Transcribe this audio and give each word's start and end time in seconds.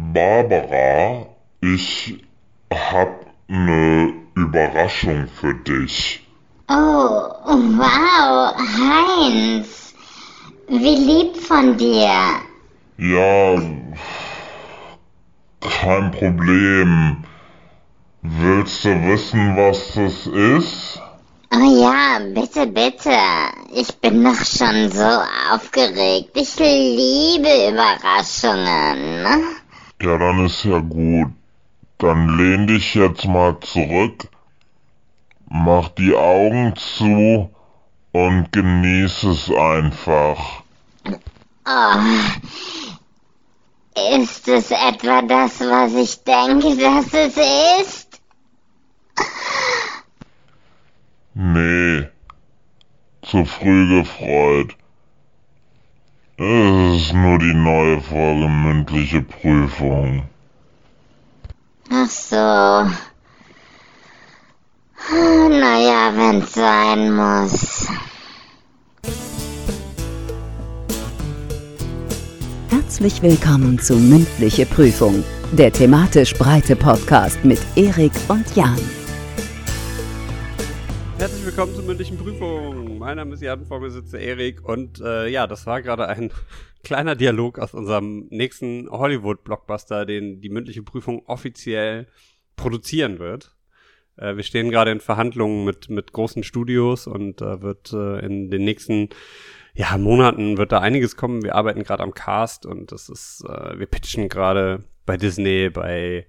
Barbara, 0.00 1.26
ich 1.60 2.24
hab 2.72 3.26
ne 3.48 4.12
Überraschung 4.36 5.26
für 5.26 5.54
dich. 5.54 6.24
Oh, 6.70 6.74
wow, 7.44 8.54
Heinz. 8.56 9.94
Wie 10.68 10.94
lieb 10.94 11.36
von 11.36 11.76
dir. 11.76 12.12
Ja, 12.96 13.60
kein 15.60 16.12
Problem. 16.12 17.24
Willst 18.22 18.84
du 18.84 18.90
wissen, 19.04 19.56
was 19.56 19.94
das 19.94 20.26
ist? 20.28 21.00
Oh 21.52 21.82
ja, 21.82 22.20
bitte, 22.20 22.68
bitte. 22.68 23.18
Ich 23.74 23.92
bin 23.96 24.22
doch 24.22 24.44
schon 24.44 24.92
so 24.92 25.22
aufgeregt. 25.52 26.30
Ich 26.34 26.56
liebe 26.56 27.68
Überraschungen. 27.72 29.57
Ja, 30.00 30.16
dann 30.16 30.46
ist 30.46 30.64
ja 30.64 30.78
gut. 30.78 31.32
Dann 31.98 32.38
lehn 32.38 32.68
dich 32.68 32.94
jetzt 32.94 33.24
mal 33.26 33.58
zurück, 33.58 34.28
mach 35.48 35.88
die 35.88 36.14
Augen 36.14 36.76
zu 36.76 37.50
und 38.12 38.52
genieß 38.52 39.24
es 39.24 39.50
einfach. 39.50 40.62
Oh, 41.66 41.98
ist 44.16 44.46
es 44.46 44.70
etwa 44.70 45.22
das, 45.22 45.60
was 45.60 45.92
ich 45.94 46.22
denke, 46.22 46.76
dass 46.76 47.12
es 47.12 47.36
ist? 47.82 48.20
Nee, 51.34 52.08
zu 53.22 53.44
früh 53.44 54.00
gefreut. 54.00 54.76
Es 56.40 57.02
ist 57.02 57.14
nur 57.14 57.36
die 57.40 57.52
neue 57.52 58.00
Folge 58.00 58.48
mündliche 58.48 59.22
Prüfung. 59.22 60.22
Ach 61.90 62.08
so. 62.08 62.36
Naja, 65.50 66.12
wenn's 66.14 66.52
sein 66.52 67.12
muss. 67.12 67.88
Herzlich 72.70 73.20
willkommen 73.20 73.80
zu 73.80 73.96
Mündliche 73.96 74.64
Prüfung, 74.64 75.24
der 75.50 75.72
thematisch 75.72 76.34
breite 76.34 76.76
Podcast 76.76 77.44
mit 77.44 77.58
Erik 77.74 78.12
und 78.28 78.54
Jan. 78.54 78.78
Willkommen 81.58 81.74
zur 81.74 81.86
mündlichen 81.86 82.16
Prüfung. 82.16 82.98
Mein 82.98 83.16
Name 83.16 83.34
ist 83.34 83.42
Jan, 83.42 83.66
vor 83.66 83.80
mir 83.80 83.90
sitzt 83.90 84.14
Erik 84.14 84.64
und 84.64 85.00
äh, 85.00 85.26
ja, 85.26 85.48
das 85.48 85.66
war 85.66 85.82
gerade 85.82 86.06
ein 86.06 86.30
kleiner 86.84 87.16
Dialog 87.16 87.58
aus 87.58 87.74
unserem 87.74 88.28
nächsten 88.30 88.88
Hollywood-Blockbuster, 88.88 90.06
den 90.06 90.40
die 90.40 90.50
mündliche 90.50 90.84
Prüfung 90.84 91.26
offiziell 91.26 92.06
produzieren 92.54 93.18
wird. 93.18 93.56
Äh, 94.16 94.36
wir 94.36 94.44
stehen 94.44 94.70
gerade 94.70 94.92
in 94.92 95.00
Verhandlungen 95.00 95.64
mit, 95.64 95.90
mit 95.90 96.12
großen 96.12 96.44
Studios 96.44 97.08
und 97.08 97.42
äh, 97.42 97.60
wird 97.60 97.92
äh, 97.92 98.24
in 98.24 98.52
den 98.52 98.62
nächsten 98.62 99.08
ja, 99.74 99.98
Monaten 99.98 100.58
wird 100.58 100.70
da 100.70 100.78
einiges 100.78 101.16
kommen. 101.16 101.42
Wir 101.42 101.56
arbeiten 101.56 101.82
gerade 101.82 102.04
am 102.04 102.14
Cast 102.14 102.66
und 102.66 102.92
das 102.92 103.08
ist, 103.08 103.44
äh, 103.48 103.76
wir 103.76 103.86
pitchen 103.86 104.28
gerade 104.28 104.84
bei 105.04 105.16
Disney, 105.16 105.70
bei 105.70 106.28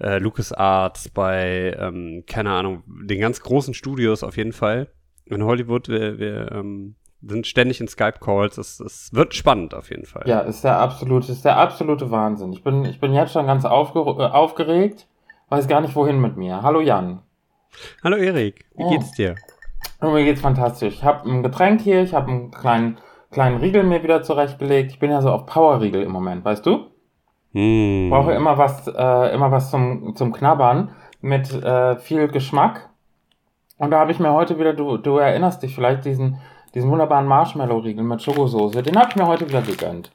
äh, 0.00 0.18
LucasArts, 0.18 1.08
bei, 1.10 1.74
ähm, 1.78 2.24
keine 2.26 2.50
Ahnung, 2.50 2.82
den 2.86 3.20
ganz 3.20 3.40
großen 3.40 3.74
Studios 3.74 4.22
auf 4.22 4.36
jeden 4.36 4.52
Fall. 4.52 4.88
In 5.24 5.42
Hollywood, 5.44 5.88
wir, 5.88 6.18
wir 6.18 6.52
ähm, 6.52 6.94
sind 7.22 7.46
ständig 7.46 7.80
in 7.80 7.88
Skype-Calls. 7.88 8.58
Es, 8.58 8.78
es 8.80 9.12
wird 9.12 9.34
spannend 9.34 9.74
auf 9.74 9.90
jeden 9.90 10.04
Fall. 10.04 10.22
Ja, 10.26 10.40
ist 10.40 10.62
der 10.64 10.78
absolute, 10.78 11.32
ist 11.32 11.44
der 11.44 11.56
absolute 11.56 12.10
Wahnsinn. 12.10 12.52
Ich 12.52 12.62
bin, 12.62 12.84
ich 12.84 13.00
bin 13.00 13.12
jetzt 13.12 13.32
schon 13.32 13.46
ganz 13.46 13.64
aufge 13.64 14.00
äh, 14.00 14.26
aufgeregt, 14.28 15.08
weiß 15.48 15.66
gar 15.68 15.80
nicht 15.80 15.96
wohin 15.96 16.20
mit 16.20 16.36
mir. 16.36 16.62
Hallo 16.62 16.80
Jan. 16.80 17.22
Hallo 18.04 18.16
Erik, 18.16 18.66
wie 18.76 18.84
Oh. 18.84 18.90
geht's 18.90 19.12
dir? 19.12 19.34
Oh, 20.00 20.10
mir 20.10 20.24
geht's 20.24 20.40
fantastisch. 20.40 20.94
Ich 20.94 21.04
habe 21.04 21.28
ein 21.28 21.42
Getränk 21.42 21.80
hier, 21.80 22.02
ich 22.02 22.14
habe 22.14 22.30
einen 22.30 22.50
kleinen, 22.50 22.98
kleinen 23.30 23.56
Riegel 23.58 23.82
mir 23.82 24.02
wieder 24.02 24.22
zurechtgelegt. 24.22 24.92
Ich 24.92 24.98
bin 24.98 25.10
ja 25.10 25.22
so 25.22 25.30
auf 25.30 25.46
Powerriegel 25.46 26.02
im 26.02 26.12
Moment, 26.12 26.44
weißt 26.44 26.64
du? 26.66 26.90
Hm. 27.56 28.10
Brauche 28.10 28.32
immer 28.32 28.58
was, 28.58 28.86
äh, 28.86 29.34
immer 29.34 29.50
was 29.50 29.70
zum, 29.70 30.14
zum 30.14 30.30
Knabbern 30.32 30.90
mit 31.22 31.50
äh, 31.52 31.96
viel 31.96 32.28
Geschmack. 32.28 32.90
Und 33.78 33.92
da 33.92 34.00
habe 34.00 34.12
ich 34.12 34.18
mir 34.18 34.32
heute 34.32 34.58
wieder, 34.58 34.74
du, 34.74 34.98
du 34.98 35.16
erinnerst 35.16 35.62
dich 35.62 35.74
vielleicht, 35.74 36.04
diesen, 36.04 36.38
diesen 36.74 36.90
wunderbaren 36.90 37.26
Marshmallow-Riegel 37.26 38.04
mit 38.04 38.22
Schokosoße, 38.22 38.82
den 38.82 38.98
habe 38.98 39.08
ich 39.08 39.16
mir 39.16 39.26
heute 39.26 39.48
wieder 39.48 39.62
gegönnt. 39.62 40.10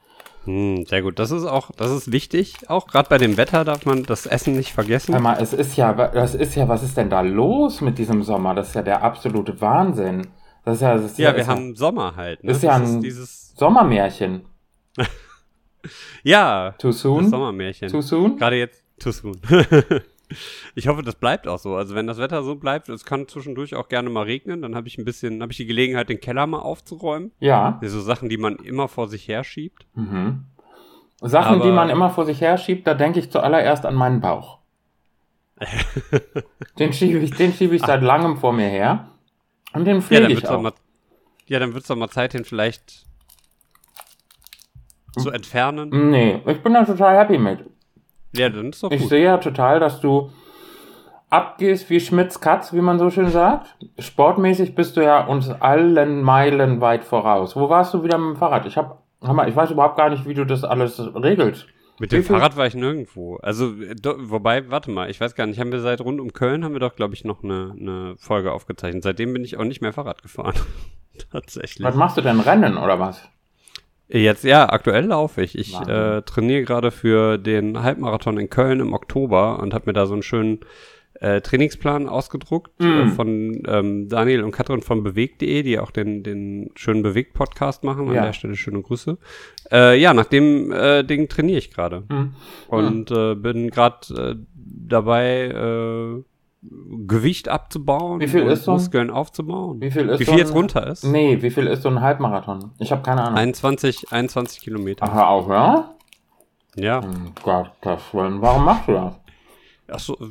Hm, 0.46 0.86
sehr 0.86 1.02
gut. 1.02 1.18
Das 1.18 1.32
ist 1.32 1.46
auch, 1.46 1.72
das 1.76 1.90
ist 1.90 2.12
wichtig. 2.12 2.70
Auch 2.70 2.86
gerade 2.86 3.10
bei 3.10 3.18
dem 3.18 3.38
Wetter 3.38 3.64
darf 3.64 3.86
man 3.88 4.04
das 4.04 4.28
Essen 4.28 4.56
nicht 4.56 4.74
vergessen. 4.74 5.14
Hör 5.14 5.22
mal, 5.22 5.38
es 5.40 5.54
ist 5.54 5.76
ja, 5.78 5.94
das 5.94 6.36
ist 6.36 6.54
ja, 6.56 6.68
was 6.68 6.84
ist 6.84 6.96
denn 6.96 7.10
da 7.10 7.22
los 7.22 7.82
mit 7.82 7.98
diesem 7.98 8.22
Sommer? 8.22 8.54
Das 8.54 8.70
ist 8.70 8.76
ja 8.76 8.84
der 8.84 9.04
absolute 9.04 9.60
Wahnsinn. 9.62 10.28
Das 10.64 10.76
ist 10.76 10.82
ja, 10.82 10.94
das 10.94 11.06
ist 11.06 11.18
ja, 11.18 11.34
wir 11.34 11.42
ist 11.42 11.48
haben 11.48 11.76
Sommer 11.76 12.16
halt. 12.16 12.44
Ne? 12.44 12.52
ist 12.52 12.62
ja 12.62 12.78
das 12.78 12.90
ein- 12.90 12.96
ist 12.98 13.04
dieses, 13.04 13.56
Sommermärchen. 13.56 14.46
ja, 16.24 16.74
Too 16.78 16.92
soon? 16.92 17.22
das 17.24 17.30
Sommermärchen. 17.32 17.90
Too 17.90 18.02
soon? 18.02 18.38
Gerade 18.38 18.58
jetzt, 18.58 18.84
too 19.00 19.12
soon. 19.12 19.40
ich 20.76 20.88
hoffe, 20.88 21.02
das 21.04 21.16
bleibt 21.16 21.48
auch 21.48 21.60
so. 21.60 21.76
Also 21.76 21.96
wenn 21.96 22.08
das 22.08 22.18
Wetter 22.18 22.44
so 22.44 22.56
bleibt, 22.56 22.90
es 22.90 23.06
kann 23.06 23.28
zwischendurch 23.28 23.76
auch 23.76 23.90
gerne 23.90 24.10
mal 24.10 24.24
regnen, 24.24 24.62
dann 24.62 24.76
habe 24.76 24.88
ich 24.88 24.98
ein 24.98 25.06
bisschen, 25.06 25.42
habe 25.42 25.52
ich 25.52 25.58
die 25.58 25.66
Gelegenheit, 25.66 26.10
den 26.10 26.20
Keller 26.20 26.48
mal 26.48 26.60
aufzuräumen. 26.60 27.32
Ja. 27.40 27.80
So 27.84 28.00
Sachen, 28.02 28.30
die 28.30 28.38
man 28.38 28.58
immer 28.58 28.88
vor 28.88 29.08
sich 29.08 29.28
herschiebt. 29.28 29.86
Mhm. 29.96 30.46
Sachen, 31.22 31.56
Aber- 31.58 31.66
die 31.66 31.72
man 31.72 31.90
immer 31.90 32.10
vor 32.10 32.26
sich 32.26 32.42
herschiebt, 32.42 32.88
da 32.88 32.94
denke 32.94 33.20
ich 33.20 33.30
zuallererst 33.32 33.86
an 33.86 33.96
meinen 33.96 34.22
Bauch. 34.22 34.60
den 36.80 36.94
schiebe 36.94 37.20
ich, 37.20 37.32
den 37.32 37.54
schiebe 37.54 37.76
ich 37.76 37.82
seit 37.84 38.02
langem 38.02 38.38
vor 38.38 38.54
mir 38.54 38.68
her. 38.68 39.10
Und 39.74 39.86
den 39.86 39.98
Ja, 39.98 40.02
pflege 40.02 40.22
dann 40.24 40.32
ich 40.32 40.48
auch. 40.48 40.62
mal, 40.62 40.74
ja, 41.48 41.60
dann 41.60 41.74
wird's 41.74 41.88
doch 41.88 41.96
mal 41.96 42.10
Zeit, 42.10 42.34
den 42.34 42.46
vielleicht 42.46 43.04
zu 45.18 45.30
entfernen. 45.32 46.10
Nee, 46.12 46.42
ich 46.46 46.62
bin 46.64 46.74
da 46.74 46.84
total 46.86 47.18
happy 47.18 47.38
mit. 47.38 47.60
Ja, 48.36 48.50
dann 48.50 48.70
ist 48.70 48.82
doch 48.84 48.92
Ich 48.92 49.02
gut. 49.02 49.10
sehe 49.10 49.24
ja 49.24 49.38
total, 49.38 49.80
dass 49.80 50.00
du 50.00 50.32
abgehst 51.30 51.90
wie 51.90 52.00
Schmitz 52.00 52.40
Katz, 52.40 52.74
wie 52.74 52.82
man 52.82 53.00
so 53.00 53.10
schön 53.10 53.30
sagt. 53.30 53.76
Sportmäßig 54.00 54.76
bist 54.76 54.98
du 54.98 55.02
ja 55.04 55.26
uns 55.26 55.50
allen 55.50 56.22
Meilen 56.22 56.82
weit 56.82 57.04
voraus. 57.04 57.56
Wo 57.56 57.70
warst 57.70 57.94
du 57.94 58.04
wieder 58.04 58.18
mit 58.18 58.36
dem 58.36 58.38
Fahrrad? 58.38 58.66
Ich 58.66 58.78
hab, 58.78 59.04
hör 59.22 59.34
mal, 59.34 59.48
ich 59.50 59.56
weiß 59.56 59.72
überhaupt 59.72 59.98
gar 59.98 60.10
nicht, 60.10 60.28
wie 60.28 60.34
du 60.34 60.46
das 60.46 60.64
alles 60.64 61.00
regelst. 61.16 61.68
Mit 62.00 62.12
dem 62.12 62.24
Fahrrad 62.24 62.58
war 62.58 62.66
ich 62.66 62.74
nirgendwo. 62.74 63.36
Also, 63.44 63.74
do, 64.02 64.16
wobei, 64.18 64.72
warte 64.72 64.90
mal, 64.90 65.10
ich 65.10 65.22
weiß 65.22 65.36
gar 65.36 65.46
nicht, 65.46 65.60
haben 65.60 65.72
wir 65.72 65.82
seit 65.82 66.02
rund 66.02 66.20
um 66.20 66.34
Köln, 66.34 66.64
haben 66.66 66.74
wir 66.74 66.80
doch, 66.80 66.96
glaube 66.96 67.14
ich, 67.14 67.24
noch 67.26 67.44
eine, 67.44 67.76
eine 67.80 68.16
Folge 68.18 68.52
aufgezeichnet. 68.54 69.04
Seitdem 69.04 69.34
bin 69.34 69.44
ich 69.44 69.58
auch 69.58 69.64
nicht 69.64 69.82
mehr 69.82 69.94
Fahrrad 69.94 70.22
gefahren. 70.24 70.56
Tatsächlich. 71.32 71.86
Was 71.86 71.96
machst 71.96 72.18
du 72.18 72.22
denn? 72.22 72.40
Rennen 72.40 72.78
oder 72.78 73.00
was? 73.00 73.30
Jetzt, 74.14 74.44
ja, 74.44 74.68
aktuell 74.70 75.06
laufe 75.06 75.42
ich. 75.42 75.58
Ich 75.58 75.74
äh, 75.80 76.22
trainiere 76.24 76.64
gerade 76.64 76.92
für 76.92 77.38
den 77.38 77.82
Halbmarathon 77.82 78.38
in 78.38 78.50
Köln 78.50 78.80
im 78.82 78.94
Oktober 78.94 79.60
und 79.60 79.74
habe 79.74 79.86
mir 79.88 79.94
da 79.94 80.06
so 80.06 80.14
einen 80.14 80.24
schönen 80.24 80.60
äh, 81.22 81.40
Trainingsplan 81.40 82.10
ausgedruckt 82.10 82.72
Mm. 82.80 82.84
äh, 82.86 83.08
von 83.10 83.64
ähm, 83.68 84.10
Daniel 84.10 84.44
und 84.44 84.52
Katrin 84.52 84.82
von 84.82 85.04
bewegt.de, 85.04 85.62
die 85.64 85.78
auch 85.80 85.92
den, 85.92 86.24
den 86.24 86.72
schönen 86.76 87.04
Bewegt-Podcast 87.04 87.84
machen. 87.84 88.10
An 88.10 88.16
Ja. 88.16 88.26
der 88.26 88.34
Stelle 88.34 88.56
schöne 88.56 88.82
Grüße. 88.82 89.18
Äh, 89.72 90.00
ja, 90.02 90.14
nach 90.14 90.26
dem 90.26 90.72
äh, 90.72 91.04
Ding 91.04 91.30
trainiere 91.30 91.60
ich 91.60 91.72
gerade. 91.72 92.04
Hm. 92.10 92.34
Und 92.68 93.12
äh, 93.12 93.36
bin 93.36 93.70
gerade 93.70 93.98
äh, 94.14 94.36
dabei, 94.56 95.46
äh, 95.46 96.24
Gewicht 96.64 97.50
abzubauen 97.50 98.20
Wie 98.22 98.28
viel 98.28 98.44
ist 98.44 98.66
so 98.66 98.74
Muskeln 98.74 99.10
aufzubauen. 99.10 99.82
Wie 99.82 99.90
viel 99.90 100.08
ist 100.10 100.20
Wie 100.20 100.26
so 100.26 100.32
viel 100.32 100.40
ein- 100.42 100.46
jetzt 100.46 100.54
runter 100.54 100.86
ist? 100.88 101.04
Nee, 101.04 101.42
wie 101.42 101.50
viel 101.50 101.66
ist 101.66 101.82
so 101.82 101.90
ein 101.90 102.02
Halbmarathon? 102.02 102.72
Ich 102.78 102.92
habe 102.92 103.02
keine 103.02 103.24
Ahnung. 103.24 103.38
21, 103.40 104.12
21 104.12 104.62
Kilometer. 104.62 105.06
Ach, 105.12 105.28
auf, 105.28 105.48
ja? 105.50 105.96
Ja. 106.76 107.02
Hm, 107.04 107.34
Gottes 107.42 108.14
Willen, 108.14 108.42
warum 108.42 108.66
machst 108.66 108.88
du 108.88 108.94
das? 108.94 109.16
Ach 109.94 110.00
so, 110.00 110.16
äh, 110.22 110.28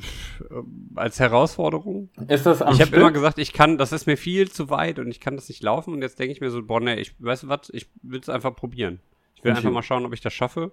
als 0.94 1.18
Herausforderung. 1.20 2.08
Ist 2.28 2.46
das 2.46 2.62
am 2.62 2.72
ich 2.74 2.80
habe 2.80 2.96
immer 2.96 3.10
gesagt, 3.10 3.38
ich 3.38 3.52
kann, 3.52 3.76
das 3.76 3.92
ist 3.92 4.06
mir 4.06 4.16
viel 4.16 4.50
zu 4.50 4.70
weit 4.70 4.98
und 5.00 5.08
ich 5.10 5.20
kann 5.20 5.34
das 5.36 5.48
nicht 5.48 5.62
laufen. 5.62 5.92
Und 5.92 6.00
jetzt 6.00 6.18
denke 6.18 6.32
ich 6.32 6.40
mir 6.40 6.50
so, 6.50 6.62
boah, 6.62 6.80
nee, 6.80 6.94
ich 6.94 7.14
weiß 7.18 7.48
was, 7.48 7.68
ich 7.72 7.90
will 8.02 8.20
es 8.20 8.28
einfach 8.30 8.54
probieren. 8.54 9.00
Ich 9.34 9.44
will 9.44 9.50
Okay. 9.50 9.58
einfach 9.58 9.72
mal 9.72 9.82
schauen, 9.82 10.06
ob 10.06 10.14
ich 10.14 10.20
das 10.20 10.32
schaffe. 10.32 10.70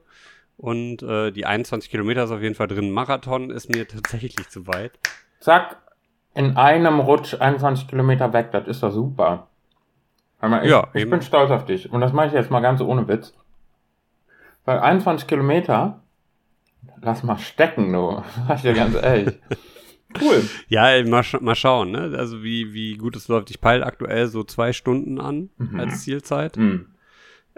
Und 0.56 1.02
äh, 1.04 1.32
die 1.32 1.46
21 1.46 1.90
Kilometer 1.90 2.24
ist 2.24 2.32
auf 2.32 2.42
jeden 2.42 2.56
Fall 2.56 2.68
drin. 2.68 2.92
Marathon 2.92 3.50
ist 3.50 3.70
mir 3.70 3.88
tatsächlich 3.88 4.48
zu 4.50 4.68
weit. 4.68 4.98
Zack, 5.40 5.78
in 6.34 6.56
einem 6.58 7.00
Rutsch 7.00 7.36
21 7.40 7.88
Kilometer 7.88 8.32
weg, 8.34 8.52
das 8.52 8.68
ist 8.68 8.84
doch 8.84 8.92
super. 8.92 9.48
Mal, 10.42 10.64
ich, 10.64 10.70
Ja, 10.70 10.88
ich 10.94 11.10
bin 11.10 11.22
stolz 11.22 11.50
auf 11.52 11.66
dich. 11.66 11.92
Und 11.92 12.02
das 12.02 12.14
mache 12.14 12.28
ich 12.28 12.34
jetzt 12.34 12.52
mal 12.52 12.60
ganz 12.60 12.80
ohne 12.82 13.08
Witz. 13.08 13.34
Weil 14.66 14.80
21 14.80 15.28
Kilometer, 15.28 16.02
lass 17.02 17.24
mal 17.24 17.38
stecken, 17.40 17.92
du. 17.92 18.22
Sag 18.48 18.58
ich 18.58 18.62
dir 18.62 18.74
ganz 18.74 18.96
ehrlich. 18.96 19.40
Cool. 20.22 20.48
Ja, 20.68 21.04
mal, 21.06 21.24
sch 21.24 21.42
mal 21.42 21.56
schauen, 21.56 21.92
ne? 21.92 22.16
Also 22.18 22.44
wie, 22.44 22.74
wie 22.74 22.96
gut 22.98 23.16
es 23.16 23.28
läuft. 23.28 23.50
Ich 23.50 23.60
peile 23.60 23.86
aktuell 23.86 24.28
so 24.28 24.44
zwei 24.44 24.74
Stunden 24.74 25.20
an 25.20 25.50
Mhm. 25.58 25.80
als 25.80 26.04
Zielzeit. 26.04 26.56
Hm. 26.56 26.88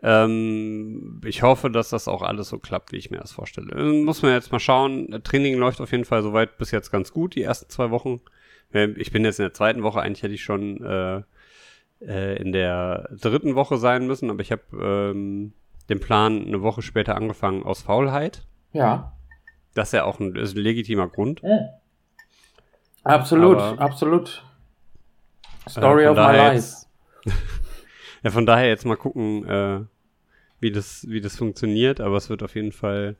Ähm, 0.01 1.19
ich 1.25 1.41
hoffe, 1.43 1.69
dass 1.69 1.89
das 1.89 2.07
auch 2.07 2.21
alles 2.21 2.49
so 2.49 2.57
klappt, 2.59 2.91
wie 2.91 2.97
ich 2.97 3.11
mir 3.11 3.17
das 3.17 3.31
vorstelle. 3.33 3.71
Äh, 3.75 4.03
Muss 4.03 4.21
man 4.21 4.31
jetzt 4.31 4.51
mal 4.51 4.59
schauen. 4.59 5.21
Training 5.23 5.57
läuft 5.57 5.81
auf 5.81 5.91
jeden 5.91 6.05
Fall 6.05 6.21
soweit 6.21 6.57
bis 6.57 6.71
jetzt 6.71 6.91
ganz 6.91 7.11
gut, 7.11 7.35
die 7.35 7.43
ersten 7.43 7.69
zwei 7.69 7.89
Wochen. 7.91 8.21
Äh, 8.73 8.87
Ich 8.97 9.11
bin 9.11 9.25
jetzt 9.25 9.39
in 9.39 9.43
der 9.43 9.53
zweiten 9.53 9.83
Woche, 9.83 10.01
eigentlich 10.01 10.23
hätte 10.23 10.33
ich 10.35 10.43
schon 10.43 10.81
äh, 10.83 11.21
äh, 12.01 12.41
in 12.41 12.51
der 12.53 13.09
dritten 13.19 13.55
Woche 13.55 13.77
sein 13.77 14.07
müssen, 14.07 14.29
aber 14.29 14.39
ich 14.41 14.51
habe 14.53 14.61
ähm, 14.81 15.53
den 15.89 15.99
Plan 15.99 16.45
eine 16.45 16.61
Woche 16.61 16.81
später 16.81 17.15
angefangen 17.15 17.63
aus 17.63 17.81
Faulheit. 17.81 18.45
Ja. 18.71 19.13
Das 19.73 19.89
ist 19.89 19.93
ja 19.93 20.03
auch 20.05 20.19
ein, 20.19 20.35
ein 20.37 20.45
legitimer 20.55 21.07
Grund. 21.07 21.41
Absolut, 23.03 23.57
Aber- 23.57 23.81
absolut. 23.81 24.43
Story 25.67 26.03
Äh, 26.05 26.07
of 26.07 26.15
my 26.17 26.35
life. 26.37 26.75
ja, 28.23 28.31
von 28.31 28.45
daher 28.45 28.67
jetzt 28.67 28.85
mal 28.85 28.97
gucken, 28.97 29.45
äh, 29.47 29.81
wie 30.59 30.71
das, 30.71 31.05
wie 31.07 31.21
das 31.21 31.37
funktioniert, 31.37 32.01
aber 32.01 32.17
es 32.17 32.29
wird 32.29 32.43
auf 32.43 32.55
jeden 32.55 32.71
Fall, 32.71 33.15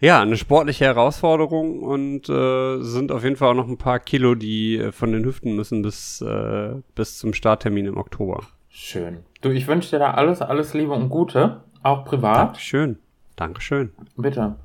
ja, 0.00 0.20
eine 0.20 0.36
sportliche 0.36 0.84
Herausforderung 0.84 1.80
und 1.82 2.28
äh, 2.28 2.80
sind 2.80 3.12
auf 3.12 3.24
jeden 3.24 3.36
Fall 3.36 3.50
auch 3.50 3.54
noch 3.54 3.68
ein 3.68 3.78
paar 3.78 3.98
Kilo, 3.98 4.34
die 4.34 4.78
äh, 4.78 4.92
von 4.92 5.12
den 5.12 5.24
Hüften 5.24 5.56
müssen 5.56 5.82
bis, 5.82 6.20
äh, 6.20 6.74
bis 6.94 7.18
zum 7.18 7.34
Starttermin 7.34 7.86
im 7.86 7.96
Oktober. 7.96 8.44
Schön. 8.68 9.24
Du, 9.40 9.50
ich 9.50 9.66
wünsche 9.66 9.90
dir 9.90 9.98
da 9.98 10.12
alles, 10.12 10.42
alles 10.42 10.74
Liebe 10.74 10.92
und 10.92 11.08
Gute, 11.08 11.62
auch 11.82 12.04
privat. 12.04 12.36
Dankeschön. 12.36 12.98
Dankeschön. 13.36 13.92
Bitte. 14.16 14.56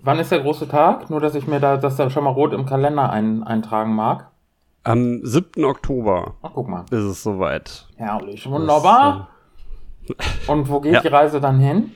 Wann 0.00 0.18
ist 0.18 0.30
der 0.30 0.40
große 0.40 0.68
Tag? 0.68 1.10
Nur, 1.10 1.20
dass 1.20 1.34
ich 1.34 1.46
mir 1.46 1.60
da, 1.60 1.76
das 1.76 1.96
da 1.96 2.10
schon 2.10 2.24
mal 2.24 2.30
rot 2.30 2.52
im 2.52 2.66
Kalender 2.66 3.10
ein, 3.10 3.42
eintragen 3.42 3.94
mag. 3.94 4.30
Am 4.84 5.20
7. 5.24 5.64
Oktober 5.64 6.36
Ach, 6.42 6.50
guck 6.54 6.68
mal. 6.68 6.82
ist 6.90 6.92
es 7.04 7.22
soweit. 7.22 7.86
Herrlich, 7.96 8.48
wunderbar. 8.48 9.30
Und 10.46 10.68
wo 10.68 10.80
geht 10.80 10.92
Ja. 10.92 11.00
die 11.00 11.08
Reise 11.08 11.40
dann 11.40 11.58
hin? 11.58 11.92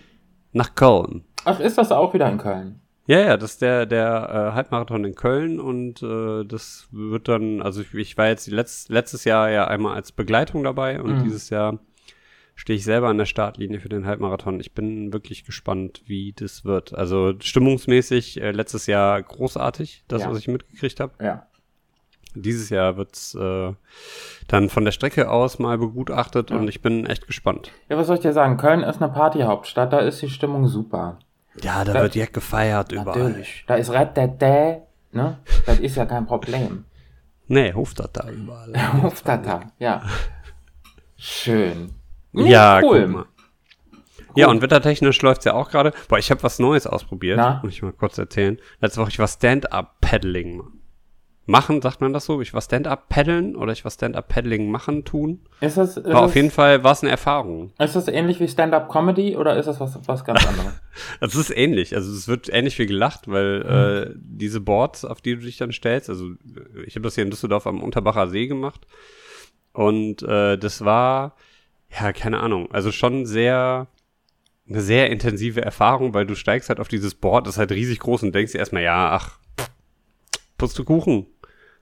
Nach 0.52 0.74
Köln. 0.74 1.24
Ach, 1.44 1.60
ist 1.60 1.76
das 1.78 1.92
auch 1.92 2.14
wieder 2.14 2.28
in 2.30 2.38
Köln? 2.38 2.80
Ja, 3.06 3.20
ja, 3.20 3.36
das 3.36 3.52
ist 3.52 3.62
der, 3.62 3.86
der 3.86 4.50
äh, 4.50 4.54
Halbmarathon 4.54 5.04
in 5.04 5.14
Köln 5.14 5.60
und 5.60 6.02
äh, 6.02 6.44
das 6.44 6.88
wird 6.90 7.28
dann, 7.28 7.62
also 7.62 7.80
ich, 7.82 7.94
ich 7.94 8.16
war 8.18 8.26
jetzt 8.28 8.48
letzt, 8.48 8.90
letztes 8.90 9.24
Jahr 9.24 9.50
ja 9.50 9.66
einmal 9.66 9.94
als 9.94 10.12
Begleitung 10.12 10.62
dabei 10.64 11.00
und 11.00 11.18
Mhm. 11.18 11.22
dieses 11.24 11.48
Jahr 11.50 11.78
stehe 12.54 12.76
ich 12.76 12.84
selber 12.84 13.08
an 13.08 13.16
der 13.18 13.24
Startlinie 13.26 13.80
für 13.80 13.88
den 13.88 14.04
Halbmarathon. 14.06 14.60
Ich 14.60 14.74
bin 14.74 15.12
wirklich 15.12 15.44
gespannt, 15.44 16.02
wie 16.06 16.32
das 16.34 16.64
wird. 16.66 16.92
Also 16.94 17.32
stimmungsmäßig 17.38 18.40
äh, 18.42 18.50
letztes 18.50 18.86
Jahr 18.86 19.22
großartig, 19.22 20.04
das, 20.08 20.22
Ja. 20.22 20.30
was 20.30 20.38
ich 20.38 20.48
mitgekriegt 20.48 21.00
habe. 21.00 21.12
Ja. 21.22 21.46
Dieses 22.34 22.70
Jahr 22.70 22.96
wird's 22.96 23.34
äh, 23.34 23.72
dann 24.48 24.68
von 24.68 24.84
der 24.84 24.92
Strecke 24.92 25.30
aus 25.30 25.58
mal 25.58 25.78
begutachtet 25.78 26.50
und 26.50 26.68
ich 26.68 26.82
bin 26.82 27.06
echt 27.06 27.26
gespannt. 27.26 27.72
Ja, 27.88 27.96
was 27.96 28.06
soll 28.06 28.16
ich 28.16 28.22
dir 28.22 28.32
sagen? 28.32 28.56
Köln 28.56 28.82
ist 28.82 29.02
eine 29.02 29.12
Partyhauptstadt, 29.12 29.92
da 29.92 29.98
ist 30.00 30.22
die 30.22 30.28
Stimmung 30.28 30.68
super. 30.68 31.18
Ja, 31.62 31.84
da 31.84 31.92
Da- 31.94 32.02
wird 32.02 32.14
ja 32.14 32.26
gefeiert 32.26 32.92
überall. 32.92 33.18
Natürlich. 33.18 33.64
Da 33.66 33.74
ist 33.76 33.90
Rettete, 33.90 34.82
ne? 35.12 35.38
Das 35.66 35.78
ist 35.80 35.96
ja 35.96 36.06
kein 36.06 36.26
Problem. 36.26 36.84
Nee, 37.48 37.72
Hofstadt 37.72 38.10
da 38.16 38.28
überall. 38.30 38.72
Hofstadter, 39.02 39.60
ja. 39.78 40.02
Schön. 41.16 41.90
Nee, 42.32 42.50
Ja, 42.50 42.80
cool. 42.82 43.02
guck 43.02 43.10
mal. 43.10 43.24
Ja, 44.36 44.48
und 44.48 44.62
wettertechnisch 44.62 45.20
läuft's 45.22 45.44
ja 45.46 45.54
auch 45.54 45.68
gerade. 45.70 45.92
Boah, 46.08 46.18
ich 46.18 46.30
habe 46.30 46.42
was 46.44 46.58
Neues 46.60 46.86
ausprobiert. 46.86 47.38
Na? 47.38 47.58
Muss 47.64 47.72
ich 47.72 47.82
mal 47.82 47.92
kurz 47.92 48.18
erzählen. 48.18 48.58
Letzte 48.80 49.00
Woche, 49.00 49.08
ich 49.08 49.18
war 49.18 49.26
Stand-Up-Paddling 49.26 50.62
machen, 51.48 51.80
sagt 51.80 52.02
man 52.02 52.12
das 52.12 52.26
so? 52.26 52.42
Ich 52.42 52.52
war 52.52 52.60
Stand-Up-Paddeln 52.60 53.56
oder 53.56 53.72
ich 53.72 53.82
war 53.82 53.90
Stand-Up-Paddling 53.90 54.70
machen, 54.70 55.04
tun. 55.04 55.40
Ist 55.62 55.78
das, 55.78 55.96
ist, 55.96 56.04
War 56.06 56.20
auf 56.20 56.26
das, 56.26 56.34
jeden 56.34 56.50
Fall, 56.50 56.84
war 56.84 56.92
es 56.92 57.02
eine 57.02 57.10
Erfahrung. 57.10 57.72
ist 57.78 57.96
das 57.96 58.06
ähnlich 58.06 58.38
wie 58.38 58.46
Stand-Up-Comedy 58.46 59.34
oder 59.36 59.56
ist 59.56 59.64
das 59.66 59.80
was, 59.80 59.98
was 60.06 60.24
ganz 60.24 60.46
anderes? 60.46 60.74
Es 61.20 61.34
ist 61.34 61.50
ähnlich. 61.56 61.94
Also 61.96 62.12
es 62.12 62.28
wird 62.28 62.52
ähnlich 62.52 62.76
viel 62.76 62.84
gelacht, 62.86 63.28
weil 63.28 64.12
äh, 64.14 64.14
diese 64.18 64.60
Boards, 64.60 65.06
auf 65.06 65.22
die 65.22 65.36
du 65.36 65.40
dich 65.40 65.56
dann 65.56 65.72
stellst, 65.72 66.10
also 66.10 66.32
ich 66.86 66.94
habe 66.96 67.04
das 67.04 67.14
hier 67.14 67.24
in 67.24 67.30
Düsseldorf 67.30 67.66
am 67.66 67.82
Unterbacher 67.82 68.28
See 68.28 68.46
gemacht. 68.46 68.86
Und 69.72 70.22
äh, 70.22 70.58
das 70.58 70.84
war, 70.84 71.34
ja, 71.98 72.12
keine 72.12 72.40
Ahnung, 72.40 72.70
also 72.72 72.92
schon 72.92 73.24
sehr, 73.24 73.86
eine 74.68 74.82
sehr 74.82 75.10
intensive 75.10 75.62
Erfahrung, 75.62 76.12
weil 76.12 76.26
du 76.26 76.34
steigst 76.34 76.68
halt 76.68 76.78
auf 76.78 76.88
dieses 76.88 77.14
Board, 77.14 77.46
das 77.46 77.54
ist 77.54 77.58
halt 77.58 77.72
riesig 77.72 78.00
groß 78.00 78.22
und 78.24 78.34
denkst 78.34 78.52
dir 78.52 78.58
erstmal, 78.58 78.82
ja, 78.82 79.12
ach, 79.12 79.38
Pustekuchen. 80.58 81.26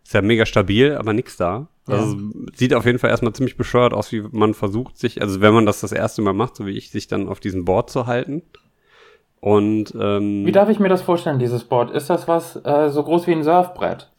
Ist 0.06 0.14
ja 0.14 0.22
mega 0.22 0.46
stabil, 0.46 0.94
aber 0.94 1.12
nix 1.12 1.36
da. 1.36 1.66
Also 1.88 2.16
sieht 2.54 2.74
auf 2.74 2.86
jeden 2.86 3.00
Fall 3.00 3.10
erstmal 3.10 3.32
ziemlich 3.32 3.56
bescheuert 3.56 3.92
aus, 3.92 4.12
wie 4.12 4.22
man 4.30 4.54
versucht 4.54 4.96
sich, 4.96 5.20
also 5.20 5.40
wenn 5.40 5.52
man 5.52 5.66
das 5.66 5.80
das 5.80 5.90
erste 5.90 6.22
Mal 6.22 6.32
macht, 6.32 6.54
so 6.54 6.64
wie 6.64 6.76
ich, 6.76 6.90
sich 6.90 7.08
dann 7.08 7.28
auf 7.28 7.40
diesem 7.40 7.64
Board 7.64 7.90
zu 7.90 8.06
halten. 8.06 8.42
Und 9.40 9.92
ähm, 10.00 10.46
Wie 10.46 10.52
darf 10.52 10.68
ich 10.68 10.78
mir 10.78 10.88
das 10.88 11.02
vorstellen, 11.02 11.40
dieses 11.40 11.64
Board? 11.64 11.90
Ist 11.90 12.08
das 12.08 12.28
was 12.28 12.56
äh, 12.64 12.88
so 12.88 13.02
groß 13.02 13.26
wie 13.26 13.32
ein 13.32 13.42
Surfbrett? 13.42 14.10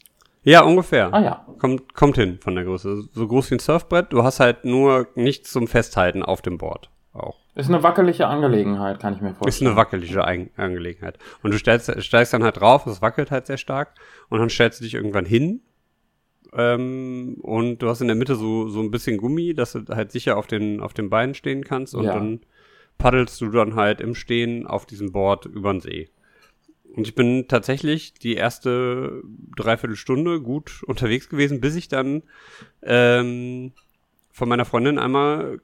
ja, 0.43 0.61
ungefähr. 0.61 1.13
Ah 1.13 1.21
ja. 1.21 1.45
Kommt, 1.59 1.93
kommt 1.93 2.15
hin 2.17 2.37
von 2.41 2.55
der 2.55 2.63
Größe. 2.65 3.03
So 3.13 3.27
groß 3.27 3.51
wie 3.51 3.55
ein 3.55 3.59
Surfbrett. 3.59 4.11
Du 4.11 4.23
hast 4.23 4.39
halt 4.41 4.65
nur 4.65 5.07
nichts 5.15 5.51
zum 5.51 5.67
Festhalten 5.67 6.21
auf 6.23 6.41
dem 6.41 6.57
Board. 6.57 6.89
Auch. 7.13 7.35
Ist 7.55 7.69
eine 7.69 7.81
wackelige 7.81 8.27
Angelegenheit, 8.27 8.99
kann 8.99 9.13
ich 9.15 9.21
mir 9.21 9.29
Ist 9.31 9.37
vorstellen. 9.37 9.71
eine 9.71 9.77
wackelige 9.77 10.23
Ein 10.23 10.49
Angelegenheit. 10.57 11.17
Und 11.43 11.53
du 11.53 11.57
stellst, 11.57 12.03
steigst 12.03 12.33
dann 12.33 12.43
halt 12.43 12.59
drauf, 12.59 12.85
es 12.87 13.01
wackelt 13.01 13.31
halt 13.31 13.47
sehr 13.47 13.57
stark. 13.57 13.93
Und 14.29 14.39
dann 14.39 14.49
stellst 14.49 14.79
du 14.79 14.83
dich 14.83 14.93
irgendwann 14.93 15.25
hin. 15.25 15.61
Ähm, 16.57 17.35
und 17.41 17.79
du 17.83 17.87
hast 17.89 18.01
in 18.01 18.07
der 18.07 18.15
Mitte 18.15 18.35
so, 18.35 18.67
so 18.67 18.79
ein 18.81 18.89
bisschen 18.91 19.17
Gummi, 19.17 19.53
dass 19.53 19.73
du 19.73 19.85
halt 19.89 20.11
sicher 20.11 20.37
auf 20.37 20.47
den, 20.47 20.79
auf 20.81 20.93
den 20.93 21.09
Beinen 21.09 21.35
stehen 21.35 21.63
kannst. 21.63 21.93
Und 21.95 22.05
Ja. 22.05 22.13
dann 22.15 22.39
paddelst 22.97 23.39
du 23.41 23.49
dann 23.49 23.75
halt 23.75 24.01
im 24.01 24.15
Stehen 24.15 24.65
auf 24.65 24.85
diesem 24.87 25.11
Board 25.11 25.45
über 25.45 25.71
den 25.71 25.81
See. 25.81 26.09
Und 26.95 27.07
ich 27.07 27.13
bin 27.13 27.47
tatsächlich 27.47 28.15
die 28.15 28.33
erste 28.33 29.21
Dreiviertelstunde 29.55 30.41
gut 30.41 30.81
unterwegs 30.87 31.29
gewesen, 31.29 31.61
bis 31.61 31.75
ich 31.75 31.89
dann 31.89 32.23
ähm, 32.81 33.71
von 34.31 34.49
meiner 34.49 34.65
Freundin 34.65 34.97
einmal 34.97 35.59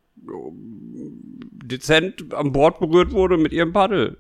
dezent 1.66 2.34
am 2.34 2.51
Bord 2.51 2.80
berührt 2.80 3.12
wurde 3.12 3.38
mit 3.38 3.51
ihrem 3.54 3.74
Paddel. 3.74 4.18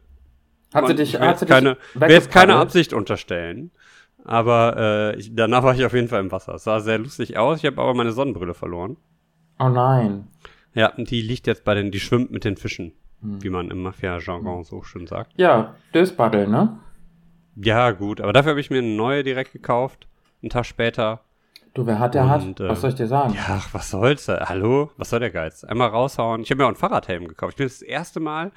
hat 0.73 0.85
sie 0.87 0.93
Man- 0.93 0.97
dich, 0.97 1.13
ich 1.13 1.19
will 1.19 1.27
hat 1.27 1.39
sie 1.39 1.45
jetzt 1.45 1.49
keine, 1.51 1.77
dich 2.09 2.29
keine? 2.29 2.55
Absicht 2.55 2.93
unterstellen. 2.93 3.71
Aber 4.25 4.75
äh, 5.15 5.19
ich, 5.19 5.35
danach 5.35 5.63
war 5.63 5.75
ich 5.75 5.85
auf 5.85 5.93
jeden 5.93 6.07
Fall 6.07 6.21
im 6.21 6.31
Wasser. 6.31 6.55
Es 6.55 6.63
sah 6.63 6.79
sehr 6.79 6.97
lustig 6.97 7.37
aus. 7.37 7.59
Ich 7.59 7.65
habe 7.65 7.81
aber 7.81 7.93
meine 7.93 8.11
Sonnenbrille 8.13 8.53
verloren. 8.53 8.97
Oh 9.59 9.69
nein. 9.69 10.27
Ja, 10.73 10.93
und 10.95 11.09
die 11.11 11.21
liegt 11.21 11.45
jetzt 11.47 11.63
bei 11.65 11.73
den, 11.75 11.91
die 11.91 11.99
schwimmt 11.99 12.31
mit 12.31 12.43
den 12.45 12.57
Fischen, 12.57 12.93
Hm. 13.21 13.43
wie 13.43 13.49
man 13.49 13.69
im 13.69 13.81
Mafia-Jargon 13.83 14.63
so 14.63 14.81
schön 14.83 15.07
sagt. 15.07 15.31
Ja, 15.37 15.75
Dösbaddel, 15.93 16.47
ne? 16.47 16.79
Ja, 17.55 17.91
gut, 17.91 18.19
aber 18.21 18.33
dafür 18.33 18.51
habe 18.51 18.59
ich 18.61 18.69
mir 18.71 18.79
eine 18.79 18.95
neue 18.95 19.23
direkt 19.23 19.51
gekauft. 19.53 20.07
Einen 20.41 20.49
Tag 20.49 20.65
später. 20.65 21.21
Du, 21.75 21.85
wer 21.85 21.99
hat, 21.99 22.15
der 22.15 22.27
hat. 22.29 22.41
Und, 22.43 22.59
äh, 22.59 22.69
Was 22.69 22.81
soll 22.81 22.89
ich 22.91 22.95
dir 22.95 23.07
sagen? 23.07 23.33
Ja, 23.33 23.43
ach, 23.47 23.73
was 23.73 23.89
soll's? 23.91 24.27
Hallo? 24.27 24.91
Was 24.97 25.09
soll 25.11 25.19
der 25.19 25.29
Geiz? 25.31 25.63
Einmal 25.63 25.89
raushauen. 25.89 26.41
Ich 26.41 26.49
habe 26.49 26.57
mir 26.59 26.63
auch 26.65 26.69
einen 26.69 26.75
Fahrradhelm 26.77 27.27
gekauft. 27.27 27.53
Ich 27.53 27.57
bin 27.57 27.65
das 27.67 27.81
erste 27.81 28.19
Mal, 28.19 28.51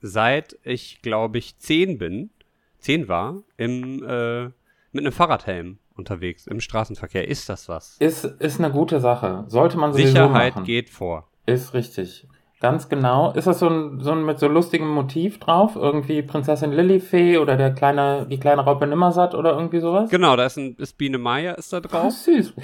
seit 0.00 0.56
ich, 0.64 1.02
glaube 1.02 1.38
ich, 1.38 1.58
zehn 1.58 1.98
bin, 1.98 2.30
zehn 2.78 3.08
war, 3.08 3.42
im, 3.56 4.02
äh, 4.04 4.50
mit 4.92 5.04
einem 5.04 5.12
Fahrradhelm 5.12 5.78
unterwegs 5.96 6.46
im 6.46 6.60
Straßenverkehr. 6.60 7.28
Ist 7.28 7.48
das 7.48 7.68
was? 7.68 7.96
Ist, 7.98 8.24
ist 8.24 8.58
eine 8.60 8.70
gute 8.70 9.00
Sache. 9.00 9.44
Sollte 9.48 9.76
man 9.78 9.92
sowieso 9.92 10.08
Sicherheit 10.08 10.54
machen. 10.54 10.64
geht 10.64 10.90
vor. 10.90 11.28
Ist 11.46 11.74
richtig. 11.74 12.26
Ganz 12.60 12.88
genau. 12.88 13.32
Ist 13.32 13.46
das 13.46 13.60
so 13.60 13.68
ein, 13.68 14.00
so 14.00 14.10
ein 14.12 14.24
mit 14.24 14.40
so 14.40 14.48
lustigem 14.48 14.88
Motiv 14.88 15.38
drauf? 15.38 15.76
Irgendwie 15.76 16.22
Prinzessin 16.22 16.72
Lillifee 16.72 17.38
oder 17.38 17.56
der 17.56 17.72
kleine, 17.72 18.26
die 18.28 18.38
kleine 18.40 18.62
Raupe 18.62 18.86
Nimmersatt 18.86 19.34
oder 19.34 19.52
irgendwie 19.52 19.78
sowas? 19.78 20.10
Genau, 20.10 20.34
da 20.34 20.46
ist, 20.46 20.56
ein, 20.56 20.74
ist 20.76 20.98
Biene 20.98 21.18
Meier 21.18 21.56
ist 21.56 21.72
da 21.72 21.80
drauf. 21.80 22.12
süß. 22.12 22.54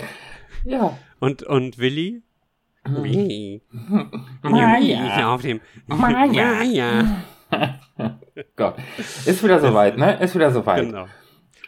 Ja. 0.64 0.98
Und, 1.20 1.44
und 1.44 1.78
Willi. 1.78 2.22
Willi. 2.86 3.62
Maya. 4.42 5.32
Auf 5.34 5.42
dem. 5.42 5.60
Maya. 5.86 6.62
Ja. 6.64 7.22
Gott. 8.56 8.74
Ist 8.98 9.44
wieder 9.44 9.60
soweit, 9.60 9.96
ne? 9.96 10.18
Ist 10.20 10.34
wieder 10.34 10.50
soweit. 10.50 10.86
Genau. 10.86 11.06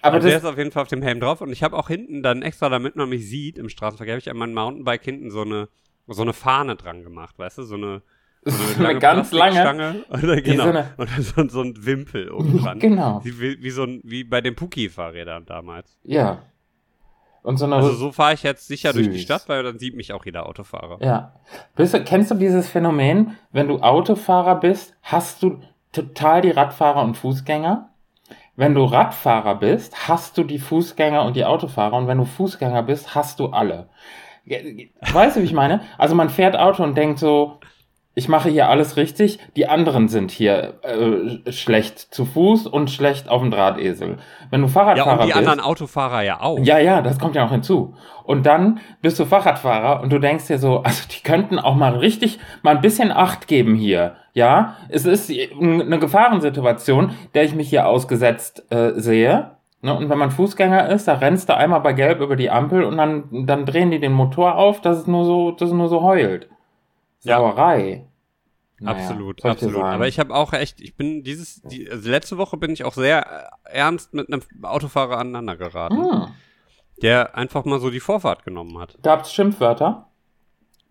Aber 0.06 0.16
also 0.16 0.28
der 0.28 0.38
ist 0.38 0.44
auf 0.44 0.58
jeden 0.58 0.70
Fall 0.70 0.82
auf 0.82 0.88
dem 0.88 1.02
Helm 1.02 1.20
drauf 1.20 1.40
und 1.40 1.50
ich 1.50 1.62
habe 1.62 1.76
auch 1.76 1.88
hinten 1.88 2.22
dann 2.22 2.42
extra, 2.42 2.68
damit 2.68 2.96
man 2.96 3.08
mich 3.08 3.28
sieht 3.28 3.58
im 3.58 3.68
Straßenverkehr, 3.68 4.14
habe 4.14 4.20
ich 4.20 4.30
an 4.30 4.36
meinem 4.36 4.54
Mountainbike 4.54 5.02
hinten 5.02 5.30
so 5.30 5.42
eine 5.42 5.68
so 6.08 6.22
eine 6.22 6.32
Fahne 6.32 6.76
dran 6.76 7.02
gemacht, 7.02 7.38
weißt 7.38 7.58
du, 7.58 7.62
so 7.64 7.74
eine 7.74 8.02
so 8.44 8.84
eine 8.84 8.98
ganz 9.00 9.32
lange. 9.32 10.04
Oder, 10.10 10.40
genau. 10.40 10.64
so 10.64 10.70
eine- 10.70 10.90
und 10.96 11.08
so, 11.22 11.48
so 11.48 11.60
ein 11.62 11.74
Wimpel 11.84 12.30
oben 12.32 12.58
dran. 12.58 12.78
Genau. 12.78 13.20
Wie, 13.24 13.60
wie, 13.62 13.70
so 13.70 13.82
ein, 13.82 14.00
wie 14.04 14.24
bei 14.24 14.40
den 14.40 14.54
Puki-Fahrrädern 14.54 15.46
damals. 15.46 15.98
Ja. 16.04 16.42
Und 17.42 17.58
so 17.58 17.64
eine. 17.64 17.76
Also 17.76 17.92
so 17.92 18.12
fahre 18.12 18.34
ich 18.34 18.42
jetzt 18.42 18.66
sicher 18.66 18.92
durch 18.92 19.08
die 19.08 19.18
Süß. 19.18 19.22
Stadt, 19.22 19.48
weil 19.48 19.62
dann 19.62 19.78
sieht 19.78 19.96
mich 19.96 20.12
auch 20.12 20.24
jeder 20.24 20.46
Autofahrer. 20.46 20.98
Ja. 21.00 21.34
Bist 21.74 21.94
du, 21.94 22.02
kennst 22.02 22.30
du 22.30 22.34
dieses 22.34 22.68
Phänomen, 22.68 23.36
wenn 23.52 23.68
du 23.68 23.78
Autofahrer 23.80 24.56
bist, 24.60 24.94
hast 25.02 25.42
du 25.42 25.60
total 25.92 26.42
die 26.42 26.50
Radfahrer 26.50 27.02
und 27.02 27.16
Fußgänger? 27.16 27.90
Wenn 28.56 28.74
du 28.74 28.84
Radfahrer 28.84 29.56
bist, 29.56 30.08
hast 30.08 30.38
du 30.38 30.42
die 30.42 30.58
Fußgänger 30.58 31.24
und 31.24 31.36
die 31.36 31.44
Autofahrer. 31.44 31.94
Und 31.96 32.08
wenn 32.08 32.18
du 32.18 32.24
Fußgänger 32.24 32.82
bist, 32.82 33.14
hast 33.14 33.38
du 33.38 33.48
alle. 33.48 33.88
Weißt 35.12 35.36
du, 35.36 35.40
wie 35.40 35.44
ich 35.44 35.52
meine? 35.52 35.82
Also 35.98 36.14
man 36.14 36.30
fährt 36.30 36.56
Auto 36.56 36.82
und 36.82 36.96
denkt 36.96 37.18
so, 37.18 37.60
ich 38.18 38.30
mache 38.30 38.48
hier 38.48 38.70
alles 38.70 38.96
richtig, 38.96 39.38
die 39.56 39.68
anderen 39.68 40.08
sind 40.08 40.30
hier 40.30 40.80
äh, 40.82 41.52
schlecht 41.52 41.98
zu 41.98 42.24
Fuß 42.24 42.66
und 42.66 42.90
schlecht 42.90 43.28
auf 43.28 43.42
dem 43.42 43.50
Drahtesel. 43.50 44.16
Wenn 44.48 44.62
du 44.62 44.68
Fahrradfahrer 44.68 45.06
Ja, 45.06 45.12
und 45.12 45.20
die 45.20 45.26
bist, 45.26 45.36
anderen 45.36 45.60
Autofahrer 45.60 46.22
ja 46.22 46.40
auch. 46.40 46.58
ja, 46.60 46.78
ja, 46.78 47.02
das 47.02 47.18
kommt 47.18 47.36
ja 47.36 47.44
noch 47.44 47.52
hinzu. 47.52 47.94
Und 48.24 48.46
dann 48.46 48.80
bist 49.02 49.20
du 49.20 49.26
Fahrradfahrer 49.26 50.00
und 50.02 50.10
du 50.10 50.18
denkst 50.18 50.46
dir 50.46 50.58
so, 50.58 50.78
also 50.82 51.02
die 51.14 51.22
könnten 51.22 51.58
auch 51.58 51.74
mal 51.74 51.94
richtig, 51.94 52.38
mal 52.62 52.76
ein 52.76 52.80
bisschen 52.80 53.12
Acht 53.12 53.48
geben 53.48 53.74
hier. 53.74 54.16
Ja, 54.32 54.76
es 54.88 55.04
ist 55.04 55.30
eine 55.60 55.98
Gefahrensituation, 55.98 57.12
der 57.34 57.44
ich 57.44 57.54
mich 57.54 57.68
hier 57.68 57.86
ausgesetzt 57.86 58.64
äh, 58.70 58.92
sehe. 58.94 59.50
Ne? 59.82 59.94
Und 59.94 60.08
wenn 60.08 60.18
man 60.18 60.30
Fußgänger 60.30 60.88
ist, 60.88 61.06
da 61.06 61.16
rennst 61.16 61.50
du 61.50 61.56
einmal 61.56 61.80
bei 61.80 61.92
Gelb 61.92 62.22
über 62.22 62.36
die 62.36 62.48
Ampel 62.50 62.82
und 62.82 62.96
dann, 62.96 63.46
dann 63.46 63.66
drehen 63.66 63.90
die 63.90 64.00
den 64.00 64.12
Motor 64.12 64.56
auf, 64.56 64.80
dass 64.80 64.96
es 64.96 65.06
nur 65.06 65.26
so, 65.26 65.50
dass 65.50 65.68
es 65.68 65.74
nur 65.74 65.88
so 65.88 66.02
heult. 66.02 66.48
Ja. 67.26 67.38
Sauerei. 67.38 68.06
Naja, 68.78 68.96
absolut, 68.98 69.42
absolut. 69.44 69.82
Aber 69.82 70.06
ich 70.06 70.18
habe 70.18 70.34
auch 70.34 70.52
echt, 70.52 70.80
ich 70.82 70.96
bin 70.96 71.22
dieses, 71.24 71.62
die, 71.62 71.90
also 71.90 72.10
letzte 72.10 72.36
Woche 72.36 72.56
bin 72.58 72.70
ich 72.72 72.84
auch 72.84 72.92
sehr 72.92 73.48
äh, 73.64 73.70
ernst 73.76 74.12
mit 74.12 74.30
einem 74.30 74.42
Autofahrer 74.62 75.18
aneinander 75.18 75.56
geraten, 75.56 75.96
Hm, 76.04 76.26
der 77.02 77.36
einfach 77.36 77.64
mal 77.64 77.80
so 77.80 77.88
die 77.90 78.00
Vorfahrt 78.00 78.44
genommen 78.44 78.78
hat. 78.78 78.98
gab's 79.02 79.32
Schimpfwörter? 79.32 80.08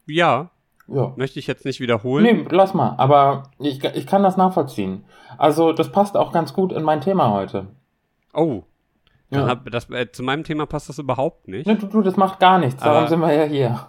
Ja, 0.08 0.50
Ja. 0.88 1.14
möchte 1.16 1.38
ich 1.40 1.46
jetzt 1.48 1.66
nicht 1.66 1.80
wiederholen. 1.80 2.24
Nee, 2.24 2.46
lass 2.50 2.74
mal. 2.74 2.96
Aber 2.98 3.44
ich, 3.60 3.84
ich 3.84 4.08
kann 4.08 4.24
das 4.24 4.36
nachvollziehen. 4.38 5.06
Also, 5.38 5.72
das 5.74 5.92
passt 5.92 6.16
auch 6.18 6.32
ganz 6.32 6.54
gut 6.54 6.72
in 6.72 6.82
mein 6.84 7.02
Thema 7.02 7.32
heute. 7.32 7.68
Oh, 8.34 8.64
Ja. 9.30 9.48
hab, 9.48 9.70
das, 9.70 9.90
äh, 9.92 10.12
zu 10.12 10.24
meinem 10.24 10.44
Thema 10.44 10.66
passt 10.66 10.90
das 10.90 10.98
überhaupt 11.00 11.48
nicht. 11.48 11.66
Ne, 11.68 11.76
du, 11.76 11.88
du, 11.88 12.02
das 12.02 12.18
macht 12.18 12.40
gar 12.40 12.58
nichts. 12.60 12.82
Darum 12.82 12.98
Aber- 13.00 13.08
sind 13.08 13.20
wir 13.22 13.32
ja 13.34 13.44
hier. 13.44 13.88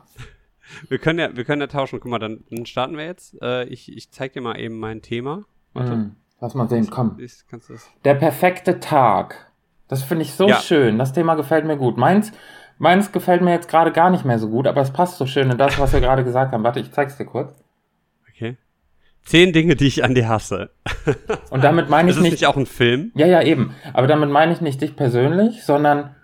Wir 0.89 0.99
können 0.99 1.19
ja, 1.19 1.37
wir 1.37 1.45
können 1.45 1.61
ja 1.61 1.67
tauschen. 1.69 2.01
Guck 2.01 2.11
mal, 2.11 2.19
dann, 2.19 2.45
dann 2.51 2.67
starten 2.67 2.97
wir 2.97 3.05
jetzt. 3.05 3.41
Äh, 3.43 3.65
ich, 3.65 3.95
ich 3.95 4.11
zeig 4.11 4.33
dir 4.33 4.41
mal 4.43 4.59
eben 4.59 4.79
mein 4.79 5.03
Thema. 5.03 5.45
Warte. 5.75 5.93
Hm, 5.93 6.17
lass 6.41 6.55
mal 6.55 6.69
sehen, 6.69 6.89
komm. 6.91 7.17
Ich, 7.21 7.47
kannst 7.51 7.71
das? 7.71 7.89
Der 8.05 8.15
perfekte 8.15 8.81
Tag. 8.81 9.51
Das 9.89 10.03
finde 10.03 10.23
ich 10.23 10.33
so 10.35 10.49
Ja. 10.49 10.57
schön. 10.61 10.99
Das 10.99 11.13
Thema 11.13 11.35
gefällt 11.37 11.65
mir 11.65 11.77
gut. 11.77 11.97
Meins, 11.97 12.33
meins 12.79 13.13
gefällt 13.13 13.43
mir 13.43 13.53
jetzt 13.53 13.69
gerade 13.69 13.93
gar 13.93 14.11
nicht 14.11 14.25
mehr 14.25 14.39
so 14.39 14.49
gut, 14.49 14.67
aber 14.67 14.81
es 14.81 14.93
passt 14.93 15.19
so 15.19 15.27
schön 15.27 15.51
in 15.51 15.59
das, 15.59 15.79
was 15.79 15.93
wir 15.93 16.01
gerade 16.01 16.25
gesagt 16.25 16.53
haben. 16.53 16.65
Warte, 16.65 16.81
ich 16.81 16.91
zeig's 16.93 17.17
dir 17.17 17.27
kurz. 17.27 17.55
Okay. 18.35 18.57
Zehn 19.23 19.53
Dinge, 19.53 19.75
die 19.77 19.87
ich 19.87 20.03
an 20.05 20.15
dir 20.15 20.29
hasse. 20.29 20.71
Und 21.51 21.63
damit 21.65 21.89
meine 21.89 22.09
Ist 22.11 22.17
ich 22.17 22.19
es 22.19 22.23
nicht. 22.25 22.33
nicht 22.33 22.47
auch 22.47 22.57
ein 22.57 22.67
Film? 22.67 23.13
Ja, 23.15 23.27
ja, 23.27 23.43
eben. 23.43 23.75
Aber 23.93 24.07
damit 24.09 24.31
meine 24.31 24.53
ich 24.53 24.61
nicht 24.61 24.81
dich 24.83 24.97
persönlich, 24.97 25.63
sondern 25.65 26.15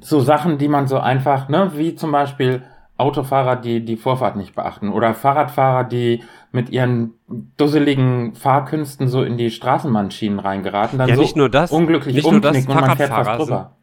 so 0.00 0.20
Sachen, 0.20 0.58
die 0.58 0.68
man 0.68 0.88
so 0.88 0.98
einfach, 0.98 1.48
ne, 1.48 1.72
wie 1.76 1.94
zum 1.94 2.12
Beispiel 2.12 2.62
Autofahrer, 3.00 3.56
die 3.56 3.84
die 3.84 3.96
Vorfahrt 3.96 4.36
nicht 4.36 4.54
beachten 4.54 4.90
oder 4.90 5.14
Fahrradfahrer, 5.14 5.84
die 5.84 6.22
mit 6.52 6.70
ihren 6.70 7.14
dusseligen 7.56 8.34
Fahrkünsten 8.34 9.08
so 9.08 9.22
in 9.22 9.36
die 9.36 9.50
Straßenbahnschienen 9.50 10.38
reingeraten, 10.38 10.98
dann 10.98 11.08
Ja, 11.08 11.16
so 11.16 11.22
nicht 11.22 11.36
nur 11.36 11.48
das. 11.48 11.72
unglücklich 11.72 12.14
Nicht 12.14 12.30
nur 12.30 12.40
das, 12.40 12.64
Fahrradfahrer 12.64 13.36
drüber. 13.38 13.76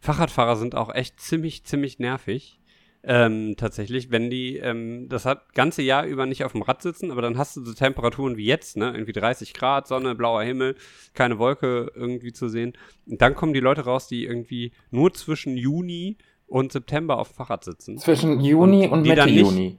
Fahrradfahrer 0.00 0.56
sind 0.56 0.74
auch 0.74 0.94
echt 0.94 1.20
ziemlich, 1.20 1.64
ziemlich 1.64 1.98
nervig. 1.98 2.60
Ähm, 3.06 3.54
tatsächlich, 3.58 4.10
wenn 4.10 4.30
die 4.30 4.56
ähm, 4.56 5.08
das 5.10 5.26
hat 5.26 5.52
ganze 5.52 5.82
Jahr 5.82 6.06
über 6.06 6.24
nicht 6.24 6.42
auf 6.44 6.52
dem 6.52 6.62
Rad 6.62 6.80
sitzen, 6.80 7.10
aber 7.10 7.20
dann 7.20 7.36
hast 7.36 7.54
du 7.54 7.62
so 7.62 7.74
Temperaturen 7.74 8.38
wie 8.38 8.46
jetzt, 8.46 8.78
ne? 8.78 8.92
Irgendwie 8.94 9.12
30 9.12 9.52
Grad, 9.52 9.86
Sonne, 9.86 10.14
blauer 10.14 10.42
Himmel, 10.42 10.74
keine 11.12 11.38
Wolke 11.38 11.92
irgendwie 11.94 12.32
zu 12.32 12.48
sehen. 12.48 12.72
Und 13.06 13.20
dann 13.20 13.34
kommen 13.34 13.52
die 13.52 13.60
Leute 13.60 13.82
raus, 13.82 14.08
die 14.08 14.24
irgendwie 14.24 14.72
nur 14.90 15.12
zwischen 15.12 15.58
Juni 15.58 16.16
und 16.46 16.72
September 16.72 17.18
auf 17.18 17.28
dem 17.30 17.36
Fahrrad 17.36 17.64
sitzen. 17.64 17.98
Zwischen 17.98 18.40
Juni 18.40 18.86
Und 18.86 18.92
und, 18.92 19.02
Mitte 19.02 19.28
Juni. 19.28 19.78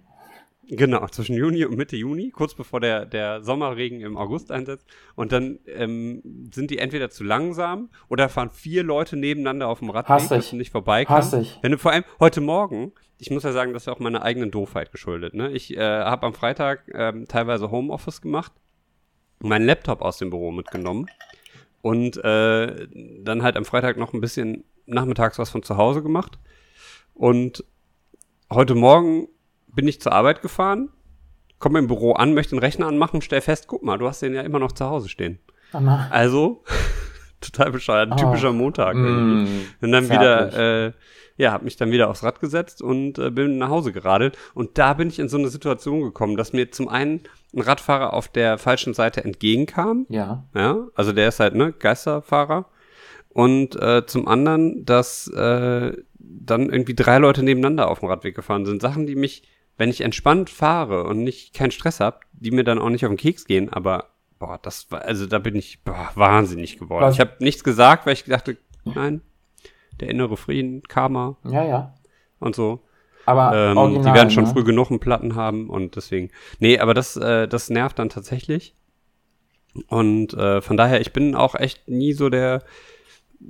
Genau, 0.68 1.06
zwischen 1.08 1.36
Juni 1.36 1.64
und 1.66 1.78
Mitte 1.78 1.96
Juni, 1.96 2.32
kurz 2.32 2.56
bevor 2.56 2.80
der, 2.80 3.06
der 3.06 3.44
Sommerregen 3.44 4.02
im 4.02 4.18
August 4.18 4.52
einsetzt. 4.52 4.88
Und 5.16 5.32
dann 5.32 5.60
ähm, 5.68 6.50
sind 6.52 6.72
die 6.72 6.80
entweder 6.80 7.10
zu 7.10 7.24
langsam 7.24 7.90
oder 8.10 8.30
fahren 8.30 8.50
vier 8.50 8.84
Leute 8.84 9.16
nebeneinander 9.16 9.68
auf 9.68 9.80
dem 9.80 9.92
Radweg, 9.92 10.10
Hass 10.10 10.30
dass 10.30 10.50
du 10.50 10.56
nicht 10.56 10.72
vorbei 10.72 11.06
kannst. 11.06 11.34
Hass 11.34 11.42
ich. 11.42 11.60
Wenn 11.62 11.72
du 11.72 11.78
vor 11.78 11.92
allem 11.92 12.04
heute 12.20 12.42
Morgen, 12.42 12.94
ich 13.20 13.30
muss 13.30 13.44
ja 13.44 13.52
sagen, 13.52 13.74
das 13.74 13.84
ist 13.84 13.88
ja 13.88 13.94
auch 13.94 14.00
meiner 14.00 14.24
eigenen 14.24 14.50
Doofheit 14.50 14.92
geschuldet. 14.92 15.36
Ne? 15.36 15.52
Ich 15.52 15.76
äh, 15.78 15.80
habe 15.80 16.26
am 16.26 16.34
Freitag 16.34 16.92
ähm, 16.94 17.28
teilweise 17.28 17.70
Homeoffice 17.70 18.22
gemacht, 18.22 18.52
meinen 19.40 19.66
Laptop 19.66 20.02
aus 20.02 20.18
dem 20.18 20.32
Büro 20.32 20.52
mitgenommen 20.52 21.08
und 21.82 22.18
äh, 22.24 22.88
dann 23.24 23.44
halt 23.44 23.56
am 23.56 23.66
Freitag 23.66 23.98
noch 23.98 24.14
ein 24.14 24.22
bisschen 24.22 24.64
nachmittags 24.88 25.38
was 25.38 25.52
von 25.52 25.62
zu 25.62 25.78
Hause 25.78 26.02
gemacht. 26.02 26.40
Und 27.16 27.64
heute 28.52 28.76
Morgen 28.76 29.28
bin 29.68 29.88
ich 29.88 30.00
zur 30.02 30.12
Arbeit 30.12 30.42
gefahren, 30.42 30.90
komme 31.60 31.80
im 31.80 31.88
Büro 31.88 32.12
an, 32.14 32.34
möchte 32.34 32.52
den 32.56 32.60
Rechner 32.60 32.88
anmachen, 32.88 33.22
stell 33.22 33.42
fest, 33.42 33.68
guck 33.68 33.84
mal, 33.84 33.98
du 33.98 34.08
hast 34.08 34.22
den 34.22 34.34
ja 34.34 34.42
immer 34.42 34.60
noch 34.60 34.74
zu 34.74 34.86
Hause 34.86 35.10
stehen. 35.10 35.40
Oh 35.74 35.80
nein. 35.80 36.08
Also, 36.12 36.64
total 37.42 37.72
bescheuert, 37.72 38.12
ein 38.12 38.18
typischer 38.18 38.50
Oh. 38.50 38.54
Montag. 38.54 38.96
Mm, 38.96 39.46
Und 39.82 39.92
dann 39.92 40.06
zärtlich. 40.06 40.12
wieder, 40.12 40.86
äh, 40.88 40.92
ja, 41.38 41.52
hab 41.52 41.64
mich 41.64 41.76
dann 41.78 41.92
wieder 41.92 42.10
aufs 42.10 42.24
Rad 42.24 42.40
gesetzt 42.40 42.82
und 42.82 43.18
äh, 43.18 43.30
bin 43.32 43.58
nach 43.58 43.70
Hause 43.70 43.92
geradelt. 43.92 44.38
Und 44.54 44.78
da 44.78 44.94
bin 44.94 45.08
ich 45.10 45.20
in 45.20 45.28
so 45.30 45.38
eine 45.38 45.48
Situation 45.50 46.02
gekommen, 46.02 46.38
dass 46.38 46.54
mir 46.54 46.72
zum 46.72 46.88
einen 46.90 47.22
ein 47.54 47.62
Radfahrer 47.62 48.14
auf 48.14 48.28
der 48.28 48.58
falschen 48.58 48.94
Seite 48.94 49.24
entgegenkam. 49.24 50.06
Ja. 50.10 50.44
Ja, 50.54 50.88
also 50.96 51.12
der 51.14 51.30
ist 51.30 51.40
halt, 51.40 51.56
ne, 51.56 51.72
Geisterfahrer. 51.74 52.66
Und 53.30 53.76
äh, 53.82 54.06
zum 54.06 54.28
anderen, 54.30 54.86
dass 54.86 55.28
äh, 55.28 55.94
dann 56.44 56.70
irgendwie 56.70 56.96
drei 56.96 57.18
Leute 57.18 57.44
nebeneinander 57.44 57.90
auf 57.90 58.00
dem 58.00 58.10
Radweg 58.10 58.36
gefahren 58.36 58.66
sind. 58.66 58.82
Sachen, 58.82 59.06
die 59.08 59.16
mich, 59.16 59.44
wenn 59.78 59.90
ich 59.90 60.02
entspannt 60.02 60.50
fahre 60.50 61.04
und 61.06 61.24
nicht 61.24 61.54
keinen 61.54 61.72
Stress 61.72 62.00
hab, 62.00 62.22
die 62.34 62.52
mir 62.52 62.64
dann 62.64 62.80
auch 62.80 62.90
nicht 62.90 63.06
auf 63.06 63.12
den 63.12 63.18
Keks 63.18 63.46
gehen, 63.46 63.72
aber 63.72 64.10
boah, 64.40 64.60
das 64.62 64.92
war, 64.92 65.04
also 65.04 65.26
da 65.26 65.40
bin 65.40 65.56
ich 65.56 65.84
boah, 65.84 66.12
wahnsinnig 66.16 66.78
geworden. 66.78 67.04
Was- 67.04 67.16
Ich 67.16 67.20
habe 67.20 67.36
nichts 67.40 67.64
gesagt, 67.64 68.06
weil 68.06 68.14
ich 68.14 68.24
dachte, 68.26 68.58
nein, 68.84 69.22
der 70.00 70.10
innere 70.10 70.38
Frieden, 70.38 70.82
Karma 70.84 71.38
Ja, 71.46 71.64
ja. 71.64 71.96
und 72.40 72.56
so. 72.56 72.82
Aber 73.26 73.56
Ähm, 73.72 73.78
original, 73.78 74.04
die 74.12 74.18
werden 74.18 74.30
schon 74.30 74.44
ne? 74.44 74.50
früh 74.52 74.64
genug 74.64 74.92
einen 74.92 75.00
Platten 75.00 75.36
haben 75.36 75.70
und 75.70 75.96
deswegen. 75.96 76.30
Nee, 76.60 76.78
aber 76.80 76.94
das, 76.94 77.16
äh, 77.18 77.48
das 77.48 77.70
nervt 77.72 77.98
dann 77.98 78.10
tatsächlich. 78.10 78.76
Und 79.88 80.34
äh, 80.34 80.62
von 80.62 80.78
daher, 80.78 81.02
ich 81.02 81.12
bin 81.12 81.36
auch 81.36 81.56
echt 81.56 81.88
nie 81.90 82.14
so 82.14 82.30
der. 82.30 82.64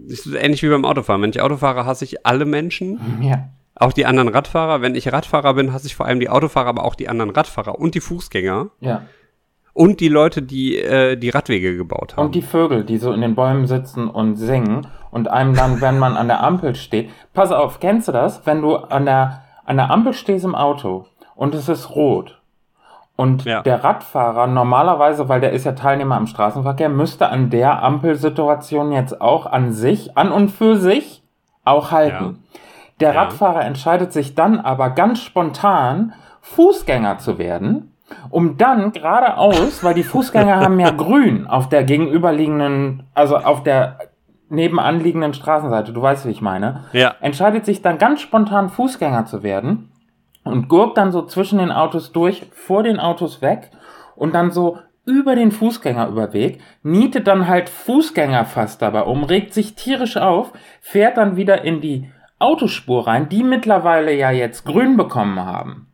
Ist 0.08 0.27
ähnlich 0.27 0.62
wie 0.63 0.70
beim 0.70 0.86
Autofahren. 0.86 1.22
Wenn 1.22 1.30
ich 1.30 1.42
Auto 1.42 1.58
fahre, 1.58 1.86
hasse 1.86 2.06
ich 2.06 2.25
alle 2.25 2.46
Menschen, 2.46 3.00
Ja. 3.22 3.50
auch 3.75 3.94
die 3.94 4.06
anderen 4.06 4.30
Radfahrer. 4.30 4.82
Wenn 4.82 4.96
ich 4.96 5.12
Radfahrer 5.12 5.54
bin, 5.54 5.74
hasse 5.74 5.88
ich 5.88 5.96
vor 5.96 6.06
allem 6.06 6.20
die 6.20 6.30
Autofahrer, 6.30 6.70
aber 6.70 6.84
auch 6.86 6.96
die 6.96 7.08
anderen 7.10 7.32
Radfahrer 7.32 7.77
und 7.80 7.96
die 7.96 8.00
Fußgänger 8.01 8.70
Ja. 8.80 9.01
und 9.74 10.00
die 10.00 10.08
Leute, 10.10 10.42
die 10.42 10.77
äh, 10.77 11.15
die 11.18 11.30
Radwege 11.30 11.75
gebaut 11.77 12.15
haben. 12.18 12.25
Und 12.27 12.36
die 12.36 12.42
Vögel, 12.42 12.84
die 12.84 12.98
so 12.98 13.12
in 13.13 13.22
den 13.22 13.36
Bäumen 13.36 13.68
sitzen 13.68 14.08
und 14.10 14.36
singen 14.36 14.88
und 15.12 15.27
einem 15.30 15.54
dann, 15.56 15.82
wenn 15.82 16.00
man 16.00 16.18
an 16.18 16.27
der 16.27 16.44
Ampel 16.44 16.75
steht. 16.75 17.10
Pass 17.34 17.51
auf, 17.51 17.80
kennst 17.80 18.08
du 18.08 18.12
das? 18.12 18.46
Wenn 18.46 18.62
du 18.62 18.75
an 18.75 19.06
der, 19.06 19.44
an 19.65 19.77
der 19.77 19.89
Ampel 19.92 20.13
stehst 20.13 20.46
im 20.46 20.56
Auto 20.56 21.06
und 21.36 21.56
es 21.56 21.70
ist 21.70 21.89
rot. 21.92 22.42
Und 23.17 23.45
Ja. 23.45 23.62
der 23.62 23.84
Radfahrer 23.84 24.45
normalerweise, 24.48 25.29
weil 25.29 25.39
der 25.39 25.51
ist 25.53 25.63
ja 25.65 25.72
Teilnehmer 25.72 26.15
am 26.17 26.27
Straßenverkehr, 26.27 26.89
müsste 26.89 27.29
an 27.29 27.50
der 27.50 27.81
Ampelsituation 27.81 28.91
jetzt 28.91 29.22
auch 29.22 29.45
an 29.45 29.72
sich, 29.72 30.17
an 30.17 30.31
und 30.31 30.50
für 30.50 30.75
sich 30.75 31.24
auch 31.63 31.91
halten. 31.91 32.43
Der 33.00 33.13
Ja. 33.13 33.22
Radfahrer 33.22 33.63
entscheidet 33.63 34.12
sich 34.12 34.36
dann 34.36 34.60
aber 34.60 34.89
ganz 34.89 35.22
spontan, 35.22 36.13
Fußgänger 36.41 37.17
zu 37.17 37.38
werden, 37.38 37.93
um 38.29 38.57
dann 38.57 38.91
geradeaus, 38.91 39.84
weil 39.84 39.93
die 39.93 40.03
Fußgänger 40.03 40.57
haben 40.60 40.79
ja 40.79 40.91
grün 40.98 41.48
auf 41.48 41.69
der 41.69 41.84
gegenüberliegenden, 41.84 43.03
also 43.13 43.38
auf 43.38 43.63
der 43.63 43.98
nebenanliegenden 44.50 45.34
Straßenseite, 45.34 45.91
du 45.91 46.01
weißt, 46.01 46.25
wie 46.27 46.31
ich 46.31 46.41
meine, 46.41 46.86
ja. 46.93 47.15
entscheidet 47.22 47.65
sich 47.65 47.81
dann 47.81 47.98
ganz 47.98 48.22
spontan 48.22 48.69
Fußgänger 48.69 49.25
zu 49.25 49.41
werden 49.41 49.91
und 50.46 50.70
gurkt 50.70 50.98
dann 50.98 51.12
so 51.12 51.24
zwischen 51.25 51.60
den 51.60 51.72
Autos 51.72 52.14
durch, 52.14 52.46
vor 52.54 52.84
den 52.84 53.00
Autos 53.00 53.42
weg 53.42 53.72
und 54.16 54.34
dann 54.34 54.52
so 54.52 54.78
über 55.06 55.36
den 55.36 55.52
Fußgängerüberweg, 55.52 56.62
nietet 56.82 57.28
dann 57.28 57.48
halt 57.48 57.70
Fußgänger 57.70 58.46
fast 58.46 58.82
dabei 58.82 59.02
um, 59.02 59.24
regt 59.24 59.54
sich 59.54 59.75
tierisch 59.75 60.18
auf, 60.18 60.54
fährt 60.82 61.18
dann 61.18 61.36
wieder 61.36 61.64
in 61.64 61.82
die 61.82 62.10
Autospur 62.40 63.08
rein, 63.08 63.30
die 63.30 63.44
mittlerweile 63.44 64.14
ja 64.14 64.32
jetzt 64.32 64.66
grün 64.66 64.98
bekommen 64.98 65.40
haben. 65.40 65.88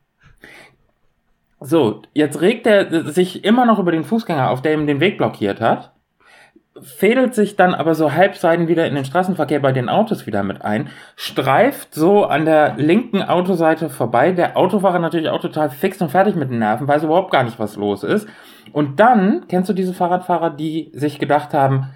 So, 1.60 2.01
jetzt 2.13 2.41
regt 2.41 2.65
er 2.65 3.12
sich 3.12 3.43
immer 3.43 3.65
noch 3.65 3.79
über 3.79 3.91
den 3.91 4.03
Fußgänger 4.03 4.50
auf, 4.50 4.62
der 4.62 4.74
ihm 4.74 4.88
den 4.88 5.00
Weg 5.00 5.17
blockiert 5.17 5.62
hat, 5.62 5.93
fädelt 6.79 7.35
sich 7.35 7.57
dann 7.57 7.73
aber 7.73 7.95
so 7.95 8.13
halbseiden 8.13 8.67
wieder 8.67 8.87
in 8.87 8.95
den 8.95 9.03
Straßenverkehr 9.03 9.59
bei 9.59 9.71
den 9.71 9.89
Autos 9.89 10.25
wieder 10.25 10.41
mit 10.43 10.63
ein, 10.63 10.89
streift 11.15 11.93
so 11.93 12.25
an 12.25 12.45
der 12.45 12.75
linken 12.77 13.21
Autoseite 13.21 13.89
vorbei, 13.89 14.31
der 14.31 14.55
Autofahrer 14.55 14.99
natürlich 14.99 15.29
auch 15.29 15.41
total 15.41 15.69
fix 15.69 16.01
und 16.01 16.09
fertig 16.09 16.35
mit 16.35 16.49
den 16.49 16.59
Nerven, 16.59 16.87
weiß 16.87 17.03
überhaupt 17.03 17.31
gar 17.31 17.43
nicht, 17.43 17.59
was 17.59 17.75
los 17.75 18.03
ist. 18.03 18.27
Und 18.71 18.99
dann, 18.99 19.45
kennst 19.49 19.69
du 19.69 19.73
diese 19.73 19.93
Fahrradfahrer, 19.93 20.49
die 20.49 20.91
sich 20.93 21.19
gedacht 21.19 21.53
haben, 21.53 21.89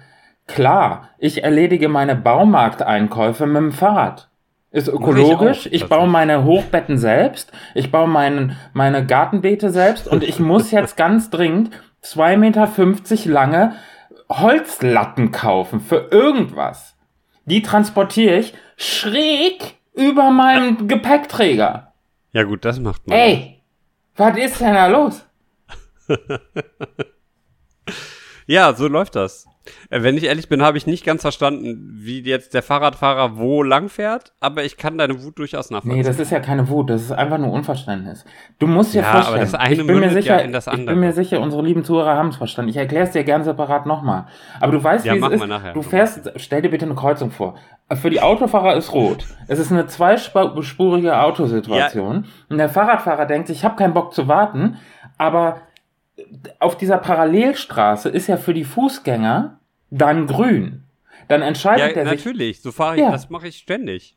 klar, 0.46 1.08
ich 1.18 1.42
erledige 1.42 1.88
meine 1.88 2.14
Baumarkteinkäufe 2.14 3.46
mit 3.46 3.56
dem 3.56 3.72
Fahrrad. 3.72 4.28
Ist 4.70 4.88
ich 4.88 4.94
ökologisch. 4.94 5.68
auch, 5.68 5.72
Ich, 5.72 5.88
baue 5.88 6.06
meine 6.06 6.44
Hochbetten 6.44 6.98
selbst. 6.98 7.50
Ich 7.74 7.90
baue 7.90 8.08
meinen, 8.08 8.56
meine 8.74 9.06
Gartenbeete 9.06 9.70
selbst. 9.70 10.06
Und 10.06 10.22
ich 10.22 10.38
muss 10.38 10.70
jetzt 10.70 10.98
ganz 10.98 11.30
dringend 11.30 11.70
2,50 12.02 12.36
Meter 12.36 13.32
lange 13.32 13.72
Holzlatten 14.28 15.32
kaufen 15.32 15.80
für 15.80 16.08
irgendwas. 16.10 16.96
Die 17.44 17.62
transportiere 17.62 18.38
ich 18.38 18.54
schräg 18.76 19.76
über 19.94 20.30
meinen 20.30 20.88
Gepäckträger. 20.88 21.92
Ja 22.32 22.42
gut, 22.42 22.64
das 22.64 22.80
macht 22.80 23.06
man. 23.06 23.16
Ey, 23.16 23.62
was 24.16 24.36
ist 24.36 24.60
denn 24.60 24.74
da 24.74 24.86
los? 24.88 25.24
Ja, 28.48 28.72
so 28.74 28.86
läuft 28.86 29.16
das. 29.16 29.46
Äh, 29.90 30.02
Wenn 30.02 30.16
ich 30.16 30.24
ehrlich 30.24 30.48
bin, 30.48 30.62
habe 30.62 30.78
ich 30.78 30.86
nicht 30.86 31.04
ganz 31.04 31.22
verstanden, 31.22 31.92
wie 32.00 32.20
jetzt 32.22 32.54
der 32.54 32.62
Fahrradfahrer 32.62 33.36
wo 33.38 33.62
lang 33.62 33.88
fährt, 33.88 34.32
aber 34.40 34.64
ich 34.64 34.76
kann 34.76 34.98
deine 34.98 35.22
Wut 35.24 35.38
durchaus 35.38 35.70
nachvollziehen. 35.70 35.98
Nee, 35.98 36.02
das 36.04 36.18
ist 36.18 36.30
ja 36.30 36.40
keine 36.40 36.68
Wut, 36.68 36.90
das 36.90 37.02
ist 37.02 37.12
einfach 37.12 37.38
nur 37.38 37.52
Unverständnis. 37.52 38.24
Du 38.58 38.66
musst 38.66 38.94
dir 38.94 39.02
Ja, 39.02 39.10
vorstellen, 39.12 39.34
aber 39.36 39.44
das 39.44 39.54
eine 39.54 39.74
ich 39.74 39.86
bin 39.86 40.00
mir 40.00 40.10
sicher, 40.10 40.44
ja 40.44 40.50
das 40.50 40.66
ich 40.66 40.86
bin 40.86 41.00
mir 41.00 41.12
sicher, 41.12 41.40
unsere 41.40 41.62
lieben 41.62 41.84
Zuhörer 41.84 42.16
haben 42.16 42.28
es 42.28 42.36
verstanden. 42.36 42.70
Ich 42.70 42.76
erkläre 42.76 43.04
es 43.04 43.10
dir 43.12 43.24
gerne 43.24 43.44
separat 43.44 43.86
nochmal. 43.86 44.26
Aber 44.60 44.72
du 44.72 44.82
weißt, 44.82 45.04
Ja, 45.04 45.14
wie 45.14 45.20
es 45.34 45.40
ist. 45.42 45.46
nachher. 45.46 45.72
Du 45.72 45.82
fährst, 45.82 46.32
stell 46.36 46.62
dir 46.62 46.70
bitte 46.70 46.84
eine 46.86 46.94
Kreuzung 46.94 47.30
vor. 47.30 47.54
Für 48.00 48.10
die 48.10 48.20
Autofahrer 48.20 48.74
ist 48.74 48.92
rot. 48.92 49.24
Es 49.46 49.58
ist 49.60 49.70
eine 49.70 49.86
zweispurige 49.86 51.20
Autosituation. 51.20 52.24
Und 52.48 52.58
der 52.58 52.68
Fahrradfahrer 52.68 53.26
denkt, 53.26 53.48
sich, 53.48 53.58
ich 53.58 53.64
habe 53.64 53.76
keinen 53.76 53.94
Bock 53.94 54.12
zu 54.12 54.28
warten, 54.28 54.76
aber 55.18 55.60
auf 56.60 56.76
dieser 56.78 56.98
Parallelstraße 56.98 58.08
ist 58.08 58.26
ja 58.26 58.36
für 58.36 58.54
die 58.54 58.64
Fußgänger 58.64 59.58
dann 59.90 60.26
grün. 60.26 60.84
Dann 61.28 61.42
entscheidet 61.42 61.96
Ja, 61.96 62.02
er 62.02 62.08
sich, 62.10 62.24
natürlich. 62.24 62.62
So 62.62 62.72
fahre 62.72 62.96
ich, 62.96 63.02
Ja. 63.02 63.10
das 63.10 63.30
mache 63.30 63.48
ich 63.48 63.56
ständig. 63.58 64.16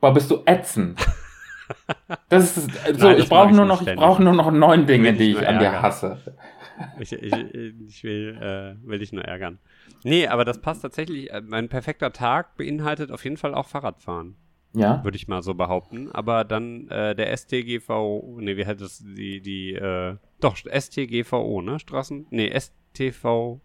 Boah, 0.00 0.12
bist 0.14 0.30
du 0.30 0.42
ätzend. 0.46 0.98
Das 2.28 2.56
ist 2.56 2.68
so, 2.98 3.06
Nein, 3.08 3.18
ich 3.20 3.28
brauche 3.28 3.52
nur 3.54 3.64
noch, 3.64 3.76
ich 3.80 3.82
ständig. 3.82 4.04
brauche 4.04 4.20
nur 4.20 4.32
noch 4.32 4.50
neun 4.50 4.86
Dinge, 4.86 5.12
die 5.12 5.30
ich 5.30 5.46
an 5.46 5.60
dir 5.60 5.66
ärgern. 5.66 5.82
hasse. 5.82 6.18
Ich, 6.98 7.12
ich, 7.12 7.32
ich 7.32 8.02
will, 8.02 8.36
äh, 8.82 8.88
will 8.88 8.98
dich 8.98 9.12
nur 9.12 9.24
ärgern. 9.24 9.58
Nee, 10.02 10.26
aber 10.26 10.44
das 10.44 10.60
passt 10.60 10.82
tatsächlich. 10.82 11.30
Äh, 11.32 11.42
Mein 11.46 11.68
perfekter 11.68 12.12
Tag 12.12 12.56
beinhaltet 12.56 13.12
auf 13.12 13.22
jeden 13.22 13.36
Fall 13.36 13.54
auch 13.54 13.68
Fahrradfahren, 13.68 14.34
Ja? 14.72 15.04
würde 15.04 15.16
ich 15.16 15.28
mal 15.28 15.42
so 15.44 15.54
behaupten. 15.54 16.10
Aber 16.10 16.42
dann 16.42 16.88
äh, 16.88 17.14
der 17.14 17.30
STGV, 17.36 17.88
nee, 18.38 18.56
wie 18.56 18.66
heißt 18.66 18.80
das? 18.80 18.98
Die, 19.04 19.40
die, 19.40 19.74
äh, 19.74 20.16
doch, 20.40 20.56
STGVO, 20.56 21.62
ne? 21.62 21.78
Straßen? 21.78 22.26
Nee, 22.30 22.52
STVO? 22.58 23.60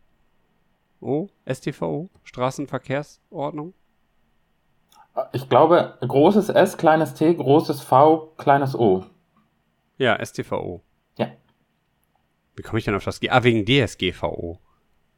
STVO? 1.52 2.10
Straßenverkehrsordnung? 2.24 3.74
Ich 5.34 5.48
glaube, 5.50 5.98
großes 6.02 6.50
S, 6.50 6.78
kleines 6.78 7.14
T, 7.14 7.34
großes 7.36 7.82
V, 7.82 8.34
kleines 8.38 8.76
O. 8.76 9.06
Ja, 9.98 10.24
STVO. 10.24 10.82
Ja. 11.18 11.28
Wie 12.56 12.64
komme 12.64 12.80
ich 12.80 12.86
denn 12.86 12.96
auf 12.96 13.04
das 13.06 13.20
G? 13.20 13.30
Ah, 13.30 13.44
wegen 13.44 13.66
DSGVO. 13.66 14.60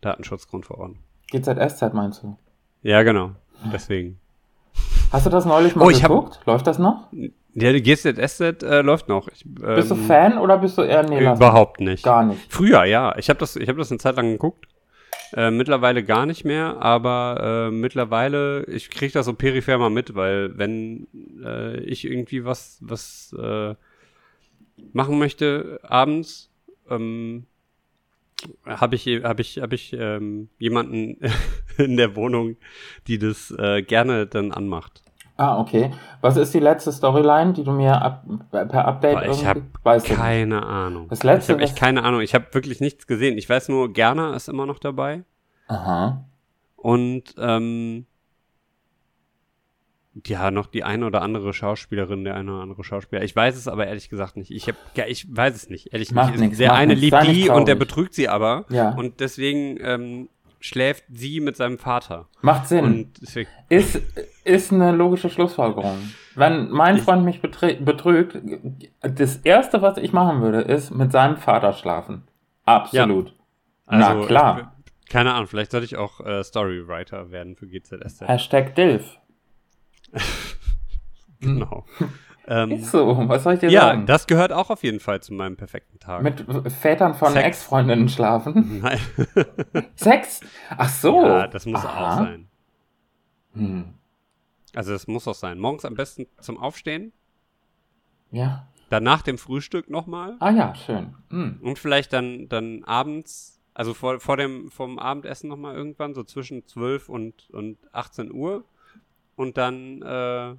Datenschutzgrundverordnung. 0.01 0.99
GZSZ 1.31 1.93
meinst 1.93 2.21
du? 2.23 2.37
Ja, 2.83 3.01
genau. 3.03 3.31
Deswegen. 3.73 4.19
Hast 5.11 5.25
du 5.25 5.29
das 5.31 5.45
neulich 5.45 5.75
mal 5.75 5.85
Oh, 5.85 5.89
ich 5.89 6.03
hab- 6.03 6.09
geguckt? 6.11 6.41
Läuft 6.45 6.67
das 6.67 6.77
noch? 6.77 7.07
Ja, 7.59 7.73
die 7.73 7.81
GZSZ 7.81 8.61
äh, 8.63 8.81
läuft 8.81 9.07
noch. 9.09 9.27
Ich, 9.29 9.43
Bist 9.45 9.89
du 9.89 9.95
ähm, 9.95 10.05
Fan 10.05 10.37
oder 10.37 10.57
bist 10.59 10.77
du 10.77 10.83
eher 10.83 11.01
lass- 11.03 11.39
Überhaupt 11.39 11.79
nicht. 11.79 12.03
Gar 12.03 12.25
nicht. 12.25 12.39
Früher, 12.49 12.83
ja. 12.85 13.17
Ich 13.17 13.29
habe 13.29 13.39
das, 13.39 13.55
ich 13.55 13.67
hab 13.67 13.77
das 13.77 13.91
eine 13.91 13.97
Zeit 13.97 14.15
lang 14.15 14.31
geguckt. 14.31 14.67
Äh, 15.33 15.49
mittlerweile 15.51 16.03
gar 16.03 16.25
nicht 16.25 16.45
mehr, 16.45 16.77
aber 16.79 17.67
äh, 17.67 17.71
mittlerweile, 17.71 18.63
ich 18.65 18.89
kriege 18.89 19.11
das 19.11 19.25
so 19.25 19.33
peripher 19.33 19.77
mal 19.77 19.89
mit, 19.89 20.15
weil 20.15 20.57
wenn 20.57 21.07
äh, 21.43 21.79
ich 21.81 22.05
irgendwie 22.05 22.45
was, 22.45 22.77
was 22.81 23.35
äh, 23.37 23.73
machen 24.93 25.17
möchte 25.19 25.79
abends, 25.83 26.49
ähm, 26.89 27.45
habe 28.65 28.95
ich, 28.95 29.07
hab 29.23 29.39
ich, 29.39 29.57
hab 29.59 29.73
ich 29.73 29.93
ähm, 29.93 30.49
jemanden 30.59 31.17
in 31.77 31.97
der 31.97 32.15
Wohnung, 32.15 32.55
die 33.07 33.17
das 33.17 33.51
äh, 33.57 33.81
gerne 33.81 34.27
dann 34.27 34.51
anmacht. 34.51 35.01
Ah, 35.37 35.59
okay. 35.59 35.91
Was 36.21 36.35
ist 36.35 36.53
die 36.55 36.59
letzte 36.59 36.91
Storyline, 36.91 37.53
die 37.53 37.63
du 37.63 37.71
mir 37.71 38.01
ab, 38.01 38.23
per 38.49 38.85
Update 38.85 39.13
Boah, 39.13 39.21
ich 39.21 39.27
irgendwie- 39.29 39.45
habe 39.45 39.61
Weißt 39.83 40.05
keine 40.07 40.65
Ahnung. 40.65 41.07
Das 41.09 41.23
letzte, 41.23 41.51
ich 41.51 41.55
habe 41.55 41.63
echt 41.63 41.75
keine 41.77 42.03
Ahnung. 42.03 42.21
Ich 42.21 42.33
habe 42.33 42.45
wirklich 42.53 42.79
nichts 42.81 43.05
gesehen. 43.05 43.37
Ich 43.37 43.47
weiß 43.47 43.69
nur, 43.69 43.93
Gerner 43.93 44.35
ist 44.35 44.49
immer 44.49 44.65
noch 44.65 44.79
dabei. 44.79 45.23
Aha. 45.67 46.25
Und 46.75 47.35
ähm, 47.37 48.07
ja, 50.25 50.49
noch 50.49 50.65
die 50.65 50.83
eine 50.83 51.05
oder 51.05 51.21
andere 51.21 51.53
Schauspielerin, 51.53 52.23
der 52.23 52.35
eine 52.35 52.51
oder 52.53 52.63
andere 52.63 52.83
Schauspieler. 52.83 53.21
Ich 53.23 53.35
weiß 53.35 53.55
es 53.55 53.67
aber 53.67 53.85
ehrlich 53.85 54.09
gesagt 54.09 54.35
nicht. 54.37 54.49
Ich 54.49 54.67
hab, 54.67 54.75
ja, 54.95 55.05
ich 55.05 55.27
weiß 55.35 55.55
es 55.55 55.69
nicht. 55.69 55.93
Ehrlich 55.93 56.11
Macht 56.11 56.31
nicht. 56.31 56.39
nix, 56.41 56.57
der 56.57 56.73
eine 56.73 56.95
liebt 56.95 57.21
die 57.27 57.49
und 57.49 57.67
der 57.67 57.75
betrügt 57.75 58.15
sie 58.15 58.27
aber. 58.27 58.65
Ja. 58.69 58.89
Und 58.95 59.19
deswegen 59.19 59.77
ähm, 59.81 60.29
schläft 60.59 61.03
sie 61.09 61.39
mit 61.39 61.55
seinem 61.55 61.77
Vater. 61.77 62.27
Macht 62.41 62.67
Sinn. 62.67 63.11
Ist, 63.69 64.01
ist 64.43 64.73
eine 64.73 64.91
logische 64.91 65.29
Schlussfolgerung. 65.29 65.97
Wenn 66.35 66.69
mein 66.69 66.97
Freund 66.97 67.25
mich 67.25 67.41
betrügt, 67.41 68.37
das 69.01 69.37
erste, 69.37 69.81
was 69.81 69.97
ich 69.97 70.13
machen 70.13 70.41
würde, 70.41 70.61
ist 70.61 70.91
mit 70.91 71.11
seinem 71.11 71.37
Vater 71.37 71.73
schlafen. 71.73 72.23
Absolut. 72.65 73.33
Na 73.89 74.09
also, 74.09 74.27
klar. 74.27 74.75
Ich, 74.85 75.09
keine 75.09 75.33
Ahnung, 75.33 75.47
vielleicht 75.47 75.71
sollte 75.71 75.85
ich 75.85 75.95
auch 75.95 76.19
äh, 76.19 76.43
Storywriter 76.43 77.31
werden 77.31 77.55
für 77.55 77.67
GZSZ. 77.67 78.27
Hashtag 78.27 78.75
DILF. 78.75 79.17
Genau. 81.39 81.85
ähm, 82.47 82.71
Ist 82.71 82.91
so, 82.91 83.27
was 83.27 83.43
soll 83.43 83.55
ich 83.55 83.59
dir 83.59 83.69
ja, 83.69 83.81
sagen? 83.81 84.05
das 84.05 84.25
gehört 84.27 84.51
auch 84.51 84.69
auf 84.69 84.83
jeden 84.83 84.99
Fall 84.99 85.21
zu 85.21 85.33
meinem 85.33 85.57
perfekten 85.57 85.99
Tag. 85.99 86.23
Mit 86.23 86.45
Vätern 86.71 87.13
von. 87.13 87.35
Ex-Freundinnen 87.35 88.09
schlafen. 88.09 88.79
Nein. 88.81 88.99
Sex? 89.95 90.39
Ach 90.77 90.89
so. 90.89 91.23
Ja, 91.25 91.47
das 91.47 91.65
muss 91.65 91.83
Aha. 91.83 92.13
auch 92.13 92.17
sein. 92.19 92.47
Hm. 93.53 93.93
Also 94.75 94.91
das 94.91 95.07
muss 95.07 95.27
auch 95.27 95.35
sein. 95.35 95.59
Morgens 95.59 95.85
am 95.85 95.95
besten 95.95 96.27
zum 96.39 96.57
Aufstehen, 96.57 97.11
Ja. 98.31 98.67
dann 98.89 99.03
nach 99.03 99.21
dem 99.23 99.37
Frühstück 99.37 99.89
nochmal 99.89 100.35
Ah 100.39 100.51
ja, 100.51 100.75
schön. 100.75 101.15
Hm. 101.29 101.59
und 101.61 101.79
vielleicht 101.79 102.13
dann, 102.13 102.47
dann 102.49 102.83
abends, 102.83 103.59
also 103.73 103.93
vor, 103.93 104.19
vor 104.19 104.37
dem 104.37 104.69
vom 104.69 104.99
Abendessen 104.99 105.49
nochmal 105.49 105.75
irgendwann, 105.75 106.13
so 106.13 106.23
zwischen 106.23 106.65
12 106.67 107.09
und, 107.09 107.49
und 107.49 107.77
18 107.93 108.31
Uhr 108.31 108.65
und 109.35 109.57
dann, 109.57 110.01
äh, 110.01 110.55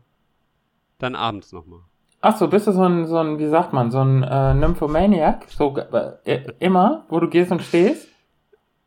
dann 0.99 1.15
abends 1.15 1.53
nochmal. 1.53 1.81
Ach 2.21 2.37
so, 2.37 2.49
bist 2.49 2.67
du 2.67 2.73
so 2.73 2.83
ein, 2.83 3.07
so 3.07 3.19
ein, 3.19 3.39
wie 3.39 3.47
sagt 3.47 3.73
man, 3.73 3.91
so 3.91 4.01
ein 4.01 4.23
äh, 4.25 4.55
Nymphomaniac? 4.55 5.45
So 5.49 5.77
äh, 6.25 6.41
immer, 6.59 7.05
wo 7.09 7.21
du 7.21 7.29
gehst 7.29 7.53
und 7.53 7.63
stehst? 7.63 8.09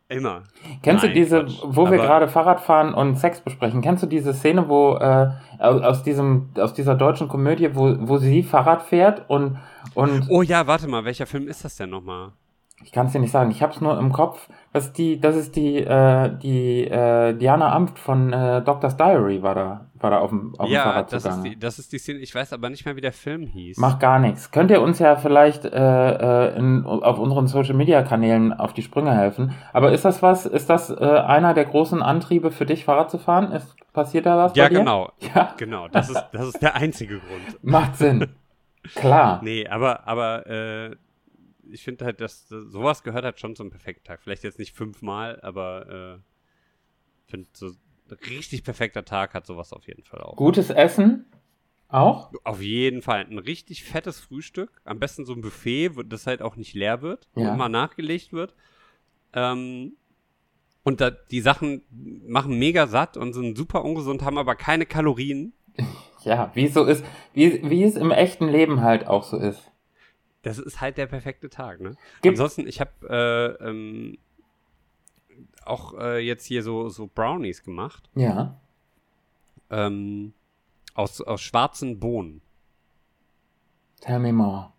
Immer. 0.10 0.43
Kennst 0.84 1.06
Nein, 1.06 1.13
du 1.13 1.19
diese, 1.19 1.39
Quatsch. 1.45 1.62
wo 1.63 1.89
wir 1.89 1.97
gerade 1.97 2.28
Fahrrad 2.28 2.60
fahren 2.60 2.93
und 2.93 3.15
Sex 3.15 3.39
besprechen, 3.39 3.82
kennst 3.82 4.04
du 4.04 4.08
diese 4.08 4.34
Szene, 4.34 4.67
wo 4.67 4.97
äh, 4.97 5.30
aus, 5.58 5.82
aus 5.82 6.04
diesem, 6.04 6.50
aus 6.58 6.74
dieser 6.74 6.95
deutschen 6.95 7.30
Komödie, 7.30 7.74
wo, 7.74 7.95
wo 8.02 8.17
sie 8.17 8.43
Fahrrad 8.43 8.82
fährt 8.82 9.30
und, 9.30 9.58
und 9.93 10.26
Oh 10.30 10.41
ja, 10.41 10.67
warte 10.67 10.89
mal, 10.89 11.06
welcher 11.06 11.26
Film 11.26 11.47
ist 11.47 11.63
das 11.63 11.78
denn 11.78 11.91
nochmal? 11.91 12.34
Ich 12.84 12.91
kann 12.91 13.08
es 13.08 13.13
dir 13.13 13.20
nicht 13.20 13.32
sagen, 13.32 13.52
ich 13.52 13.62
hab's 13.62 13.82
nur 13.82 13.98
im 14.00 14.12
Kopf. 14.12 14.48
Das 14.74 14.86
ist 14.88 14.98
die, 14.98 15.20
das 15.20 15.36
ist 15.36 15.56
die, 15.56 15.78
äh, 15.78 16.32
die 16.38 16.88
äh, 16.88 17.34
Diana 17.34 17.74
Amft 17.74 18.00
von 18.00 18.32
äh, 18.32 18.62
Doctor's 18.62 18.96
Diary 18.96 19.41
war 19.44 19.54
da, 19.56 19.86
war 20.00 20.12
da 20.12 20.20
auf 20.20 20.30
dem, 20.30 20.54
auf 20.58 20.67
dem 20.67 20.74
Ja, 20.74 20.84
Fahrrad 20.84 21.12
das 21.13 21.26
ist, 21.26 21.32
zugange. 21.32 21.50
die, 21.50 21.60
das 21.60 21.78
ist 21.80 21.91
die 21.91 21.98
Szene, 21.98 22.20
ich 22.20 22.34
weiß 22.34 22.54
aber 22.54 22.70
nicht 22.70 22.86
mehr, 22.86 22.96
wie 22.96 23.02
der 23.02 23.12
Film 23.12 23.46
hieß. 23.48 23.78
Macht 23.78 24.00
gar 24.00 24.17
nichts. 24.20 24.52
Könnt 24.52 24.72
ihr 24.72 24.82
uns 24.82 25.00
ja 25.00 25.17
vielleicht 25.17 25.65
äh, 25.65 25.70
äh, 26.50 26.58
in, 26.58 26.86
auf 26.86 27.20
unseren 27.20 27.48
Social 27.48 27.76
Media 27.76 28.02
Kanälen 28.04 28.54
auf 28.54 28.74
die 28.74 28.82
Sprünge 28.82 29.13
helfen. 29.13 29.54
Aber 29.74 29.91
ist 29.91 30.06
das 30.06 30.22
was, 30.22 30.46
ist 30.46 30.70
das 30.70 30.89
äh, 30.89 30.96
einer 31.04 31.54
der 31.54 31.65
großen 31.65 32.02
Antriebe 32.02 32.52
für 32.52 32.65
dich, 32.65 32.86
Fahrrad 32.86 33.12
zu 33.12 33.17
fahren? 33.17 33.52
Ist, 33.52 33.76
passiert 33.94 34.26
da 34.26 34.38
was? 34.38 34.56
ja, 34.56 34.70
genau. 34.70 35.12
Ja, 35.36 35.54
Genau, 35.58 35.88
das 35.89 36.10
ist, 36.10 36.24
das 36.32 36.48
ist 36.48 36.62
der 36.62 36.76
einzige 36.76 37.20
Grund. 37.20 37.58
macht 37.62 37.98
Sinn. 37.98 38.28
Klar. 38.96 39.41
Nee, 39.44 39.67
aber, 39.67 40.08
aber 40.08 40.48
äh, 40.48 40.96
ich 41.72 41.84
finde 41.84 42.06
halt, 42.06 42.22
dass 42.22 42.48
sowas 42.48 43.04
gehört 43.04 43.26
halt 43.26 43.40
schon 43.40 43.56
zum 43.56 43.70
perfekten 43.70 44.04
Tag. 44.04 44.22
Vielleicht 44.22 44.44
jetzt 44.44 44.60
nicht 44.60 44.76
fünfmal, 44.76 45.40
aber 45.42 46.20
äh, 46.20 47.30
finde 47.32 47.48
so 47.54 47.68
ein 47.68 48.18
richtig 48.30 48.64
perfekter 48.64 49.06
Tag 49.06 49.34
hat 49.34 49.46
sowas 49.46 49.74
auf 49.74 49.88
jeden 49.88 50.04
Fall 50.04 50.22
auch. 50.22 50.36
Gutes 50.36 50.70
Essen 50.70 51.26
auch? 51.88 52.32
Auf 52.44 52.62
jeden 52.62 53.02
Fall. 53.02 53.26
Ein 53.30 53.38
richtig 53.40 53.84
fettes 53.84 54.20
Frühstück. 54.20 54.82
Am 54.86 55.00
besten 55.00 55.26
so 55.26 55.34
ein 55.34 55.42
Buffet, 55.42 55.96
wo 55.96 56.04
das 56.04 56.28
halt 56.28 56.42
auch 56.42 56.56
nicht 56.56 56.74
leer 56.74 57.02
wird 57.02 57.28
Ja. 57.36 57.52
und 57.52 57.58
mal 57.58 57.70
nachgelegt 57.70 58.32
wird. 58.34 58.54
Ähm, 59.34 59.94
und 60.84 61.00
da, 61.00 61.12
die 61.12 61.42
Sachen 61.42 61.84
machen 62.28 62.58
mega 62.58 62.88
satt 62.88 63.16
und 63.18 63.34
sind 63.34 63.58
super 63.58 63.84
ungesund, 63.86 64.24
haben 64.24 64.38
aber 64.38 64.56
keine 64.56 64.86
Kalorien. 64.86 65.54
Ja, 66.24 66.52
wie 66.54 66.68
so 66.68 66.84
ist, 66.84 67.04
wie, 67.34 67.68
wie 67.68 67.84
es 67.84 67.96
im 67.96 68.12
echten 68.12 68.48
Leben 68.48 68.82
halt 68.82 69.08
auch 69.08 69.24
so 69.24 69.38
ist. 69.38 69.71
Das 70.44 70.58
ist 70.58 70.82
halt 70.82 70.98
der 70.98 71.06
perfekte 71.08 71.50
Tag, 71.50 71.82
ne? 71.82 71.96
Gibt- 72.22 72.34
Ansonsten, 72.34 72.66
ich 72.68 72.80
habe 72.82 72.92
äh, 73.62 73.68
ähm, 73.70 74.18
auch 75.66 75.94
äh, 76.00 76.20
jetzt 76.20 76.46
hier 76.46 76.64
so, 76.64 76.90
so 76.90 77.08
Brownies 77.14 77.64
gemacht. 77.64 78.10
Ja. 78.16 78.60
Ähm, 79.70 80.34
Aus, 80.96 81.22
aus 81.22 81.42
schwarzen 81.42 82.00
Bohnen. 82.00 82.42
Tell 84.02 84.20
me 84.20 84.34
more. 84.34 84.74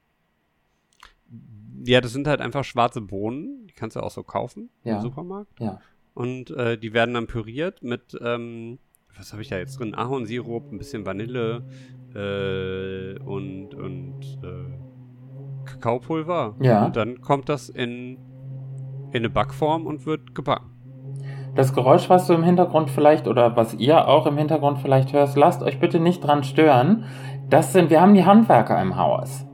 Ja, 1.85 2.01
das 2.01 2.13
sind 2.13 2.27
halt 2.27 2.41
einfach 2.41 2.65
schwarze 2.65 3.01
Bohnen. 3.01 3.67
Die 3.69 3.73
kannst 3.73 3.97
du 3.97 4.01
auch 4.01 4.11
so 4.11 4.23
kaufen 4.23 4.69
Ja. 4.85 4.97
im 4.97 5.03
Supermarkt. 5.03 5.59
Ja. 5.61 5.81
Und 6.15 6.51
äh, 6.51 6.77
die 6.77 6.93
werden 6.93 7.15
dann 7.15 7.27
püriert 7.27 7.83
mit, 7.83 8.19
ähm, 8.21 8.79
was 9.17 9.33
habe 9.33 9.41
ich 9.43 9.49
da 9.49 9.59
jetzt 9.59 9.79
drin? 9.79 9.95
Ahornsirup, 9.95 10.71
ein 10.73 10.79
bisschen 10.79 11.07
Vanille 11.07 11.65
äh, 12.15 13.19
und, 13.23 13.75
und 13.75 14.21
äh, 14.43 14.92
Kakaopulver. 15.65 16.55
Ja. 16.61 16.87
Und 16.87 16.97
dann 16.97 17.21
kommt 17.21 17.49
das 17.49 17.69
in, 17.69 18.19
in 19.13 19.19
eine 19.19 19.31
Backform 19.31 19.87
und 19.87 20.07
wird 20.07 20.35
gebacken. 20.35 20.71
Das 21.55 21.75
Geräusch, 21.75 22.09
was 22.09 22.27
du 22.27 22.33
im 22.33 22.45
Hintergrund 22.45 22.91
vielleicht 22.91 23.29
oder 23.29 23.57
was 23.57 23.75
ihr 23.75 24.09
auch 24.09 24.27
im 24.27 24.39
Hintergrund 24.39 24.79
vielleicht 24.79 25.13
hörst, 25.13 25.37
lasst 25.37 25.63
euch 25.63 25.79
bitte 25.81 26.01
nicht 26.01 26.21
dran 26.21 26.45
stören. 26.45 27.05
Das 27.51 27.73
sind, 27.75 27.91
wir 27.91 28.01
haben 28.01 28.15
die 28.15 28.25
Handwerker 28.25 28.81
im 28.81 28.97
Haus. 28.97 29.47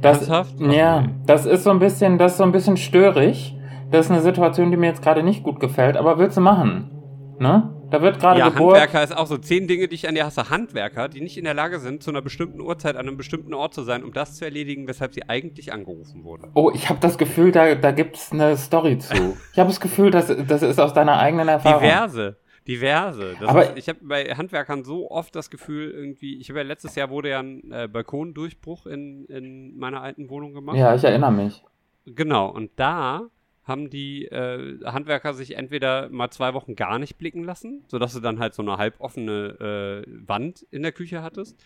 Das, 0.00 0.28
Ernsthaft? 0.28 0.60
Ja, 0.60 1.00
nee. 1.00 1.08
das 1.26 1.46
ist 1.46 1.64
so 1.64 1.70
ein 1.70 1.80
bisschen, 1.80 2.18
das 2.18 2.32
ist 2.32 2.38
so 2.38 2.44
ein 2.44 2.52
bisschen 2.52 2.76
störig. 2.76 3.56
Das 3.90 4.06
ist 4.06 4.12
eine 4.12 4.20
Situation, 4.20 4.70
die 4.70 4.76
mir 4.76 4.86
jetzt 4.86 5.02
gerade 5.02 5.22
nicht 5.22 5.42
gut 5.42 5.60
gefällt, 5.60 5.96
aber 5.96 6.18
willst 6.18 6.36
du 6.36 6.40
machen? 6.40 6.90
Ne? 7.38 7.70
Da 7.92 8.00
wird 8.02 8.18
gerade 8.18 8.40
Ja, 8.40 8.48
Geburt. 8.48 8.76
Handwerker 8.78 9.04
ist 9.04 9.16
auch 9.16 9.26
so 9.26 9.36
zehn 9.36 9.68
Dinge, 9.68 9.86
die 9.86 9.94
ich 9.94 10.08
an 10.08 10.14
dir 10.14 10.24
hasse. 10.24 10.48
Handwerker, 10.50 11.08
die 11.08 11.20
nicht 11.20 11.36
in 11.36 11.44
der 11.44 11.54
Lage 11.54 11.78
sind, 11.78 12.02
zu 12.02 12.10
einer 12.10 12.22
bestimmten 12.22 12.60
Uhrzeit 12.60 12.96
an 12.96 13.06
einem 13.06 13.16
bestimmten 13.18 13.52
Ort 13.54 13.74
zu 13.74 13.82
sein, 13.82 14.02
um 14.02 14.12
das 14.12 14.34
zu 14.36 14.44
erledigen, 14.46 14.88
weshalb 14.88 15.12
sie 15.14 15.28
eigentlich 15.28 15.72
angerufen 15.72 16.24
wurde. 16.24 16.48
Oh, 16.54 16.70
ich 16.74 16.88
habe 16.88 16.98
das 17.00 17.18
Gefühl, 17.18 17.52
da, 17.52 17.74
da 17.74 17.92
gibt's 17.92 18.32
eine 18.32 18.56
Story 18.56 18.98
zu. 18.98 19.36
Ich 19.52 19.58
habe 19.58 19.68
das 19.68 19.78
Gefühl, 19.78 20.10
das, 20.10 20.32
das 20.48 20.62
ist 20.62 20.80
aus 20.80 20.94
deiner 20.94 21.18
eigenen 21.18 21.48
Erfahrung. 21.48 21.82
Diverse. 21.82 22.36
Diverse. 22.66 23.36
Das 23.40 23.48
Aber- 23.48 23.64
ist, 23.64 23.76
ich 23.78 23.88
habe 23.88 23.98
bei 24.02 24.24
Handwerkern 24.34 24.84
so 24.84 25.10
oft 25.10 25.36
das 25.36 25.50
Gefühl, 25.50 25.90
irgendwie, 25.90 26.38
ich 26.40 26.48
habe 26.48 26.60
ja 26.60 26.64
letztes 26.64 26.94
Jahr 26.94 27.10
wurde 27.10 27.28
ja 27.30 27.40
ein 27.40 27.70
äh, 27.72 27.88
Balkondurchbruch 27.88 28.86
in, 28.86 29.26
in 29.26 29.76
meiner 29.76 30.00
alten 30.02 30.30
Wohnung 30.30 30.54
gemacht. 30.54 30.76
Ja, 30.78 30.94
ich 30.94 31.04
erinnere 31.04 31.32
mich. 31.32 31.62
Genau, 32.06 32.48
und 32.48 32.70
da 32.76 33.22
haben 33.64 33.90
die 33.90 34.26
äh, 34.26 34.84
Handwerker 34.84 35.34
sich 35.34 35.56
entweder 35.56 36.08
mal 36.08 36.30
zwei 36.30 36.52
Wochen 36.54 36.74
gar 36.74 36.98
nicht 36.98 37.18
blicken 37.18 37.44
lassen, 37.44 37.84
sodass 37.86 38.12
du 38.12 38.20
dann 38.20 38.40
halt 38.40 38.54
so 38.54 38.62
eine 38.62 38.76
halboffene 38.76 40.04
äh, 40.06 40.28
Wand 40.28 40.66
in 40.70 40.82
der 40.82 40.92
Küche 40.92 41.22
hattest. 41.22 41.56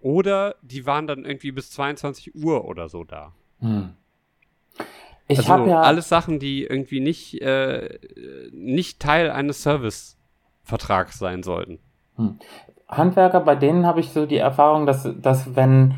Oder 0.00 0.54
die 0.62 0.86
waren 0.86 1.06
dann 1.06 1.24
irgendwie 1.24 1.50
bis 1.50 1.70
22 1.70 2.34
Uhr 2.36 2.64
oder 2.66 2.88
so 2.88 3.02
da. 3.02 3.32
Hm. 3.60 3.94
Ich 5.28 5.38
also 5.38 5.52
habe 5.52 5.70
ja 5.70 5.82
alles 5.82 6.08
Sachen, 6.08 6.38
die 6.38 6.62
irgendwie 6.62 7.00
nicht, 7.00 7.40
äh, 7.42 7.98
nicht 8.52 9.00
Teil 9.00 9.30
eines 9.30 9.64
Servicevertrags 9.64 11.18
sein 11.18 11.42
sollten. 11.42 11.80
Handwerker, 12.88 13.40
bei 13.40 13.56
denen 13.56 13.84
habe 13.84 13.98
ich 13.98 14.10
so 14.10 14.26
die 14.26 14.36
Erfahrung, 14.36 14.86
dass, 14.86 15.08
dass 15.20 15.56
wenn, 15.56 15.96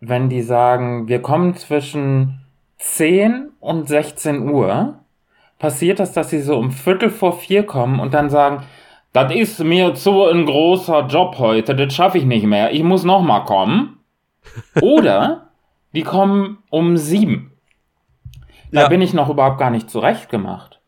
wenn 0.00 0.28
die 0.28 0.42
sagen, 0.42 1.08
wir 1.08 1.22
kommen 1.22 1.56
zwischen 1.56 2.43
10 2.86 3.50
und 3.60 3.88
16 3.88 4.48
Uhr, 4.48 4.98
passiert 5.58 5.98
das, 6.00 6.12
dass 6.12 6.30
sie 6.30 6.40
so 6.42 6.58
um 6.58 6.70
Viertel 6.70 7.08
vor 7.10 7.38
vier 7.38 7.64
kommen 7.64 7.98
und 7.98 8.12
dann 8.12 8.28
sagen, 8.28 8.62
das 9.14 9.34
ist 9.34 9.58
mir 9.64 9.94
zu 9.94 10.24
ein 10.24 10.44
großer 10.44 11.06
Job 11.06 11.38
heute, 11.38 11.74
das 11.74 11.94
schaffe 11.94 12.18
ich 12.18 12.24
nicht 12.24 12.44
mehr, 12.44 12.72
ich 12.72 12.82
muss 12.82 13.02
noch 13.04 13.22
mal 13.22 13.40
kommen. 13.40 14.00
Oder 14.82 15.48
die 15.94 16.02
kommen 16.02 16.58
um 16.70 16.96
sieben. 16.98 17.52
Da 18.70 18.82
Ja. 18.82 18.88
bin 18.88 19.00
ich 19.00 19.14
noch 19.14 19.30
überhaupt 19.30 19.58
gar 19.58 19.70
nicht 19.70 19.88
zurechtgemacht. 19.88 20.80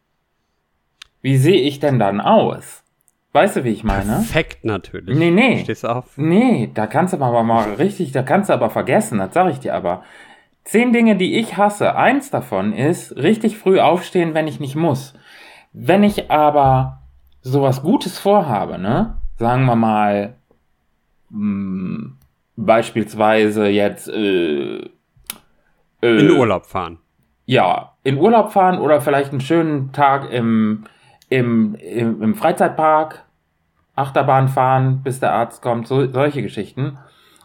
Wie 1.23 1.39
sehe 1.39 1.61
ich 1.63 1.81
denn 1.81 1.99
dann 1.99 2.21
aus? 2.21 2.83
Weißt 3.33 3.57
du, 3.57 3.65
wie 3.65 3.71
ich 3.71 3.85
meine? 3.85 4.13
Perfekt 4.17 4.65
natürlich. 4.65 5.17
Nee, 5.17 5.31
nee. 5.31 5.61
Stehst 5.63 5.85
du 5.85 5.89
auf? 5.89 6.05
Nee, 6.17 6.71
da 6.75 6.87
kannst 6.87 7.15
du 7.15 7.21
aber 7.21 7.43
mal 7.43 7.75
richtig, 7.75 8.13
da 8.13 8.23
kannst 8.23 8.51
du 8.51 8.55
aber 8.55 8.71
vergessen, 8.71 9.19
das 9.19 9.33
sag 9.33 9.51
ich 9.51 9.61
dir 9.61 9.75
aber. 9.75 10.03
Zehn 10.67 10.93
Dinge, 10.93 11.15
die 11.15 11.37
ich 11.39 11.57
hasse. 11.57 11.95
Eins 11.95 12.31
davon 12.31 12.73
ist 12.73 13.15
richtig 13.15 13.57
früh 13.57 13.79
aufstehen, 13.79 14.35
wenn 14.35 14.49
ich 14.49 14.59
nicht 14.59 14.75
muss. 14.75 15.15
Wenn 15.73 16.03
ich 16.03 16.29
aber 16.29 17.03
sowas 17.41 17.83
Gutes 17.83 18.19
vorhabe, 18.19 18.77
ne? 18.77 19.17
Sagen 19.37 19.65
wir 19.67 19.77
mal, 19.77 20.35
mh, 21.31 22.11
beispielsweise 22.57 23.69
jetzt, 23.69 24.09
äh, 24.09 24.79
äh, 26.03 26.19
In 26.19 26.33
Urlaub 26.33 26.67
fahren. 26.67 26.99
ja, 27.45 27.93
in 28.03 28.19
Urlaub 28.19 28.51
fahren 28.53 28.81
oder 28.81 29.01
vielleicht 29.01 29.31
einen 29.31 29.41
schönen 29.41 29.93
Tag 29.93 30.33
im, 30.33 30.83
im, 31.29 31.77
im, 31.77 32.23
im 32.23 32.35
Freizeitpark, 32.35 33.25
Achterbahn 33.95 34.49
fahren, 34.49 35.03
bis 35.05 35.21
der 35.21 35.33
Arzt 35.33 35.63
kommt, 35.63 35.87
so, 35.87 36.11
solche 36.11 36.43
Geschichten. 36.43 36.99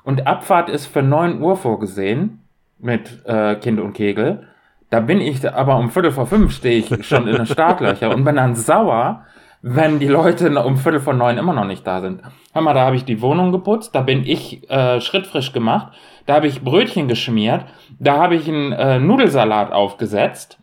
Und 0.04 0.26
Abfahrt 0.26 0.70
ist 0.70 0.88
für 0.88 1.04
9 1.04 1.40
Uhr 1.40 1.56
vorgesehen 1.56 2.41
mit 2.82 3.26
äh, 3.26 3.56
Kind 3.56 3.80
und 3.80 3.94
Kegel. 3.94 4.48
Da 4.90 5.00
bin 5.00 5.22
ich 5.22 5.50
aber 5.50 5.78
um 5.78 5.90
Viertel 5.90 6.12
vor 6.12 6.28
fünf 6.28 6.52
stehe 6.52 6.80
ich 6.80 7.08
schon 7.08 7.28
in 7.28 7.36
den 7.36 7.46
Startlöcher 7.46 8.14
und 8.14 8.26
bin 8.26 8.36
dann 8.36 8.56
sauer, 8.56 9.24
wenn 9.62 10.00
die 10.00 10.08
Leute 10.08 10.50
um 10.64 10.78
Viertel 10.78 11.00
vor 11.00 11.14
neun 11.14 11.38
immer 11.38 11.54
noch 11.54 11.66
nicht 11.66 11.88
da 11.88 12.02
sind. 12.02 12.22
Hör 12.52 12.62
mal, 12.62 12.74
da 12.74 12.86
habe 12.86 12.98
ich 12.98 13.06
die 13.06 13.22
Wohnung 13.22 13.52
geputzt, 13.52 13.96
da 13.96 14.02
bin 14.02 14.26
ich 14.26 14.70
äh, 14.70 15.00
schrittfrisch 15.00 15.54
gemacht, 15.54 15.94
da 16.26 16.36
habe 16.36 16.48
ich 16.48 16.64
Brötchen 16.64 17.08
geschmiert, 17.08 17.66
da 18.00 18.18
habe 18.18 18.36
ich 18.36 18.48
einen 18.48 18.74
äh, 18.74 19.00
Nudelsalat 19.00 19.72
aufgesetzt, 19.72 20.58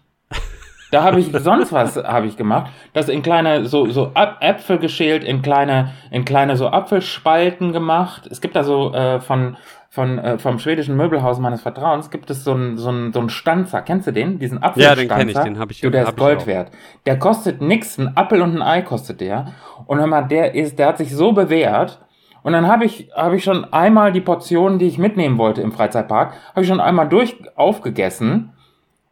da 0.91 1.03
habe 1.03 1.21
ich 1.21 1.31
sonst 1.33 1.73
was 1.73 1.97
habe 1.97 2.27
ich 2.27 2.37
gemacht, 2.37 2.71
das 2.93 3.09
in 3.09 3.23
kleine 3.23 3.67
so 3.67 3.91
so 3.91 4.13
Äpfel 4.41 4.79
geschält, 4.79 5.25
in 5.25 5.43
kleine 5.43 5.93
in 6.11 6.25
kleine 6.25 6.57
so 6.57 6.69
Apfelspalten 6.69 7.73
gemacht. 7.73 8.27
Es 8.31 8.41
gibt 8.41 8.57
da 8.57 8.65
so 8.65 8.93
äh, 8.95 9.21
von 9.21 9.57
von 9.99 10.19
äh, 10.19 10.39
vom 10.39 10.61
schwedischen 10.61 10.97
Möbelhaus 10.97 11.41
meines 11.41 11.63
Vertrauens 11.63 12.11
gibt 12.11 12.31
es 12.31 12.45
so 12.45 12.53
einen 12.53 12.77
so 12.79 12.89
einen 12.89 13.13
so 13.13 13.19
einen 13.19 13.31
Stanzer. 13.31 13.83
Kennst 13.83 14.07
du 14.07 14.13
den? 14.13 14.39
Diesen 14.39 14.59
Ja, 14.59 14.65
Apfelstanzer? 14.69 15.03
den 15.03 15.09
kenn 15.09 15.29
ich, 15.29 15.39
den 15.39 15.59
hab 15.59 15.71
ich- 15.73 15.81
Du, 15.81 15.91
der 15.91 16.03
hab 16.03 16.09
ist 16.11 16.15
ich 16.15 16.19
Gold 16.21 16.47
wert. 16.47 16.71
Der 17.07 17.19
kostet 17.19 17.61
nix, 17.61 17.99
ein 17.99 18.17
Apfel 18.17 18.41
und 18.43 18.55
ein 18.57 18.63
Ei 18.63 18.83
kostet 18.83 19.21
der. 19.21 19.47
Und 19.87 19.99
hör 19.99 20.07
mal, 20.07 20.23
der 20.23 20.55
ist, 20.55 20.79
der 20.79 20.87
hat 20.87 20.99
sich 20.99 21.15
so 21.15 21.33
bewährt. 21.33 22.01
Und 22.45 22.53
dann 22.53 22.69
habe 22.69 22.85
ich, 22.85 23.11
habe 23.17 23.35
ich 23.37 23.43
schon 23.45 23.65
einmal 23.73 24.13
die 24.13 24.21
Portionen, 24.21 24.79
die 24.79 24.87
ich 24.87 24.99
mitnehmen 24.99 25.37
wollte 25.37 25.61
im 25.63 25.73
Freizeitpark, 25.73 26.33
habe 26.51 26.63
ich 26.63 26.69
schon 26.69 26.81
einmal 26.81 27.09
durch 27.09 27.37
aufgegessen. 27.57 28.53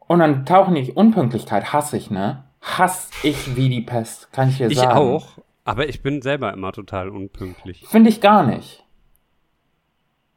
Und 0.06 0.20
dann 0.20 0.46
tauchen 0.46 0.76
die 0.76 0.92
Unpünktlichkeit, 0.92 1.72
hasse 1.72 1.96
ich, 1.96 2.10
ne? 2.12 2.44
Hass 2.62 3.10
ich 3.24 3.56
wie 3.56 3.68
die 3.68 3.80
Pest, 3.80 4.32
kann 4.32 4.48
ich 4.50 4.58
dir 4.58 4.68
Ich 4.70 4.78
sagen. 4.78 4.96
auch, 4.96 5.26
aber 5.64 5.88
ich 5.88 6.00
bin 6.02 6.22
selber 6.22 6.52
immer 6.52 6.70
total 6.72 7.08
unpünktlich. 7.08 7.84
Finde 7.88 8.08
ich 8.10 8.20
gar 8.20 8.44
nicht. 8.44 8.84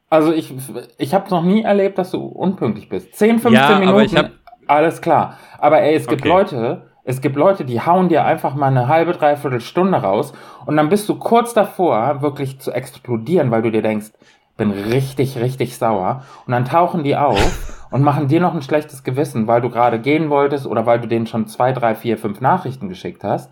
Also 0.09 0.33
ich, 0.33 0.53
ich 0.97 1.13
habe 1.13 1.29
noch 1.29 1.43
nie 1.43 1.63
erlebt, 1.63 1.97
dass 1.97 2.11
du 2.11 2.19
unpünktlich 2.25 2.89
bist. 2.89 3.13
10, 3.15 3.39
15 3.39 3.53
Ja, 3.53 3.67
aber 3.69 3.79
Minuten, 3.79 4.01
ich 4.05 4.15
hab- 4.17 4.31
alles 4.67 5.01
klar. 5.01 5.35
Aber 5.59 5.81
ey, 5.81 5.95
es 5.95 6.07
gibt 6.07 6.21
Okay. 6.21 6.29
Leute, 6.29 6.81
es 7.03 7.21
gibt 7.21 7.35
Leute, 7.35 7.65
die 7.65 7.81
hauen 7.81 8.09
dir 8.09 8.25
einfach 8.25 8.55
mal 8.55 8.67
eine 8.67 8.87
halbe, 8.87 9.13
dreiviertel 9.13 9.61
Stunde 9.61 9.97
raus 9.99 10.33
und 10.65 10.77
dann 10.77 10.89
bist 10.89 11.07
du 11.09 11.15
kurz 11.17 11.53
davor, 11.53 12.21
wirklich 12.21 12.59
zu 12.59 12.71
explodieren, 12.71 13.51
weil 13.51 13.61
du 13.61 13.71
dir 13.71 13.81
denkst, 13.81 14.11
bin 14.57 14.71
richtig, 14.71 15.37
richtig 15.39 15.77
sauer. 15.77 16.23
Und 16.45 16.51
dann 16.51 16.65
tauchen 16.65 17.03
die 17.03 17.15
auf 17.15 17.87
und 17.91 18.03
machen 18.03 18.27
dir 18.27 18.41
noch 18.41 18.53
ein 18.53 18.61
schlechtes 18.61 19.03
Gewissen, 19.03 19.47
weil 19.47 19.61
du 19.61 19.69
gerade 19.69 19.99
gehen 19.99 20.29
wolltest 20.29 20.67
oder 20.67 20.85
weil 20.85 20.99
du 20.99 21.07
denen 21.07 21.27
schon 21.27 21.47
zwei, 21.47 21.71
drei, 21.71 21.95
vier, 21.95 22.17
fünf 22.17 22.41
Nachrichten 22.41 22.89
geschickt 22.89 23.23
hast. 23.23 23.51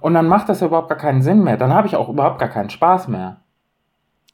Und 0.00 0.14
dann 0.14 0.28
macht 0.28 0.48
das 0.48 0.60
ja 0.60 0.68
überhaupt 0.68 0.88
gar 0.88 0.98
keinen 0.98 1.20
Sinn 1.22 1.44
mehr. 1.44 1.56
Dann 1.58 1.74
habe 1.74 1.86
ich 1.86 1.94
auch 1.94 2.08
überhaupt 2.08 2.38
gar 2.38 2.48
keinen 2.48 2.70
Spaß 2.70 3.08
mehr. 3.08 3.36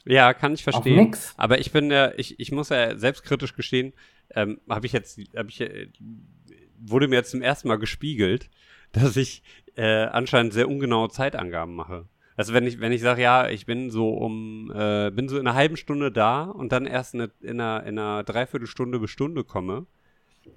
Ja, 0.06 0.34
kann 0.34 0.54
ich 0.54 0.62
verstehen. 0.62 0.96
nix. 0.96 1.34
Aber 1.36 1.58
ich 1.58 1.72
bin 1.72 1.90
ja, 1.90 2.12
ich, 2.16 2.38
ich 2.38 2.52
muss 2.52 2.68
ja 2.68 2.96
selbstkritisch 2.96 3.54
gestehen, 3.54 3.92
ähm, 4.34 4.60
habe 4.68 4.86
ich 4.86 4.92
jetzt, 4.92 5.18
habe 5.36 5.48
ich, 5.48 5.60
äh, 5.60 5.88
wurde 6.78 7.08
mir 7.08 7.16
jetzt 7.16 7.32
zum 7.32 7.42
ersten 7.42 7.68
Mal 7.68 7.78
gespiegelt, 7.78 8.48
dass 8.92 9.16
ich 9.16 9.42
äh, 9.76 10.04
anscheinend 10.04 10.52
sehr 10.52 10.68
ungenaue 10.68 11.10
Zeitangaben 11.10 11.74
mache. 11.74 12.06
Also 12.36 12.52
wenn 12.52 12.66
ich, 12.66 12.80
wenn 12.80 12.92
ich 12.92 13.00
sage, 13.00 13.22
ja, 13.22 13.48
ich 13.48 13.64
bin 13.66 13.90
so 13.90 14.10
um, 14.10 14.70
äh, 14.74 15.10
bin 15.10 15.28
so 15.28 15.38
in 15.38 15.46
einer 15.46 15.56
halben 15.56 15.76
Stunde 15.76 16.12
da 16.12 16.44
und 16.44 16.70
dann 16.70 16.86
erst 16.86 17.14
in, 17.14 17.28
in, 17.40 17.60
einer, 17.60 17.84
in 17.84 17.98
einer 17.98 18.24
Dreiviertelstunde 18.24 18.98
bis 19.00 19.10
Stunde 19.10 19.42
komme, 19.42 19.86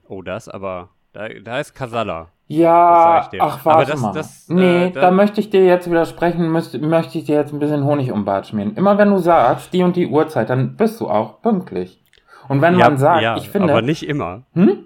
oh, 0.07 0.21
das 0.21 0.49
aber, 0.49 0.89
da, 1.13 1.27
da 1.29 1.59
ist 1.59 1.73
Kasala. 1.73 2.27
Ja, 2.47 3.29
ach, 3.39 3.59
Aber 3.63 3.75
warte 3.77 3.91
das- 3.91 4.01
mal. 4.01 4.13
das, 4.13 4.49
äh, 4.49 4.53
nee, 4.53 4.89
da- 4.91 5.01
da 5.01 5.11
möchte 5.11 5.39
ich 5.39 5.49
dir 5.51 5.63
jetzt 5.65 5.89
widersprechen, 5.89 6.51
müsst, 6.51 6.79
möchte 6.81 7.19
ich 7.19 7.25
dir 7.25 7.35
jetzt 7.35 7.53
ein 7.53 7.59
bisschen 7.59 7.83
Honig 7.83 8.11
um 8.11 8.25
Bart 8.25 8.47
schmieren. 8.47 8.75
Immer 8.75 8.97
wenn 8.97 9.09
du 9.11 9.17
sagst, 9.19 9.71
die 9.71 9.83
und 9.83 9.95
die 9.95 10.07
Uhrzeit, 10.07 10.49
dann 10.49 10.75
bist 10.75 10.99
du 10.99 11.07
auch 11.07 11.41
pünktlich. 11.43 12.01
Und 12.47 12.61
wenn 12.63 12.75
man 12.75 12.97
sagt, 12.97 13.21
ja, 13.21 13.37
ich 13.37 13.49
finde, 13.49 13.71
aber 13.71 13.83
nicht 13.83 14.01
immer. 14.07 14.41
Hm? 14.53 14.79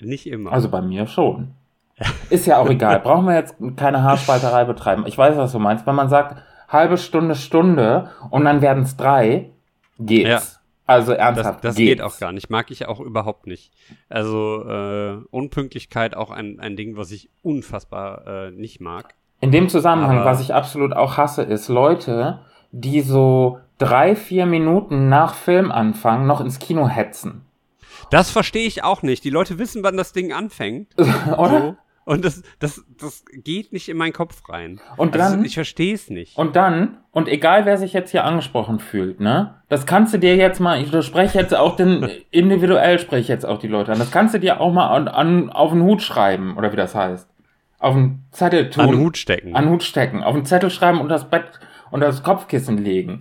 Nicht 0.00 0.26
immer. 0.26 0.50
also 0.50 0.68
bei 0.68 0.80
mir 0.82 1.06
schon. 1.06 1.52
Ist 2.30 2.46
ja 2.46 2.56
auch 2.58 2.68
egal, 2.68 2.98
brauchen 3.04 3.26
wir 3.26 3.34
jetzt 3.36 3.54
keine 3.76 4.02
Haarspalterei 4.02 4.64
betreiben. 4.64 5.04
Ich 5.06 5.16
weiß, 5.16 5.36
was 5.36 5.52
du 5.52 5.58
meinst. 5.60 5.86
Wenn 5.86 5.94
man 5.94 6.08
sagt, 6.08 6.42
halbe 6.68 6.96
Stunde, 6.96 7.34
Stunde 7.36 8.10
und 8.30 8.44
dann 8.44 8.62
werden 8.62 8.82
es 8.84 8.96
drei, 8.96 9.50
geht's. 9.98 10.28
Ja. 10.28 10.40
Also 10.90 11.12
Das, 11.12 11.20
ernsthaft, 11.20 11.64
das 11.64 11.76
geht's. 11.76 11.88
geht 11.88 12.02
auch 12.02 12.18
gar 12.18 12.32
nicht. 12.32 12.50
Mag 12.50 12.70
ich 12.70 12.86
auch 12.88 12.98
überhaupt 13.00 13.46
nicht. 13.46 13.72
Also 14.08 14.64
äh, 14.68 15.18
Unpünktlichkeit 15.30 16.16
auch 16.16 16.30
ein, 16.30 16.58
ein 16.60 16.76
Ding, 16.76 16.96
was 16.96 17.10
ich 17.12 17.30
unfassbar 17.42 18.26
äh, 18.26 18.50
nicht 18.50 18.80
mag. 18.80 19.14
In 19.40 19.52
dem 19.52 19.68
Zusammenhang, 19.68 20.18
Aber- 20.18 20.30
was 20.30 20.40
ich 20.40 20.52
absolut 20.54 20.92
auch 20.92 21.16
hasse, 21.16 21.42
ist 21.42 21.68
Leute, 21.68 22.40
die 22.72 23.00
so 23.00 23.58
drei, 23.78 24.16
vier 24.16 24.46
Minuten 24.46 25.08
nach 25.08 25.34
Filmanfang 25.34 26.26
noch 26.26 26.40
ins 26.40 26.58
Kino 26.58 26.88
hetzen. 26.88 27.44
Das 28.10 28.30
verstehe 28.30 28.66
ich 28.66 28.82
auch 28.82 29.02
nicht. 29.02 29.22
Die 29.24 29.30
Leute 29.30 29.58
wissen, 29.58 29.82
wann 29.84 29.96
das 29.96 30.12
Ding 30.12 30.32
anfängt. 30.32 30.88
Oder? 31.38 31.60
So. 31.60 31.76
Und 32.10 32.24
das, 32.24 32.42
das, 32.58 32.84
das 32.98 33.24
geht 33.32 33.72
nicht 33.72 33.88
in 33.88 33.96
meinen 33.96 34.12
Kopf 34.12 34.42
rein. 34.48 34.80
Und 34.96 35.16
Also 35.16 35.36
dann- 35.36 35.44
ich 35.44 35.54
verstehe 35.54 35.94
es 35.94 36.10
nicht. 36.10 36.36
Und 36.36 36.56
dann, 36.56 36.98
und 37.12 37.28
egal 37.28 37.66
wer 37.66 37.78
sich 37.78 37.92
jetzt 37.92 38.10
hier 38.10 38.24
angesprochen 38.24 38.80
fühlt, 38.80 39.20
ne, 39.20 39.54
das 39.68 39.86
kannst 39.86 40.12
du 40.12 40.18
dir 40.18 40.34
jetzt 40.34 40.58
mal, 40.58 40.82
ich 40.82 40.88
spreche 41.06 41.38
jetzt 41.38 41.54
auch 41.54 41.76
den, 41.76 42.08
individuell 42.32 42.98
spreche 42.98 43.20
ich 43.22 43.28
jetzt 43.28 43.46
auch 43.46 43.58
die 43.60 43.68
Leute 43.68 43.92
an, 43.92 44.00
das 44.00 44.10
kannst 44.10 44.34
du 44.34 44.40
dir 44.40 44.60
auch 44.60 44.72
mal 44.72 44.88
an, 44.88 45.06
an, 45.06 45.50
auf 45.50 45.70
den 45.70 45.82
Hut 45.82 46.02
schreiben, 46.02 46.56
oder 46.56 46.72
wie 46.72 46.76
das 46.76 46.96
heißt. 46.96 47.28
Auf 47.78 47.94
den 47.94 48.24
Zettel 48.32 48.70
tun. 48.70 48.82
An 48.82 48.90
den 48.90 49.00
Hut 49.00 49.16
stecken. 49.16 49.54
An 49.54 49.64
den 49.66 49.72
Hut 49.72 49.84
stecken, 49.84 50.24
auf 50.24 50.34
den 50.34 50.44
Zettel 50.44 50.70
schreiben 50.70 51.00
und 51.00 51.08
das 51.10 51.30
Bett 51.30 51.44
und 51.92 52.00
das 52.00 52.24
Kopfkissen 52.24 52.76
legen. 52.78 53.20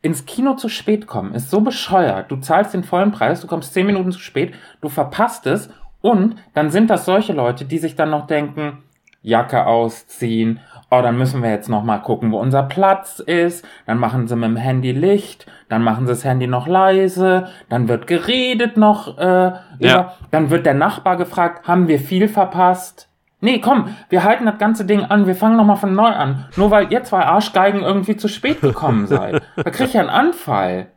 Ins 0.00 0.26
Kino 0.26 0.54
zu 0.54 0.68
spät 0.68 1.08
kommen 1.08 1.34
ist 1.34 1.50
so 1.50 1.60
bescheuert. 1.60 2.30
Du 2.30 2.36
zahlst 2.36 2.72
den 2.72 2.84
vollen 2.84 3.10
Preis, 3.10 3.40
du 3.40 3.48
kommst 3.48 3.74
zehn 3.74 3.84
Minuten 3.86 4.12
zu 4.12 4.20
spät, 4.20 4.54
du 4.80 4.88
verpasst 4.88 5.46
es 5.46 5.70
und 6.02 6.36
dann 6.52 6.70
sind 6.70 6.90
das 6.90 7.06
solche 7.06 7.32
Leute, 7.32 7.64
die 7.64 7.78
sich 7.78 7.96
dann 7.96 8.10
noch 8.10 8.26
denken, 8.26 8.82
Jacke 9.22 9.66
ausziehen, 9.66 10.60
oh, 10.90 11.00
dann 11.00 11.16
müssen 11.16 11.42
wir 11.42 11.50
jetzt 11.50 11.68
noch 11.68 11.84
mal 11.84 11.98
gucken, 11.98 12.32
wo 12.32 12.38
unser 12.38 12.64
Platz 12.64 13.20
ist, 13.20 13.64
dann 13.86 13.98
machen 13.98 14.28
sie 14.28 14.36
mit 14.36 14.50
dem 14.50 14.56
Handy 14.56 14.92
Licht, 14.92 15.46
dann 15.68 15.82
machen 15.82 16.06
sie 16.06 16.12
das 16.12 16.24
Handy 16.24 16.46
noch 16.48 16.66
leise, 16.66 17.48
dann 17.68 17.88
wird 17.88 18.06
geredet 18.06 18.76
noch, 18.76 19.16
äh, 19.16 19.52
über, 19.78 20.14
dann 20.32 20.50
wird 20.50 20.66
der 20.66 20.74
Nachbar 20.74 21.16
gefragt, 21.16 21.66
haben 21.66 21.88
wir 21.88 21.98
viel 21.98 22.28
verpasst? 22.28 23.08
Nee, 23.40 23.60
komm, 23.60 23.96
wir 24.08 24.22
halten 24.22 24.46
das 24.46 24.58
ganze 24.58 24.84
Ding 24.84 25.04
an, 25.04 25.26
wir 25.26 25.34
fangen 25.34 25.56
nochmal 25.56 25.76
von 25.76 25.94
neu 25.94 26.06
an. 26.06 26.46
Nur 26.56 26.70
weil 26.70 26.92
ihr 26.92 27.02
zwei 27.02 27.24
Arschgeigen 27.24 27.82
irgendwie 27.82 28.16
zu 28.16 28.28
spät 28.28 28.60
gekommen 28.60 29.08
seid. 29.08 29.42
Da 29.56 29.70
krieg 29.70 29.88
ich 29.88 29.94
ja 29.94 30.00
einen 30.00 30.10
Anfall. 30.10 30.92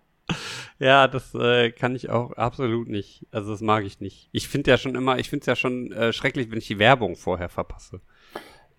Ja, 0.79 1.07
das 1.07 1.33
äh, 1.35 1.71
kann 1.71 1.95
ich 1.95 2.09
auch 2.09 2.33
absolut 2.33 2.89
nicht. 2.89 3.25
Also 3.31 3.51
das 3.51 3.61
mag 3.61 3.85
ich 3.85 4.01
nicht. 4.01 4.29
Ich 4.31 4.47
finde 4.47 4.71
ja 4.71 4.77
schon 4.77 4.95
immer, 4.95 5.19
ich 5.19 5.29
finde 5.29 5.41
es 5.41 5.47
ja 5.47 5.55
schon 5.55 5.91
äh, 5.91 6.11
schrecklich, 6.11 6.51
wenn 6.51 6.57
ich 6.57 6.67
die 6.67 6.79
Werbung 6.79 7.15
vorher 7.15 7.49
verpasse. 7.49 8.01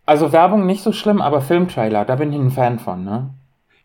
Also 0.05 0.33
Werbung 0.33 0.67
nicht 0.67 0.83
so 0.83 0.93
schlimm, 0.93 1.21
aber 1.21 1.41
Filmtrailer, 1.41 2.05
da 2.05 2.17
bin 2.17 2.33
ich 2.33 2.39
ein 2.39 2.51
Fan 2.51 2.79
von, 2.79 3.05
ne? 3.05 3.35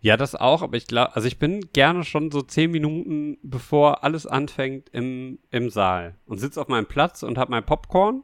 Ja, 0.02 0.18
das 0.18 0.36
auch, 0.36 0.64
aber 0.64 0.78
ich 0.78 0.88
glaube, 0.88 1.16
also 1.16 1.28
ich 1.28 1.38
bin 1.38 1.62
gerne 1.74 2.04
schon 2.04 2.32
so 2.32 2.42
zehn 2.42 2.72
Minuten, 2.72 3.38
bevor 3.44 4.04
alles 4.04 4.26
anfängt, 4.26 4.90
im, 4.90 5.38
im 5.52 5.70
Saal 5.70 6.16
und 6.26 6.40
sitze 6.40 6.60
auf 6.60 6.68
meinem 6.68 6.88
Platz 6.88 7.22
und 7.22 7.38
habe 7.38 7.52
mein 7.52 7.64
Popcorn 7.64 8.24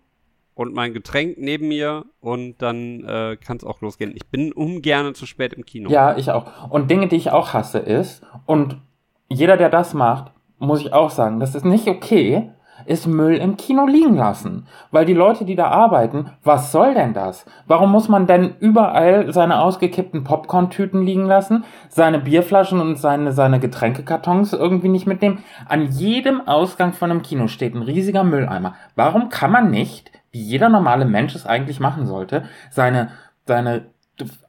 und 0.56 0.73
mein 0.73 0.93
Getränk 0.93 1.38
neben 1.38 1.67
mir 1.67 2.06
und 2.19 2.63
dann 2.63 3.04
äh, 3.06 3.38
kann 3.38 3.58
es 3.58 3.63
auch 3.63 3.82
losgehen. 3.82 4.12
Ich 4.15 4.28
bin 4.28 4.52
ungern 4.54 5.13
zu 5.13 5.28
spät 5.28 5.54
im 5.54 5.65
Kino. 5.65 5.91
Ja, 5.91 6.17
ich 6.17 6.32
auch. 6.32 6.71
Und 6.71 6.89
Dinge, 6.89 7.08
die 7.08 7.15
ich 7.15 7.30
auch 7.30 7.54
hasse, 7.54 7.78
ist, 7.78 8.23
und 8.47 8.82
jeder, 9.30 9.58
der 9.58 9.70
das 9.70 9.94
macht, 9.94 10.32
muss 10.60 10.82
ich 10.82 10.94
auch 10.94 11.10
sagen, 11.10 11.40
das 11.40 11.56
ist 11.56 11.66
nicht 11.66 11.88
okay, 11.88 12.52
ist 12.86 13.08
Müll 13.08 13.36
im 13.36 13.58
Kino 13.58 13.86
liegen 13.86 14.16
lassen. 14.16 14.68
Weil 14.92 15.06
die 15.06 15.13
Leute, 15.13 15.46
die 15.46 15.56
da 15.56 15.68
arbeiten, 15.68 16.32
was 16.44 16.72
soll 16.72 16.94
denn 16.94 17.13
das? 17.13 17.46
Warum 17.66 17.92
muss 17.92 18.08
man 18.08 18.28
denn 18.28 18.56
überall 18.60 19.32
seine 19.34 19.62
ausgekippten 19.62 20.24
Popcorn-Tüten 20.24 21.02
liegen 21.02 21.26
lassen, 21.26 21.66
seine 21.90 22.20
Bierflaschen 22.20 22.80
und 22.80 22.98
seine, 22.98 23.34
seine 23.34 23.60
Getränkekartons 23.60 24.54
irgendwie 24.54 24.90
nicht 24.90 25.08
mitnehmen? 25.08 25.44
An 25.68 25.90
jedem 25.92 26.48
Ausgang 26.48 26.94
von 26.94 27.12
einem 27.12 27.24
Kino 27.24 27.48
steht 27.48 27.76
ein 27.76 27.82
riesiger 27.82 28.24
Mülleimer. 28.24 28.76
Warum 28.96 29.30
kann 29.30 29.52
man 29.52 29.70
nicht, 29.70 30.12
wie 30.32 30.42
jeder 30.42 30.70
normale 30.70 31.06
Mensch 31.06 31.36
es 31.36 31.46
eigentlich 31.46 31.80
machen 31.80 32.06
sollte, 32.06 32.44
seine, 32.70 33.10
seine 33.46 33.88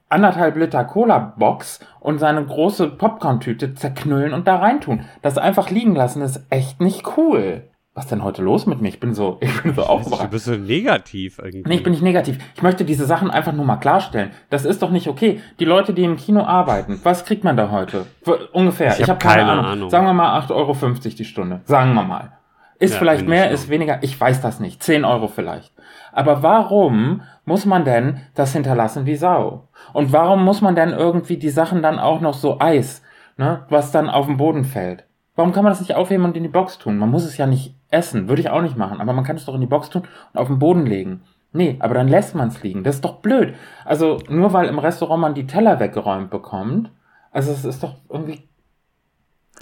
anderthalb 0.08 0.56
Liter 0.56 0.84
Cola-Box 0.84 1.80
und 2.00 2.18
seine 2.18 2.44
große 2.44 2.88
Popcorn-Tüte 2.88 3.74
zerknüllen 3.74 4.32
und 4.32 4.46
da 4.48 4.56
reintun. 4.56 5.04
Das 5.22 5.38
einfach 5.38 5.70
liegen 5.70 5.94
lassen 5.94 6.22
ist 6.22 6.44
echt 6.50 6.80
nicht 6.80 7.16
cool. 7.16 7.64
Was 7.94 8.06
denn 8.06 8.22
heute 8.22 8.42
los 8.42 8.66
mit 8.66 8.80
mir? 8.80 8.88
Ich 8.88 9.00
bin 9.00 9.12
so, 9.12 9.38
ich 9.40 9.62
bin 9.62 9.74
so 9.74 9.82
Du 9.82 9.88
aufgebracht. 9.88 10.30
bist 10.30 10.44
so 10.44 10.52
negativ 10.52 11.38
irgendwie. 11.42 11.68
Nee, 11.68 11.74
ich 11.76 11.82
bin 11.82 11.90
nicht 11.92 12.02
negativ. 12.02 12.38
Ich 12.54 12.62
möchte 12.62 12.84
diese 12.84 13.06
Sachen 13.06 13.28
einfach 13.30 13.52
nur 13.52 13.64
mal 13.64 13.76
klarstellen. 13.76 14.30
Das 14.50 14.64
ist 14.64 14.82
doch 14.82 14.90
nicht 14.90 15.08
okay. 15.08 15.40
Die 15.58 15.64
Leute, 15.64 15.92
die 15.92 16.04
im 16.04 16.16
Kino 16.16 16.44
arbeiten, 16.44 17.00
was 17.02 17.24
kriegt 17.24 17.42
man 17.42 17.56
da 17.56 17.70
heute? 17.72 18.06
Ungefähr. 18.52 18.92
Ich 18.92 19.00
Ich, 19.00 19.02
hab 19.10 19.22
habe 19.24 19.34
keine, 19.34 19.42
keine 19.48 19.52
Ahnung. 19.52 19.64
Ahnung. 19.72 19.90
Sagen 19.90 20.06
wir 20.06 20.12
mal 20.12 20.38
8,50 20.40 20.50
Euro 20.54 20.74
die 21.18 21.24
Stunde. 21.24 21.60
Sagen 21.64 21.92
wir 21.94 22.04
mal. 22.04 22.32
Ist 22.78 22.92
Ja, 22.92 22.98
vielleicht 23.00 23.26
mehr, 23.26 23.50
ist 23.50 23.68
weniger. 23.68 23.98
Ich 24.02 24.18
weiß 24.20 24.40
das 24.40 24.60
nicht. 24.60 24.80
10 24.80 25.04
Euro 25.04 25.26
vielleicht. 25.26 25.72
Aber 26.18 26.42
warum 26.42 27.22
muss 27.44 27.64
man 27.64 27.84
denn 27.84 28.16
das 28.34 28.52
hinterlassen 28.52 29.06
wie 29.06 29.14
Sau? 29.14 29.68
Und 29.92 30.12
warum 30.12 30.44
muss 30.44 30.60
man 30.60 30.74
denn 30.74 30.90
irgendwie 30.90 31.36
die 31.36 31.48
Sachen 31.48 31.80
dann 31.80 32.00
auch 32.00 32.20
noch 32.20 32.34
so 32.34 32.58
Eis, 32.58 33.02
ne, 33.36 33.64
was 33.68 33.92
dann 33.92 34.10
auf 34.10 34.26
den 34.26 34.36
Boden 34.36 34.64
fällt? 34.64 35.04
Warum 35.36 35.52
kann 35.52 35.62
man 35.62 35.70
das 35.70 35.78
nicht 35.78 35.94
aufheben 35.94 36.24
und 36.24 36.36
in 36.36 36.42
die 36.42 36.48
Box 36.48 36.78
tun? 36.78 36.98
Man 36.98 37.12
muss 37.12 37.24
es 37.24 37.36
ja 37.36 37.46
nicht 37.46 37.76
essen, 37.88 38.28
würde 38.28 38.42
ich 38.42 38.50
auch 38.50 38.62
nicht 38.62 38.76
machen, 38.76 39.00
aber 39.00 39.12
man 39.12 39.22
kann 39.22 39.36
es 39.36 39.44
doch 39.44 39.54
in 39.54 39.60
die 39.60 39.68
Box 39.68 39.90
tun 39.90 40.02
und 40.32 40.40
auf 40.40 40.48
den 40.48 40.58
Boden 40.58 40.86
legen. 40.86 41.22
Nee, 41.52 41.76
aber 41.78 41.94
dann 41.94 42.08
lässt 42.08 42.34
man 42.34 42.48
es 42.48 42.64
liegen. 42.64 42.82
Das 42.82 42.96
ist 42.96 43.04
doch 43.04 43.20
blöd. 43.20 43.54
Also 43.84 44.18
nur 44.28 44.52
weil 44.52 44.66
im 44.66 44.80
Restaurant 44.80 45.20
man 45.20 45.34
die 45.34 45.46
Teller 45.46 45.78
weggeräumt 45.78 46.30
bekommt, 46.30 46.90
also 47.30 47.52
es 47.52 47.64
ist 47.64 47.84
doch 47.84 47.94
irgendwie. 48.08 48.48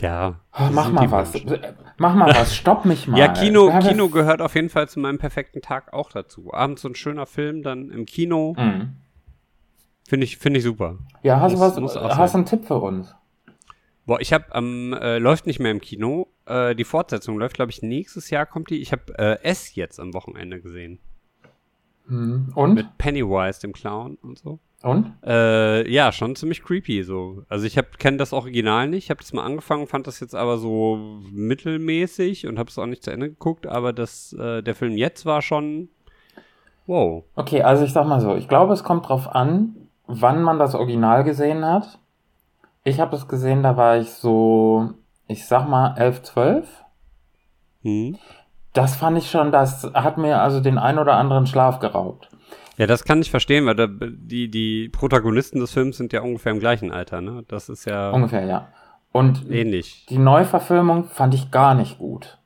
Ja. 0.01 0.41
Oh, 0.53 0.59
das 0.59 0.73
mach 0.73 0.91
mal 0.91 1.11
was. 1.11 1.33
Mach 1.99 2.15
mal 2.15 2.35
was. 2.35 2.55
Stopp 2.57 2.85
mich 2.85 3.09
mal. 3.09 3.19
Ja, 3.19 3.29
Kino, 3.29 3.73
Kino 3.81 4.09
gehört 4.09 4.41
auf 4.41 4.55
jeden 4.55 4.69
Fall 4.69 4.89
zu 4.89 5.01
meinem 5.01 5.19
perfekten 5.19 5.63
Tag 5.63 5.93
auch 5.93 6.11
dazu. 6.11 6.53
Abends 6.53 6.83
so 6.83 6.89
ein 6.89 6.95
schöner 6.95 7.27
Film 7.27 7.63
dann 7.63 7.91
im 7.91 8.07
Kino. 8.07 8.55
Mhm. 8.59 8.97
Finde 10.09 10.25
ich, 10.25 10.37
finde 10.39 10.59
ich 10.59 10.65
super. 10.65 10.99
Ja, 11.23 11.41
hast 11.41 11.55
du 11.55 11.61
was? 11.61 11.77
Hast 12.17 12.35
du 12.35 12.39
einen 12.39 12.47
Tipp 12.47 12.65
für 12.67 12.79
uns? 12.79 13.15
Boah, 14.05 14.21
ich 14.21 14.33
habe 14.33 14.55
am 14.55 14.93
äh, 14.93 15.19
läuft 15.19 15.47
nicht 15.47 15.59
mehr 15.59 15.73
im 15.73 15.81
Kino. 15.81 16.29
Äh, 16.47 16.77
die 16.77 16.85
Fortsetzung 16.85 17.39
läuft, 17.39 17.57
glaube 17.57 17.73
ich, 17.73 17.83
nächstes 17.83 18.31
Jahr 18.31 18.47
kommt 18.47 18.71
die. 18.71 18.81
Ich 18.81 18.93
habe 18.93 19.19
äh, 19.19 19.43
S 19.43 19.75
jetzt 19.75 19.99
am 19.99 20.15
Wochenende 20.15 20.61
gesehen 20.61 21.01
Mhm. 22.09 22.53
Und? 22.55 22.75
mit 22.75 22.99
Pennywise, 22.99 23.61
dem 23.61 23.73
Clown 23.73 24.17
und 24.23 24.39
so. 24.39 24.61
Und? 24.83 25.15
Äh, 25.25 25.91
ja, 25.91 26.13
schon 26.13 26.37
ziemlich 26.37 26.63
creepy 26.63 27.03
so. 27.03 27.43
Also 27.49 27.67
ich 27.67 27.79
kenne 27.99 28.19
das 28.19 28.33
Original 28.33 28.89
nicht, 28.89 29.11
habe 29.11 29.21
das 29.21 29.33
mal 29.33 29.45
angefangen, 29.45 29.87
fand 29.87 30.07
das 30.07 30.21
jetzt 30.21 30.35
aber 30.35 30.59
so 30.59 31.19
mittelmäßig 31.33 32.47
und 32.47 32.59
habe 32.59 32.69
es 32.69 32.79
auch 32.79 32.87
nicht 32.87 33.03
zu 33.03 33.11
Ende 33.11 33.31
geguckt, 33.31 33.67
aber 33.67 33.93
das 33.93 34.33
äh, 34.35 34.63
der 34.63 34.75
Film 34.75 34.97
jetzt 34.97 35.27
war 35.27 35.43
schon 35.43 35.89
wow. 36.87 37.25
Okay, 37.35 37.63
also 37.63 37.85
ich 37.85 37.93
sag 37.93 38.07
mal 38.07 38.21
so, 38.21 38.37
ich 38.37 38.49
glaube, 38.49 38.75
es 38.75 38.85
kommt 38.85 39.09
drauf 39.09 39.35
an, 39.35 39.89
wann 40.07 40.43
man 40.43 40.59
das 40.59 40.75
Original 40.75 41.25
gesehen 41.25 41.65
hat. 41.65 41.99
Ich 42.85 43.01
habe 43.01 43.17
es 43.17 43.27
gesehen, 43.27 43.63
da 43.63 43.77
war 43.77 43.97
ich 43.97 44.11
so, 44.11 44.91
ich 45.27 45.47
sag 45.47 45.69
mal 45.69 45.97
11, 45.97 46.23
12. 46.23 46.85
Hm. 47.83 48.19
Das 48.73 48.95
fand 48.95 49.19
ich 49.19 49.31
schon, 49.31 49.53
das 49.53 49.91
hat 49.95 50.19
mir 50.19 50.41
also 50.43 50.61
den 50.61 50.79
ein 50.79 50.99
oder 50.99 51.15
anderen 51.15 51.47
Schlaf 51.47 51.81
geraubt. 51.81 52.29
Ja, 52.79 52.87
das 52.87 53.05
kann 53.05 53.21
ich 53.23 53.31
verstehen, 53.31 53.67
weil 53.67 53.75
da, 53.75 53.87
die 53.89 54.51
die 54.51 54.89
Protagonisten 54.91 55.61
des 55.61 55.73
Films 55.73 55.97
sind 55.97 56.13
ja 56.13 56.21
ungefähr 56.21 56.53
im 56.53 56.61
gleichen 56.61 56.93
Alter, 56.93 57.21
ne? 57.21 57.45
Das 57.49 57.69
ist 57.69 57.85
ja 57.87 58.11
Ungefähr, 58.11 58.45
ja. 58.45 58.69
Und 59.13 59.51
ähnlich. 59.51 60.05
die 60.11 60.19
Neuverfilmung 60.19 61.05
fand 61.05 61.33
ich 61.33 61.51
gar 61.51 61.75
nicht 61.75 61.99
gut. 61.99 62.39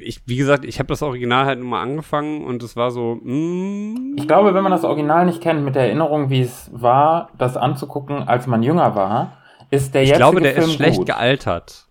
Ich, 0.00 0.22
wie 0.26 0.36
gesagt, 0.36 0.64
ich 0.64 0.78
habe 0.78 0.86
das 0.86 1.02
Original 1.02 1.44
halt 1.44 1.58
nur 1.58 1.68
mal 1.68 1.82
angefangen 1.82 2.44
und 2.44 2.62
es 2.62 2.74
war 2.74 2.90
so, 2.90 3.16
mm, 3.22 4.16
Ich 4.16 4.26
glaube, 4.26 4.54
wenn 4.54 4.62
man 4.62 4.72
das 4.72 4.84
Original 4.84 5.26
nicht 5.26 5.42
kennt, 5.42 5.62
mit 5.62 5.74
der 5.74 5.84
Erinnerung, 5.84 6.30
wie 6.30 6.40
es 6.40 6.70
war, 6.72 7.30
das 7.36 7.56
anzugucken, 7.58 8.22
als 8.26 8.46
man 8.46 8.62
jünger 8.62 8.94
war, 8.94 9.36
ist 9.70 9.94
der 9.94 10.02
ich 10.02 10.08
jetzige 10.08 10.24
glaube, 10.24 10.40
der 10.40 10.54
Film 10.54 10.64
ist 10.70 10.74
schlecht 10.74 10.96
gut. 10.98 11.06
gealtert. 11.06 11.86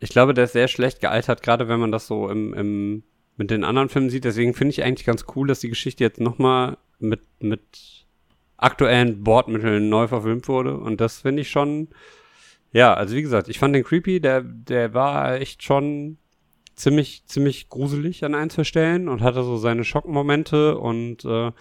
Ich 0.00 0.10
glaube, 0.10 0.34
der 0.34 0.44
ist 0.44 0.52
sehr 0.52 0.68
schlecht 0.68 1.00
gealtert, 1.00 1.42
gerade 1.42 1.66
wenn 1.68 1.80
man 1.80 1.90
das 1.92 2.06
so 2.06 2.28
im, 2.28 2.52
im 2.52 3.02
mit 3.36 3.50
den 3.50 3.64
anderen 3.64 3.88
Filmen 3.88 4.10
sieht. 4.10 4.24
Deswegen 4.24 4.54
finde 4.54 4.70
ich 4.70 4.82
eigentlich 4.82 5.06
ganz 5.06 5.24
cool, 5.34 5.48
dass 5.48 5.60
die 5.60 5.68
Geschichte 5.68 6.04
jetzt 6.04 6.20
nochmal 6.20 6.78
mit, 6.98 7.20
mit 7.40 8.06
aktuellen 8.56 9.22
Bordmitteln 9.24 9.88
neu 9.88 10.08
verfilmt 10.08 10.48
wurde. 10.48 10.76
Und 10.78 11.00
das 11.00 11.20
finde 11.20 11.42
ich 11.42 11.50
schon, 11.50 11.88
ja, 12.72 12.94
also 12.94 13.14
wie 13.14 13.22
gesagt, 13.22 13.48
ich 13.48 13.58
fand 13.58 13.74
den 13.74 13.84
creepy, 13.84 14.20
der, 14.20 14.42
der 14.42 14.94
war 14.94 15.34
echt 15.34 15.62
schon 15.62 16.18
ziemlich, 16.76 17.24
ziemlich 17.26 17.68
gruselig 17.68 18.24
an 18.24 18.34
ein, 18.34 18.50
zwei 18.50 18.64
Stellen 18.64 19.08
und 19.08 19.22
hatte 19.22 19.42
so 19.42 19.56
seine 19.56 19.84
Schockmomente 19.84 20.78
und 20.78 21.24
äh, 21.24 21.52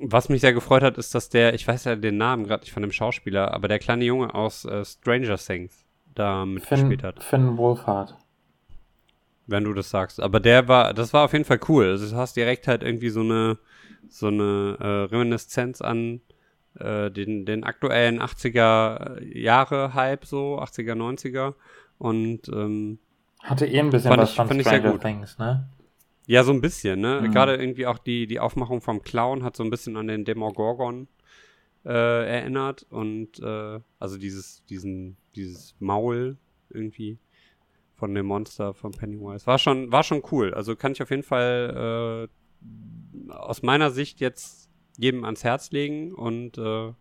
was 0.00 0.28
mich 0.28 0.40
sehr 0.40 0.52
gefreut 0.52 0.82
hat, 0.82 0.98
ist, 0.98 1.14
dass 1.14 1.28
der, 1.28 1.54
ich 1.54 1.66
weiß 1.68 1.84
ja 1.84 1.94
den 1.94 2.16
Namen 2.16 2.44
gerade 2.44 2.62
nicht 2.62 2.72
von 2.72 2.82
dem 2.82 2.90
Schauspieler, 2.90 3.54
aber 3.54 3.68
der 3.68 3.78
kleine 3.78 4.04
Junge 4.04 4.34
aus 4.34 4.64
äh, 4.64 4.84
Stranger 4.84 5.36
Things 5.36 5.84
da 6.14 6.44
mitgespielt 6.46 7.02
hat, 7.02 7.22
Finn 7.22 7.56
Wolfhard. 7.56 8.16
Wenn 9.46 9.64
du 9.64 9.72
das 9.74 9.90
sagst. 9.90 10.20
Aber 10.20 10.40
der 10.40 10.68
war, 10.68 10.94
das 10.94 11.12
war 11.12 11.24
auf 11.24 11.32
jeden 11.32 11.44
Fall 11.44 11.60
cool. 11.68 11.86
Also 11.90 12.08
du 12.10 12.16
hast 12.16 12.36
direkt 12.36 12.66
halt 12.68 12.82
irgendwie 12.82 13.10
so 13.10 13.20
eine, 13.20 13.58
so 14.08 14.28
eine 14.28 14.76
äh, 14.80 14.86
Reminiszenz 15.14 15.80
an 15.80 16.20
äh, 16.78 17.10
den, 17.10 17.44
den 17.46 17.64
aktuellen 17.64 18.20
80er 18.20 19.22
Jahre 19.22 19.94
Hype, 19.94 20.24
so 20.24 20.58
80er, 20.60 20.94
90er. 20.94 21.54
Und 21.98 22.48
ähm, 22.48 22.98
Hatte 23.42 23.66
eh 23.66 23.78
ein 23.80 23.90
bisschen 23.90 24.08
Fand 24.08 24.22
was 24.22 24.30
ich- 24.30 24.36
von 24.36 24.48
fand 24.48 24.60
ich 24.60 24.66
sehr 24.66 24.78
Stranger 24.78 24.92
gut. 24.92 25.02
Things, 25.02 25.38
ne? 25.38 25.68
ja, 26.26 26.42
so 26.42 26.52
ein 26.52 26.60
bisschen, 26.62 27.00
ne? 27.00 27.20
Mhm. 27.22 27.32
Gerade 27.32 27.54
irgendwie 27.56 27.86
auch 27.86 27.98
die, 27.98 28.26
die 28.26 28.40
Aufmachung 28.40 28.80
vom 28.80 29.02
Clown 29.02 29.44
hat 29.44 29.56
so 29.56 29.62
ein 29.62 29.68
bisschen 29.70 29.96
an 29.98 30.06
den 30.08 30.24
Demogorgon 30.24 31.06
äh, 31.84 31.90
erinnert 32.38 32.86
und 32.88 33.38
äh, 33.40 33.78
also 33.98 34.16
dieses, 34.16 34.64
diesen, 34.64 35.18
dieses 35.36 35.74
Maul 35.80 36.38
irgendwie 36.70 37.18
von 37.94 38.14
dem 38.14 38.26
Monster 38.26 38.74
von 38.74 38.92
Pennywise. 38.92 39.46
War 39.46 39.58
schon, 39.58 39.92
war 39.92 40.02
schon 40.02 40.22
cool. 40.32 40.52
Also 40.54 40.76
kann 40.76 40.92
ich 40.92 41.02
auf 41.02 41.10
jeden 41.10 41.22
Fall 41.22 42.28
äh, 43.28 43.32
aus 43.32 43.62
meiner 43.62 43.90
Sicht 43.90 44.20
jetzt 44.20 44.68
jedem 44.98 45.24
ans 45.24 45.44
Herz 45.44 45.70
legen 45.70 46.12
und 46.12 46.58
äh, 46.58 46.92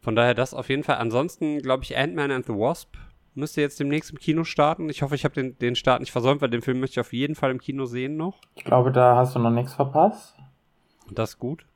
von 0.00 0.14
daher 0.14 0.34
das 0.34 0.54
auf 0.54 0.68
jeden 0.68 0.84
Fall. 0.84 0.96
Ansonsten 0.96 1.60
glaube 1.60 1.84
ich 1.84 1.96
Ant-Man 1.96 2.30
and 2.30 2.46
the 2.46 2.52
Wasp 2.52 2.96
müsste 3.34 3.60
jetzt 3.60 3.78
demnächst 3.78 4.10
im 4.10 4.18
Kino 4.18 4.44
starten. 4.44 4.88
Ich 4.88 5.02
hoffe, 5.02 5.14
ich 5.14 5.24
habe 5.24 5.34
den, 5.34 5.58
den 5.58 5.76
Start 5.76 6.00
nicht 6.00 6.12
versäumt, 6.12 6.40
weil 6.40 6.50
den 6.50 6.62
Film 6.62 6.80
möchte 6.80 6.94
ich 6.94 7.00
auf 7.00 7.12
jeden 7.12 7.34
Fall 7.34 7.50
im 7.50 7.60
Kino 7.60 7.84
sehen 7.84 8.16
noch. 8.16 8.40
Ich 8.54 8.64
glaube, 8.64 8.92
da 8.92 9.16
hast 9.16 9.34
du 9.34 9.38
noch 9.38 9.50
nichts 9.50 9.74
verpasst. 9.74 10.36
Das 11.10 11.30
ist 11.30 11.38
gut. 11.38 11.66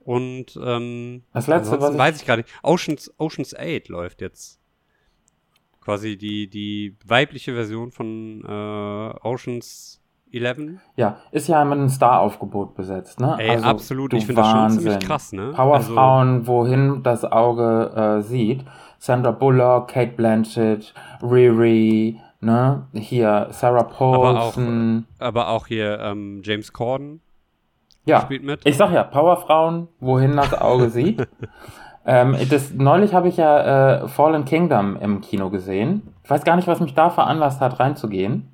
Und 0.00 0.58
ähm, 0.62 1.22
Das 1.32 1.46
letzte, 1.46 1.80
was 1.80 1.92
ich, 1.92 1.98
weiß 1.98 2.20
ich 2.20 2.26
gar 2.26 2.36
nicht. 2.36 2.48
Oceans, 2.62 3.12
Oceans 3.18 3.54
8 3.56 3.88
läuft 3.88 4.20
jetzt. 4.20 4.60
Quasi 5.86 6.16
die, 6.18 6.50
die 6.50 6.96
weibliche 7.06 7.54
Version 7.54 7.92
von 7.92 8.42
äh, 8.44 9.26
Oceans 9.26 10.02
11. 10.32 10.80
ja, 10.96 11.18
ist 11.30 11.46
ja 11.46 11.64
mit 11.64 11.78
einem 11.78 11.88
Star-Aufgebot 11.88 12.74
besetzt, 12.74 13.20
ne? 13.20 13.36
Ey, 13.38 13.56
absolut. 13.62 14.12
Ich 14.12 14.26
finde 14.26 14.42
das 14.42 14.50
schon 14.50 14.70
ziemlich 14.70 14.98
krass, 14.98 15.32
ne? 15.32 15.52
Powerfrauen, 15.54 16.48
wohin 16.48 17.04
das 17.04 17.24
Auge 17.24 17.92
äh, 17.94 18.22
sieht. 18.22 18.64
Sandra 18.98 19.30
Bullock, 19.30 19.86
Kate 19.86 20.10
Blanchett, 20.16 20.92
Riri, 21.22 22.20
ne? 22.40 22.88
Hier 22.92 23.46
Sarah 23.50 23.82
aber, 23.82 23.88
auch, 23.88 23.94
Paulson. 23.96 25.06
aber 25.20 25.50
auch 25.50 25.68
hier 25.68 26.00
ähm, 26.00 26.42
James 26.44 26.72
Corden 26.72 27.20
ja, 28.06 28.22
spielt 28.22 28.42
mit. 28.42 28.60
ich 28.64 28.76
sag 28.76 28.92
ja, 28.92 29.04
Powerfrauen, 29.04 29.86
wohin 30.00 30.34
das 30.34 30.52
Auge 30.52 30.90
sieht. 30.90 31.28
Ähm, 32.06 32.36
das, 32.50 32.72
neulich 32.72 33.14
habe 33.14 33.28
ich 33.28 33.36
ja 33.36 34.04
äh, 34.04 34.08
Fallen 34.08 34.44
Kingdom 34.44 34.96
im 35.00 35.20
Kino 35.20 35.50
gesehen. 35.50 36.14
Ich 36.22 36.30
weiß 36.30 36.44
gar 36.44 36.54
nicht, 36.54 36.68
was 36.68 36.80
mich 36.80 36.94
da 36.94 37.10
veranlasst 37.10 37.60
hat, 37.60 37.80
reinzugehen. 37.80 38.48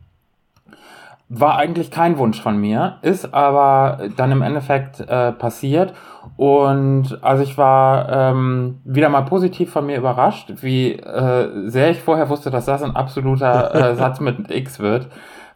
War 1.29 1.57
eigentlich 1.57 1.91
kein 1.91 2.19
Wunsch 2.19 2.41
von 2.41 2.59
mir, 2.59 2.97
ist 3.03 3.33
aber 3.33 4.09
dann 4.17 4.33
im 4.33 4.43
Endeffekt 4.43 5.01
äh, 5.01 5.33
passiert. 5.33 5.93
Und 6.37 7.19
also 7.23 7.43
ich 7.43 7.59
war 7.59 8.09
ähm, 8.11 8.81
wieder 8.85 9.09
mal 9.09 9.23
positiv 9.23 9.71
von 9.71 9.87
mir 9.87 9.99
überrascht, 9.99 10.53
wie 10.61 10.93
äh, 10.93 11.69
sehr 11.69 11.91
ich 11.91 12.01
vorher 12.01 12.29
wusste, 12.29 12.51
dass 12.51 12.67
das 12.67 12.83
ein 12.83 12.97
absoluter 12.97 13.75
äh, 13.75 13.95
Satz 13.97 14.21
mit 14.21 14.51
X 14.51 14.79
wird. 14.79 15.09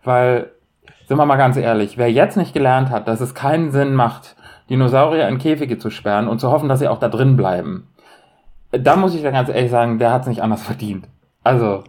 Weil, 0.04 0.50
sind 1.08 1.16
wir 1.16 1.26
mal 1.26 1.36
ganz 1.36 1.56
ehrlich, 1.56 1.96
wer 1.98 2.10
jetzt 2.10 2.36
nicht 2.36 2.52
gelernt 2.52 2.90
hat, 2.90 3.08
dass 3.08 3.20
es 3.20 3.34
keinen 3.34 3.70
Sinn 3.70 3.94
macht, 3.94 4.36
Dinosaurier 4.70 5.28
in 5.28 5.38
Käfige 5.38 5.78
zu 5.78 5.90
sperren 5.90 6.28
und 6.28 6.40
zu 6.40 6.50
hoffen, 6.50 6.68
dass 6.68 6.80
sie 6.80 6.88
auch 6.88 6.98
da 6.98 7.08
drin 7.08 7.36
bleiben, 7.36 7.88
da 8.72 8.96
muss 8.96 9.14
ich 9.14 9.22
dann 9.22 9.32
ganz 9.32 9.48
ehrlich 9.48 9.70
sagen, 9.70 9.98
der 9.98 10.12
hat 10.12 10.22
es 10.22 10.28
nicht 10.28 10.42
anders 10.42 10.62
verdient. 10.62 11.08
Also, 11.42 11.84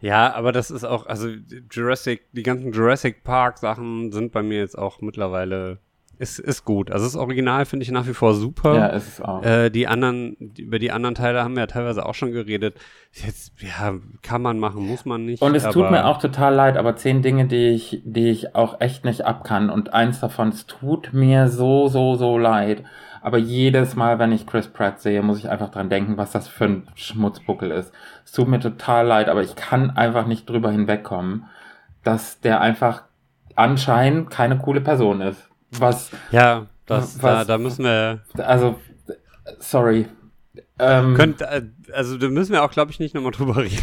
Ja, 0.00 0.32
aber 0.34 0.52
das 0.52 0.70
ist 0.70 0.84
auch, 0.84 1.06
also 1.06 1.28
Jurassic, 1.70 2.22
die 2.32 2.42
ganzen 2.42 2.72
Jurassic 2.72 3.22
Park 3.22 3.58
Sachen 3.58 4.10
sind 4.12 4.32
bei 4.32 4.42
mir 4.42 4.58
jetzt 4.58 4.76
auch 4.78 5.00
mittlerweile, 5.00 5.78
ist, 6.20 6.38
ist 6.38 6.66
gut. 6.66 6.90
Also 6.90 7.06
das 7.06 7.16
Original 7.16 7.64
finde 7.64 7.84
ich 7.84 7.90
nach 7.90 8.06
wie 8.06 8.12
vor 8.12 8.34
super. 8.34 8.74
ja, 8.76 8.86
ist 8.88 9.08
es 9.08 9.20
auch. 9.22 9.42
Äh, 9.42 9.70
die 9.70 9.88
anderen, 9.88 10.36
über 10.58 10.78
die 10.78 10.92
anderen 10.92 11.14
Teile 11.14 11.42
haben 11.42 11.54
wir 11.54 11.60
ja 11.60 11.66
teilweise 11.66 12.04
auch 12.04 12.14
schon 12.14 12.32
geredet. 12.32 12.74
Jetzt, 13.12 13.54
ja, 13.62 13.94
kann 14.20 14.42
man 14.42 14.58
machen, 14.58 14.86
muss 14.86 15.06
man 15.06 15.24
nicht. 15.24 15.40
Und 15.40 15.54
es 15.54 15.64
tut 15.64 15.90
mir 15.90 16.04
auch 16.04 16.18
total 16.18 16.54
leid, 16.54 16.76
aber 16.76 16.94
zehn 16.94 17.22
Dinge, 17.22 17.46
die 17.46 17.70
ich, 17.70 18.02
die 18.04 18.28
ich 18.28 18.54
auch 18.54 18.82
echt 18.82 19.06
nicht 19.06 19.24
abkann. 19.24 19.70
Und 19.70 19.94
eins 19.94 20.20
davon, 20.20 20.50
es 20.50 20.66
tut 20.66 21.14
mir 21.14 21.48
so, 21.48 21.88
so, 21.88 22.16
so 22.16 22.36
leid. 22.36 22.84
Aber 23.22 23.38
jedes 23.38 23.96
Mal, 23.96 24.18
wenn 24.18 24.32
ich 24.32 24.46
Chris 24.46 24.68
Pratt 24.68 25.00
sehe, 25.00 25.22
muss 25.22 25.38
ich 25.38 25.48
einfach 25.48 25.70
dran 25.70 25.88
denken, 25.88 26.18
was 26.18 26.32
das 26.32 26.48
für 26.48 26.66
ein 26.66 26.82
Schmutzbuckel 26.96 27.70
ist. 27.70 27.94
Es 28.26 28.32
tut 28.32 28.48
mir 28.48 28.60
total 28.60 29.06
leid, 29.06 29.30
aber 29.30 29.40
ich 29.40 29.56
kann 29.56 29.90
einfach 29.90 30.26
nicht 30.26 30.48
drüber 30.48 30.70
hinwegkommen, 30.70 31.46
dass 32.04 32.40
der 32.40 32.60
einfach 32.60 33.04
anscheinend 33.56 34.28
keine 34.28 34.58
coole 34.58 34.82
Person 34.82 35.22
ist. 35.22 35.49
Was, 35.72 36.10
Ja, 36.30 36.66
das, 36.86 37.22
Was- 37.22 37.46
da, 37.46 37.52
da 37.52 37.58
müssen 37.58 37.84
wir, 37.84 38.20
also, 38.38 38.78
sorry. 39.58 40.06
Ähm, 40.78 41.14
könnt, 41.14 41.42
äh, 41.42 41.62
also 41.94 42.16
da 42.18 42.28
müssen 42.28 42.52
wir 42.52 42.62
auch, 42.64 42.70
glaube 42.70 42.90
ich, 42.90 43.00
nicht 43.00 43.14
nochmal 43.14 43.32
drüber 43.32 43.56
reden. 43.62 43.78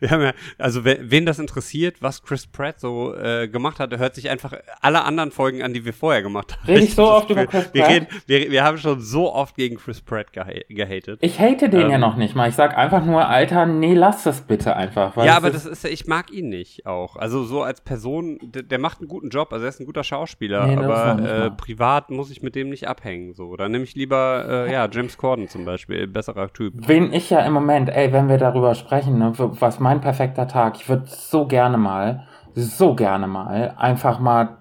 Wir 0.00 0.10
haben 0.10 0.22
ja, 0.22 0.32
also 0.58 0.84
wen, 0.84 1.26
das 1.26 1.38
interessiert, 1.38 1.96
was 2.00 2.22
Chris 2.22 2.46
Pratt 2.46 2.80
so 2.80 3.14
äh, 3.14 3.46
gemacht 3.46 3.78
hat, 3.78 3.92
der 3.92 3.98
hört 3.98 4.14
sich 4.14 4.30
einfach 4.30 4.54
alle 4.80 5.04
anderen 5.04 5.30
Folgen 5.30 5.62
an, 5.62 5.74
die 5.74 5.84
wir 5.84 5.92
vorher 5.92 6.22
gemacht 6.22 6.56
haben. 6.56 6.66
Rede 6.66 6.80
ich 6.84 6.94
so 6.94 7.04
oft 7.10 7.28
über 7.28 7.46
Chris 7.46 7.68
wir, 7.72 7.82
Pratt? 7.82 7.90
reden, 7.92 8.06
wir, 8.26 8.50
wir 8.50 8.64
haben 8.64 8.78
schon 8.78 9.00
so 9.00 9.32
oft 9.34 9.54
gegen 9.54 9.76
Chris 9.76 10.00
Pratt 10.00 10.32
geha 10.32 10.46
gehatet. 10.70 11.18
ich 11.22 11.38
hate 11.38 11.68
den 11.68 11.88
ja 11.90 11.94
Ähm. 11.96 12.00
noch 12.00 12.16
nicht 12.16 12.34
mal. 12.34 12.48
Ich 12.48 12.54
sag 12.54 12.76
einfach 12.76 13.04
nur, 13.04 13.26
Alter, 13.28 13.66
nee, 13.66 13.92
lass 13.94 14.22
das 14.24 14.40
bitte 14.40 14.74
einfach. 14.76 15.14
ja, 15.24 15.36
aber 15.36 15.48
ist- 15.48 15.56
das 15.56 15.66
ist 15.66 15.84
ja, 15.84 15.90
ich 15.90 16.06
mag 16.06 16.30
ihn 16.30 16.48
nicht 16.48 16.86
auch. 16.86 17.16
Also 17.16 17.44
so 17.44 17.62
als 17.62 17.82
Person, 17.82 18.38
der, 18.42 18.62
der 18.62 18.78
macht 18.78 19.00
einen 19.00 19.08
guten 19.08 19.28
Job, 19.28 19.52
also 19.52 19.64
er 19.66 19.68
ist 19.68 19.80
ein 19.80 19.86
guter 19.86 20.04
Schauspieler, 20.04 20.66
Nee, 20.68 20.76
aber 20.76 21.46
äh, 21.46 21.50
privat 21.50 22.08
muss 22.10 22.30
ich 22.30 22.42
mit 22.42 22.54
dem 22.54 22.70
nicht 22.70 22.88
abhängen. 22.88 23.34
So, 23.34 23.56
dann 23.56 23.72
nehme 23.72 23.84
ich 23.84 23.94
lieber, 23.94 24.46
äh, 24.68 24.72
ja, 24.72 24.88
James 24.90 25.18
Corden 25.18 25.48
zum 25.48 25.64
Beispiel, 25.66 26.06
besserer 26.06 26.50
Typ. 26.52 26.72
Wen 26.88 27.12
ich 27.12 27.28
ja 27.28 27.35
im 27.40 27.52
Moment, 27.52 27.88
ey, 27.88 28.12
wenn 28.12 28.28
wir 28.28 28.38
darüber 28.38 28.74
sprechen, 28.74 29.18
ne, 29.18 29.32
was 29.36 29.80
mein 29.80 30.00
perfekter 30.00 30.48
Tag, 30.48 30.76
ich 30.76 30.88
würde 30.88 31.04
so 31.06 31.46
gerne 31.46 31.76
mal, 31.76 32.26
so 32.54 32.94
gerne 32.94 33.26
mal, 33.26 33.74
einfach 33.76 34.18
mal, 34.18 34.58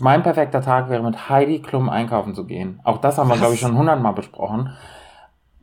mein 0.00 0.22
perfekter 0.22 0.62
Tag 0.62 0.88
wäre 0.88 1.02
mit 1.02 1.28
Heidi 1.28 1.60
Klum 1.60 1.88
einkaufen 1.88 2.34
zu 2.34 2.46
gehen. 2.46 2.80
Auch 2.84 2.98
das 2.98 3.18
haben 3.18 3.28
wir, 3.28 3.36
glaube 3.36 3.54
ich, 3.54 3.60
schon 3.60 3.76
hundertmal 3.76 4.14
besprochen. 4.14 4.70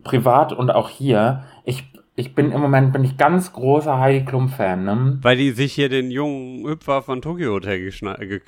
Privat 0.03 0.53
und 0.53 0.69
auch 0.69 0.89
hier. 0.89 1.43
Ich, 1.63 1.91
ich 2.15 2.35
bin 2.35 2.51
im 2.51 2.61
Moment, 2.61 2.93
bin 2.93 3.03
ich 3.03 3.17
ganz 3.17 3.53
großer 3.53 3.99
Heidi 3.99 4.23
Klum-Fan, 4.25 4.83
ne? 4.83 5.19
Weil 5.21 5.37
die 5.37 5.51
sich 5.51 5.73
hier 5.73 5.89
den 5.89 6.11
jungen 6.11 6.67
Hüpfer 6.67 7.01
von 7.01 7.21
Tokyo 7.21 7.53
Hotel 7.53 7.79
ge 7.79 8.41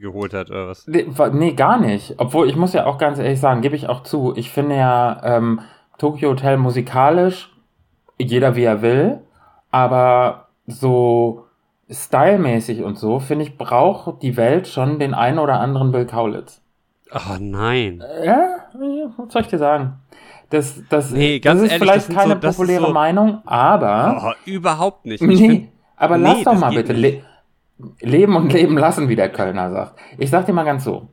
geholt 0.00 0.34
hat, 0.34 0.50
oder 0.50 0.68
was? 0.68 0.86
Nee, 0.88 1.06
Nee, 1.32 1.52
gar 1.52 1.78
nicht. 1.78 2.14
Obwohl, 2.18 2.48
ich 2.48 2.56
muss 2.56 2.72
ja 2.72 2.86
auch 2.86 2.98
ganz 2.98 3.18
ehrlich 3.18 3.40
sagen, 3.40 3.60
gebe 3.60 3.76
ich 3.76 3.88
auch 3.88 4.02
zu, 4.02 4.32
ich 4.34 4.50
finde 4.50 4.76
ja 4.76 5.20
ähm, 5.22 5.60
Tokyo 5.98 6.30
Hotel 6.30 6.56
musikalisch, 6.56 7.51
jeder 8.30 8.56
wie 8.56 8.64
er 8.64 8.82
will, 8.82 9.20
aber 9.70 10.48
so 10.66 11.46
stylmäßig 11.90 12.82
und 12.82 12.98
so, 12.98 13.18
finde 13.18 13.44
ich, 13.44 13.58
braucht 13.58 14.22
die 14.22 14.36
Welt 14.36 14.66
schon 14.68 14.98
den 14.98 15.14
einen 15.14 15.38
oder 15.38 15.60
anderen 15.60 15.92
Bill 15.92 16.06
Kaulitz. 16.06 16.60
Oh 17.14 17.36
nein. 17.38 18.02
Ja, 18.24 18.38
ja, 18.80 19.10
was 19.16 19.32
soll 19.32 19.42
ich 19.42 19.48
dir 19.48 19.58
sagen? 19.58 19.94
Das, 20.50 20.80
das, 20.88 21.10
Nee, 21.10 21.40
das 21.40 21.56
ist 21.60 21.72
ehrlich, 21.72 21.78
vielleicht 21.78 22.08
das 22.08 22.16
keine 22.16 22.34
so- 22.40 22.48
populäre 22.48 22.86
so- 22.86 22.92
Meinung, 22.92 23.42
aber... 23.46 24.34
Oh, 24.34 24.50
überhaupt 24.50 25.04
nicht. 25.06 25.22
Ich 25.22 25.28
Nee, 25.28 25.36
find, 25.36 25.68
aber 25.96 26.16
nee, 26.18 26.24
lass 26.28 26.44
doch 26.44 26.58
mal 26.58 26.72
bitte. 26.74 26.92
Le 26.92 27.22
leben 28.00 28.36
und 28.36 28.52
leben 28.52 28.78
lassen, 28.78 29.08
wie 29.08 29.16
der 29.16 29.30
Kölner 29.30 29.70
sagt. 29.72 29.94
Ich 30.18 30.30
sag 30.30 30.46
dir 30.46 30.52
mal 30.52 30.62
ganz 30.64 30.84
so. 30.84 31.08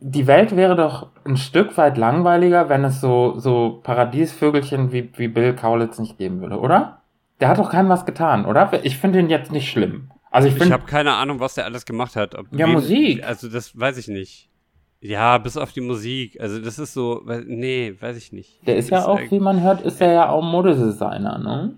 Die 0.00 0.26
Welt 0.26 0.54
wäre 0.54 0.76
doch 0.76 1.08
ein 1.24 1.36
Stück 1.36 1.76
weit 1.76 1.98
langweiliger, 1.98 2.68
wenn 2.68 2.84
es 2.84 3.00
so, 3.00 3.38
so 3.38 3.80
Paradiesvögelchen 3.82 4.92
wie, 4.92 5.10
wie 5.16 5.28
Bill 5.28 5.54
Kaulitz 5.54 5.98
nicht 5.98 6.18
geben 6.18 6.40
würde, 6.40 6.58
oder? 6.58 7.02
Der 7.40 7.48
hat 7.48 7.58
doch 7.58 7.70
keinem 7.70 7.88
was 7.88 8.06
getan, 8.06 8.46
oder? 8.46 8.70
Ich 8.84 8.98
finde 8.98 9.18
ihn 9.18 9.28
jetzt 9.28 9.50
nicht 9.50 9.70
schlimm. 9.70 10.10
Also 10.30 10.48
ich 10.48 10.56
ich 10.56 10.72
habe 10.72 10.84
keine 10.84 11.12
Ahnung, 11.14 11.40
was 11.40 11.54
der 11.54 11.64
alles 11.64 11.84
gemacht 11.84 12.16
hat. 12.16 12.36
Ob 12.36 12.46
Ja, 12.52 12.66
Musik. 12.66 13.26
Also 13.26 13.48
das 13.48 13.78
weiß 13.78 13.98
ich 13.98 14.08
nicht. 14.08 14.48
Ja, 15.00 15.38
bis 15.38 15.56
auf 15.56 15.72
die 15.72 15.80
Musik. 15.80 16.40
Also 16.40 16.60
das 16.60 16.78
ist 16.78 16.94
so, 16.94 17.22
nee, 17.46 17.92
weiß 17.98 18.16
ich 18.16 18.32
nicht. 18.32 18.64
der 18.66 18.76
ist 18.76 18.90
ja 18.90 19.04
auch, 19.04 19.20
wie 19.30 19.40
man 19.40 19.60
hört, 19.60 19.82
ist 19.82 20.00
er 20.00 20.12
ja 20.12 20.28
auch 20.30 20.42
Modedesigner, 20.42 21.38
ne? 21.38 21.74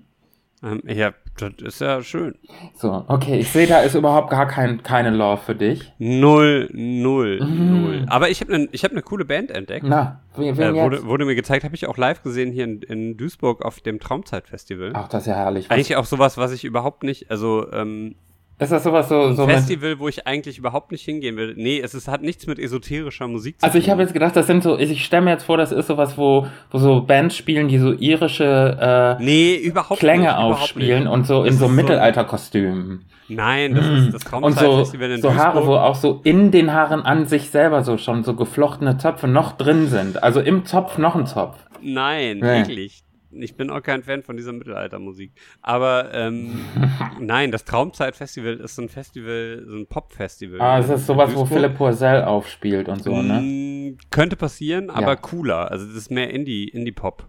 Ähm, 0.62 0.82
ja, 0.86 1.12
das 1.36 1.52
ist 1.60 1.80
ja 1.80 2.02
schön. 2.02 2.34
So, 2.74 3.04
okay, 3.08 3.38
ich 3.40 3.50
sehe, 3.50 3.66
da 3.66 3.80
ist 3.80 3.94
überhaupt 3.94 4.30
gar 4.30 4.46
kein, 4.46 4.82
keine 4.82 5.10
Lore 5.10 5.36
für 5.38 5.54
dich. 5.54 5.92
Null, 5.98 6.68
null, 6.72 7.40
Mhm. 7.42 7.82
null. 7.82 8.04
Aber 8.08 8.28
ich 8.30 8.40
habe 8.40 8.54
eine 8.54 8.68
ich 8.72 8.84
hab 8.84 8.92
ne 8.92 9.02
coole 9.02 9.24
Band 9.24 9.50
entdeckt. 9.50 9.84
Na, 9.88 10.20
wen, 10.36 10.56
wen 10.56 10.76
Äh, 10.76 10.82
wurde, 10.82 11.04
wurde 11.06 11.24
mir 11.24 11.34
gezeigt, 11.34 11.64
habe 11.64 11.74
ich 11.74 11.86
auch 11.86 11.96
live 11.96 12.22
gesehen 12.22 12.52
hier 12.52 12.64
in, 12.64 12.82
in 12.82 13.16
Duisburg 13.16 13.64
auf 13.64 13.80
dem 13.80 13.98
Traumzeitfestival. 14.00 14.92
Ach, 14.94 15.08
das 15.08 15.22
ist 15.22 15.26
ja 15.28 15.34
herrlich. 15.34 15.70
Eigentlich 15.70 15.96
auch 15.96 16.04
sowas, 16.04 16.36
was 16.38 16.52
ich 16.52 16.64
überhaupt 16.64 17.02
nicht, 17.02 17.30
also 17.30 17.70
ähm, 17.72 18.14
ist 18.58 18.70
das 18.72 18.84
sowas 18.84 19.08
so, 19.08 19.20
ein 19.22 19.36
so 19.36 19.46
Festival, 19.46 19.98
wo 19.98 20.08
ich 20.08 20.26
eigentlich 20.26 20.58
überhaupt 20.58 20.92
nicht 20.92 21.04
hingehen 21.04 21.36
will. 21.36 21.54
Nee, 21.56 21.80
es 21.82 21.92
ist, 21.94 22.06
hat 22.08 22.22
nichts 22.22 22.46
mit 22.46 22.58
esoterischer 22.58 23.26
Musik 23.26 23.58
zu 23.60 23.66
Also 23.66 23.78
ich 23.78 23.84
tun. 23.84 23.92
habe 23.92 24.02
jetzt 24.02 24.12
gedacht, 24.12 24.36
das 24.36 24.46
sind 24.46 24.62
so, 24.62 24.78
ich 24.78 25.04
stelle 25.04 25.22
mir 25.24 25.30
jetzt 25.32 25.44
vor, 25.44 25.56
das 25.56 25.72
ist 25.72 25.86
sowas, 25.88 26.16
wo, 26.16 26.46
wo 26.70 26.78
so 26.78 27.00
Bands 27.02 27.36
spielen, 27.36 27.68
die 27.68 27.78
so 27.78 27.92
irische 27.92 29.16
äh, 29.18 29.22
Nee, 29.22 29.56
überhaupt 29.56 29.98
Klänge 30.00 30.22
nicht. 30.22 30.30
überhaupt 30.32 30.62
aufspielen 30.62 31.04
nicht. 31.04 31.12
und 31.12 31.26
so 31.26 31.42
in 31.42 31.48
Das 31.50 31.58
so 31.58 31.66
so- 31.66 31.72
Mittelalterkostümen. 31.72 33.04
Nein, 33.28 33.74
das 33.74 33.86
ist 33.86 34.12
das 34.12 34.22
Und 34.32 34.52
so, 34.52 34.60
Traumzeitfestival 34.60 35.10
in 35.12 35.22
so 35.22 35.34
Haare, 35.34 35.66
wo 35.66 35.76
auch 35.76 35.94
so 35.94 36.20
in 36.24 36.50
den 36.50 36.72
Haaren 36.72 37.00
an 37.02 37.26
sich 37.26 37.50
selber 37.50 37.82
so 37.82 37.96
schon 37.96 38.22
so 38.22 38.34
geflochtene 38.34 38.98
Zöpfe 38.98 39.26
noch 39.28 39.52
drin 39.52 39.88
sind. 39.88 40.22
Also 40.22 40.40
im 40.40 40.66
Zopf 40.66 40.98
noch 40.98 41.14
ein 41.16 41.26
Zopf. 41.26 41.56
Nein, 41.80 42.38
Nee. 42.40 42.60
eklig. 42.62 43.03
Ich 43.42 43.56
bin 43.56 43.70
auch 43.70 43.82
kein 43.82 44.02
Fan 44.02 44.22
von 44.22 44.36
dieser 44.36 44.52
Mittelaltermusik. 44.52 45.32
Aber 45.62 46.12
ähm, 46.12 46.60
nein, 47.20 47.50
das 47.50 47.64
Traumzeitfestival 47.64 48.54
ist 48.54 48.76
so 48.76 48.82
ein 48.82 48.88
Festival, 48.88 49.64
so 49.66 49.76
ein 49.76 49.86
Popfestival. 49.86 50.60
Ah, 50.60 50.78
es 50.78 50.88
ist 50.88 51.06
sowas, 51.06 51.34
wo. 51.34 51.44
Philipp 51.44 51.76
Poisel 51.76 52.22
aufspielt 52.22 52.88
und 52.88 53.02
so, 53.02 53.20
ne? 53.22 53.40
Mm, 53.40 53.98
könnte 54.10 54.36
passieren, 54.36 54.90
aber 54.90 55.12
Ja. 55.12 55.16
cooler. 55.16 55.70
Also 55.70 55.86
das 55.86 55.96
ist 55.96 56.10
mehr 56.10 56.30
Indie, 56.30 56.68
Indie-Pop. 56.68 57.28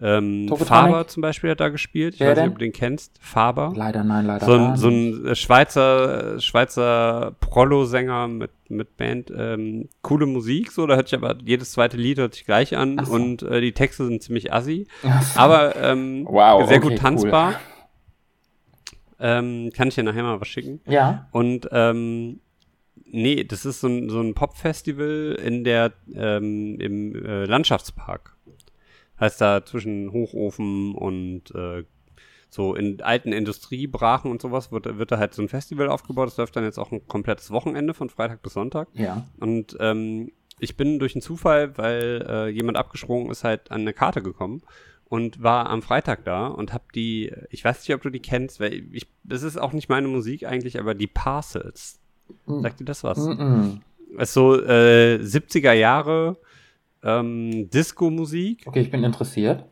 Ähm? 0.00 0.52
Faber 0.56 1.06
zum 1.06 1.20
Beispiel 1.20 1.50
hat 1.50 1.60
da 1.60 1.68
gespielt. 1.68 2.14
Ich 2.14 2.20
Wer 2.20 2.30
weiß 2.30 2.36
nicht, 2.36 2.44
denn? 2.44 2.52
ob 2.52 2.58
du 2.58 2.64
den 2.64 2.72
kennst. 2.72 3.16
Faber. 3.20 3.72
Leider 3.76 4.02
nein, 4.02 4.26
leider 4.26 4.44
So 4.44 4.52
ein, 4.52 4.76
so 4.76 4.90
nicht. 4.90 5.18
ein 5.18 5.26
äh, 5.26 5.34
Schweizer, 5.36 6.40
Schweizer 6.40 7.36
Prollo-Sänger 7.40 8.26
mit, 8.28 8.50
mit 8.68 8.96
Band. 8.96 9.32
Ähm, 9.36 9.88
coole 10.02 10.26
Musik, 10.26 10.72
so. 10.72 10.86
Da 10.86 10.96
hört 10.96 11.08
sich 11.08 11.18
aber 11.18 11.36
jedes 11.44 11.72
zweite 11.72 11.96
Lied 11.96 12.18
hört 12.18 12.34
sich 12.34 12.44
gleich 12.44 12.76
an 12.76 13.00
so. 13.04 13.12
und 13.12 13.42
äh, 13.42 13.60
die 13.60 13.72
Texte 13.72 14.04
sind 14.06 14.22
ziemlich 14.22 14.52
assi. 14.52 14.88
So. 15.02 15.08
Aber 15.40 15.76
ähm, 15.76 16.26
Wow, 16.28 16.66
sehr 16.68 16.78
okay, 16.78 16.88
gut 16.88 16.98
tanzbar. 16.98 17.54
Ähm, 19.20 19.70
kann 19.74 19.88
ich 19.88 19.94
dir 19.94 20.02
nachher 20.02 20.24
mal 20.24 20.40
was 20.40 20.48
schicken. 20.48 20.80
Ja. 20.86 21.28
Und 21.30 21.68
ähm, 21.70 22.40
nee, 23.06 23.44
das 23.44 23.64
ist 23.64 23.80
so 23.80 23.86
ein, 23.86 24.10
so 24.10 24.20
ein 24.20 24.34
Pop-Festival 24.34 25.38
in 25.42 25.62
der 25.62 25.92
ähm, 26.14 26.78
im 26.80 27.14
äh, 27.24 27.44
Landschaftspark. 27.44 28.32
Heißt 29.24 29.40
da 29.40 29.64
zwischen 29.64 30.12
Hochofen 30.12 30.94
und 30.94 31.54
äh, 31.54 31.84
so 32.50 32.74
in 32.74 33.00
alten 33.00 33.32
Industriebrachen 33.32 34.30
und 34.30 34.42
sowas 34.42 34.70
wird, 34.70 34.98
wird 34.98 35.10
da 35.10 35.18
halt 35.18 35.34
so 35.34 35.40
ein 35.40 35.48
Festival 35.48 35.88
aufgebaut. 35.88 36.28
Das 36.28 36.36
läuft 36.36 36.54
dann 36.56 36.64
jetzt 36.64 36.78
auch 36.78 36.92
ein 36.92 37.06
komplettes 37.08 37.50
Wochenende 37.50 37.94
von 37.94 38.10
Freitag 38.10 38.42
bis 38.42 38.52
Sonntag. 38.52 38.88
Ja. 38.92 39.26
Und 39.40 39.76
ähm, 39.80 40.30
ich 40.58 40.76
bin 40.76 40.98
durch 40.98 41.14
einen 41.14 41.22
Zufall, 41.22 41.76
weil 41.78 42.26
äh, 42.28 42.48
jemand 42.48 42.76
abgesprungen 42.76 43.30
ist, 43.30 43.44
halt 43.44 43.70
an 43.70 43.80
eine 43.80 43.94
Karte 43.94 44.22
gekommen 44.22 44.62
und 45.06 45.42
war 45.42 45.70
am 45.70 45.80
Freitag 45.80 46.24
da 46.26 46.46
und 46.46 46.74
hab 46.74 46.92
die, 46.92 47.32
ich 47.48 47.64
weiß 47.64 47.80
nicht, 47.80 47.94
ob 47.94 48.02
du 48.02 48.10
die 48.10 48.20
kennst, 48.20 48.60
weil 48.60 48.84
ich, 48.92 49.06
das 49.22 49.42
ist 49.42 49.56
auch 49.56 49.72
nicht 49.72 49.88
meine 49.88 50.08
Musik 50.08 50.46
eigentlich, 50.46 50.78
aber 50.78 50.94
die 50.94 51.06
Parcels. 51.06 51.98
Sagt 52.46 52.80
dir 52.80 52.84
das 52.84 53.04
was? 53.04 53.18
Mm-mm. 53.18 53.80
Es 54.18 54.28
ist 54.28 54.34
so 54.34 54.62
äh, 54.62 55.16
70er 55.16 55.72
Jahre 55.72 56.36
ähm, 57.04 57.68
Disco-Musik, 57.70 58.64
Okay, 58.66 58.80
ich 58.80 58.90
bin 58.90 59.04
interessiert. 59.04 59.64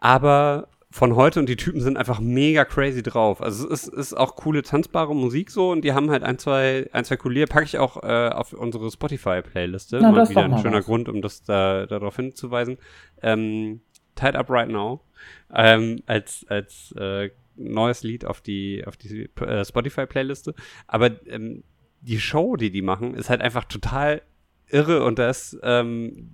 aber 0.00 0.68
von 0.90 1.14
heute 1.16 1.38
und 1.40 1.48
die 1.50 1.56
Typen 1.56 1.82
sind 1.82 1.98
einfach 1.98 2.18
mega 2.18 2.64
crazy 2.64 3.02
drauf. 3.02 3.42
Also 3.42 3.68
es 3.70 3.86
ist, 3.86 3.92
ist 3.94 4.14
auch 4.14 4.36
coole 4.36 4.62
tanzbare 4.62 5.14
Musik 5.14 5.50
so 5.50 5.70
und 5.70 5.82
die 5.84 5.92
haben 5.92 6.08
halt 6.10 6.22
ein, 6.22 6.38
zwei, 6.38 6.88
ein, 6.92 7.04
zwei 7.04 7.16
coole, 7.16 7.44
packe 7.46 7.66
ich 7.66 7.76
auch 7.78 8.02
äh, 8.02 8.30
auf 8.30 8.54
unsere 8.54 8.90
Spotify-Playliste. 8.90 10.00
Mal 10.00 10.14
das 10.14 10.30
ist 10.30 10.36
wieder 10.36 10.44
ein 10.44 10.58
schöner 10.58 10.78
was. 10.78 10.86
Grund, 10.86 11.10
um 11.10 11.20
das 11.20 11.42
da 11.42 11.84
darauf 11.84 12.16
hinzuweisen. 12.16 12.78
Ähm, 13.20 13.82
Tied 14.14 14.34
Up 14.34 14.48
Right 14.48 14.70
Now 14.70 15.02
ähm, 15.54 16.00
als, 16.06 16.46
als 16.48 16.92
äh, 16.92 17.30
neues 17.56 18.02
Lied 18.02 18.24
auf 18.24 18.40
die, 18.40 18.82
auf 18.86 18.96
die 18.96 19.28
äh, 19.40 19.64
Spotify-Playliste. 19.66 20.54
Aber 20.86 21.10
ähm, 21.26 21.64
die 22.00 22.18
Show, 22.18 22.56
die 22.56 22.70
die 22.70 22.82
machen, 22.82 23.14
ist 23.14 23.28
halt 23.28 23.42
einfach 23.42 23.64
total 23.64 24.22
irre 24.68 25.04
und 25.04 25.18
das, 25.18 25.58
ähm, 25.62 26.30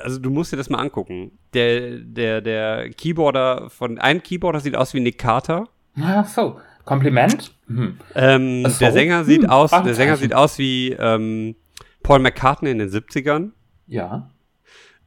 also 0.00 0.18
du 0.18 0.30
musst 0.30 0.52
dir 0.52 0.56
das 0.56 0.70
mal 0.70 0.78
angucken. 0.78 1.38
Der, 1.52 1.98
der, 1.98 2.40
der 2.40 2.90
Keyboarder 2.90 3.70
von, 3.70 3.98
ein 3.98 4.22
Keyboarder 4.22 4.60
sieht 4.60 4.76
aus 4.76 4.94
wie 4.94 5.00
Nick 5.00 5.18
Carter. 5.18 5.68
Ach 6.00 6.26
so. 6.26 6.60
Kompliment? 6.84 7.54
Hm. 7.66 7.98
Ähm, 8.14 8.64
Ach 8.66 8.70
so. 8.70 8.78
Der 8.80 8.92
Sänger 8.92 9.24
sieht 9.24 9.44
Hm, 9.44 9.50
aus, 9.50 9.70
der 9.70 9.78
Fragezeichen. 9.80 9.96
Sänger 9.96 10.16
sieht 10.16 10.34
aus 10.34 10.58
wie 10.58 10.92
ähm, 10.92 11.56
Paul 12.02 12.18
McCartney 12.18 12.70
in 12.70 12.78
den 12.78 12.90
70ern. 12.90 13.52
Ja. 13.86 14.30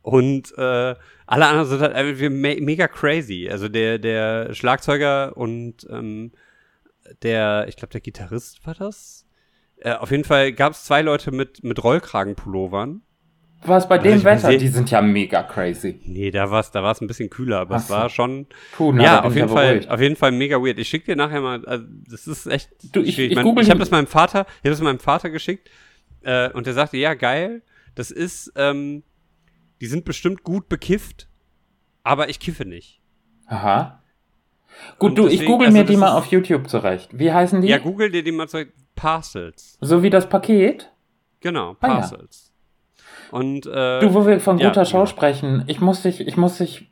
Und 0.02 0.58
äh, 0.58 0.96
alle 1.28 1.46
anderen 1.46 1.68
sind 1.68 1.82
halt 1.82 1.94
einfach 1.94 2.30
me 2.30 2.58
mega 2.62 2.88
crazy. 2.88 3.50
Also 3.52 3.68
der, 3.68 4.00
der 4.00 4.54
Schlagzeuger 4.56 5.36
und 5.38 5.86
ähm, 5.90 6.32
der, 7.22 7.66
ich 7.68 7.76
glaube, 7.76 7.92
der 7.92 8.02
Gitarrist 8.02 8.66
war 8.66 8.74
das. 8.74 9.26
Äh, 9.78 9.94
auf 9.94 10.10
jeden 10.12 10.24
Fall 10.24 10.54
gab 10.54 10.74
es 10.74 10.86
zwei 10.86 11.02
Leute 11.02 11.32
mit, 11.32 11.64
mit 11.64 11.84
Rollkragenpullovern. 11.84 13.02
Was 13.66 13.90
bei 13.90 13.96
Also 13.98 14.10
dem 14.10 14.18
ich 14.20 14.24
Wetter? 14.24 14.56
Die 14.58 14.68
sind 14.68 14.92
ja 14.92 15.02
mega 15.02 15.42
crazy. 15.44 16.00
Nee, 16.06 16.30
da 16.32 16.50
war 16.52 16.60
es 16.60 16.72
da 16.72 16.84
war's 16.84 17.02
ein 17.02 17.08
bisschen 17.08 17.30
kühler, 17.30 17.60
aber 17.62 17.76
Ach 17.76 17.80
es 17.80 17.88
so. 17.88 17.94
war 17.94 18.10
schon. 18.10 18.46
Puh, 18.74 18.92
na, 18.92 19.04
ja, 19.04 19.24
auf 19.24 19.32
ich 19.32 19.38
jeden, 19.38 19.50
Fall, 19.50 19.86
auf 19.90 20.00
jeden 20.00 20.16
Fall 20.16 20.32
mega 20.32 20.58
weird. 20.58 20.78
Ich 20.80 20.88
schicke 20.88 21.06
dir 21.08 21.16
nachher 21.16 21.42
mal, 21.42 21.66
also, 21.66 21.84
das 22.10 22.28
ist 22.28 22.46
echt. 22.48 22.70
Du, 22.96 23.02
ich- 23.02 23.16
schwierig. 23.16 23.32
ich 23.32 23.36
mein, 23.36 23.44
google 23.46 23.64
ich 23.64 23.70
habe 23.70 23.80
das 23.80 23.90
meinem 23.92 24.08
Vater, 24.08 24.42
ich 24.48 24.58
habe 24.66 24.70
das 24.70 24.82
meinem 24.82 25.00
Vater 25.00 25.30
geschickt 25.32 25.70
äh, 26.22 26.52
und 26.52 26.68
der 26.68 26.74
sagte, 26.76 26.98
ja, 26.98 27.14
geil, 27.16 27.64
das 27.96 28.12
ist, 28.12 28.54
ähm, 28.56 29.04
die 29.82 29.88
sind 29.88 30.06
bestimmt 30.06 30.44
gut 30.44 30.70
bekifft, 30.70 31.28
aber 32.04 32.30
ich 32.30 32.40
kiffe 32.40 32.64
nicht. 32.66 33.02
Aha. 33.48 34.04
Gut, 35.00 35.10
Und 35.12 35.16
du, 35.18 35.26
ich 35.26 35.32
deswegen- 35.32 35.52
google 35.52 35.68
also 35.68 35.78
mir 35.80 35.84
die 35.86 35.98
mal 35.98 36.12
auf 36.12 36.28
YouTube 36.28 36.70
zurecht. 36.70 37.10
Wie 37.18 37.32
heißen 37.34 37.62
die? 37.62 37.68
Ja, 37.70 37.80
google 37.80 38.12
dir 38.12 38.24
die 38.24 38.32
mal 38.32 38.48
zu 38.48 38.66
Parcels. 38.96 39.78
so 39.82 40.04
wie 40.04 40.10
das 40.12 40.30
Paket? 40.30 40.92
Genau, 41.40 41.76
Ah, 41.82 41.88
ja. 41.88 41.98
Und 43.32 43.66
äh, 43.66 44.00
Du, 44.00 44.14
wo 44.14 44.26
wir 44.26 44.40
von 44.40 44.58
ja, 44.58 44.68
guter 44.70 44.86
Show 44.86 45.00
ja. 45.00 45.08
sprechen, 45.08 45.64
ich 45.68 45.82
muss 45.82 46.02
dich, 46.04 46.22
ich 46.22 46.38
muss 46.38 46.58
dich, 46.58 46.90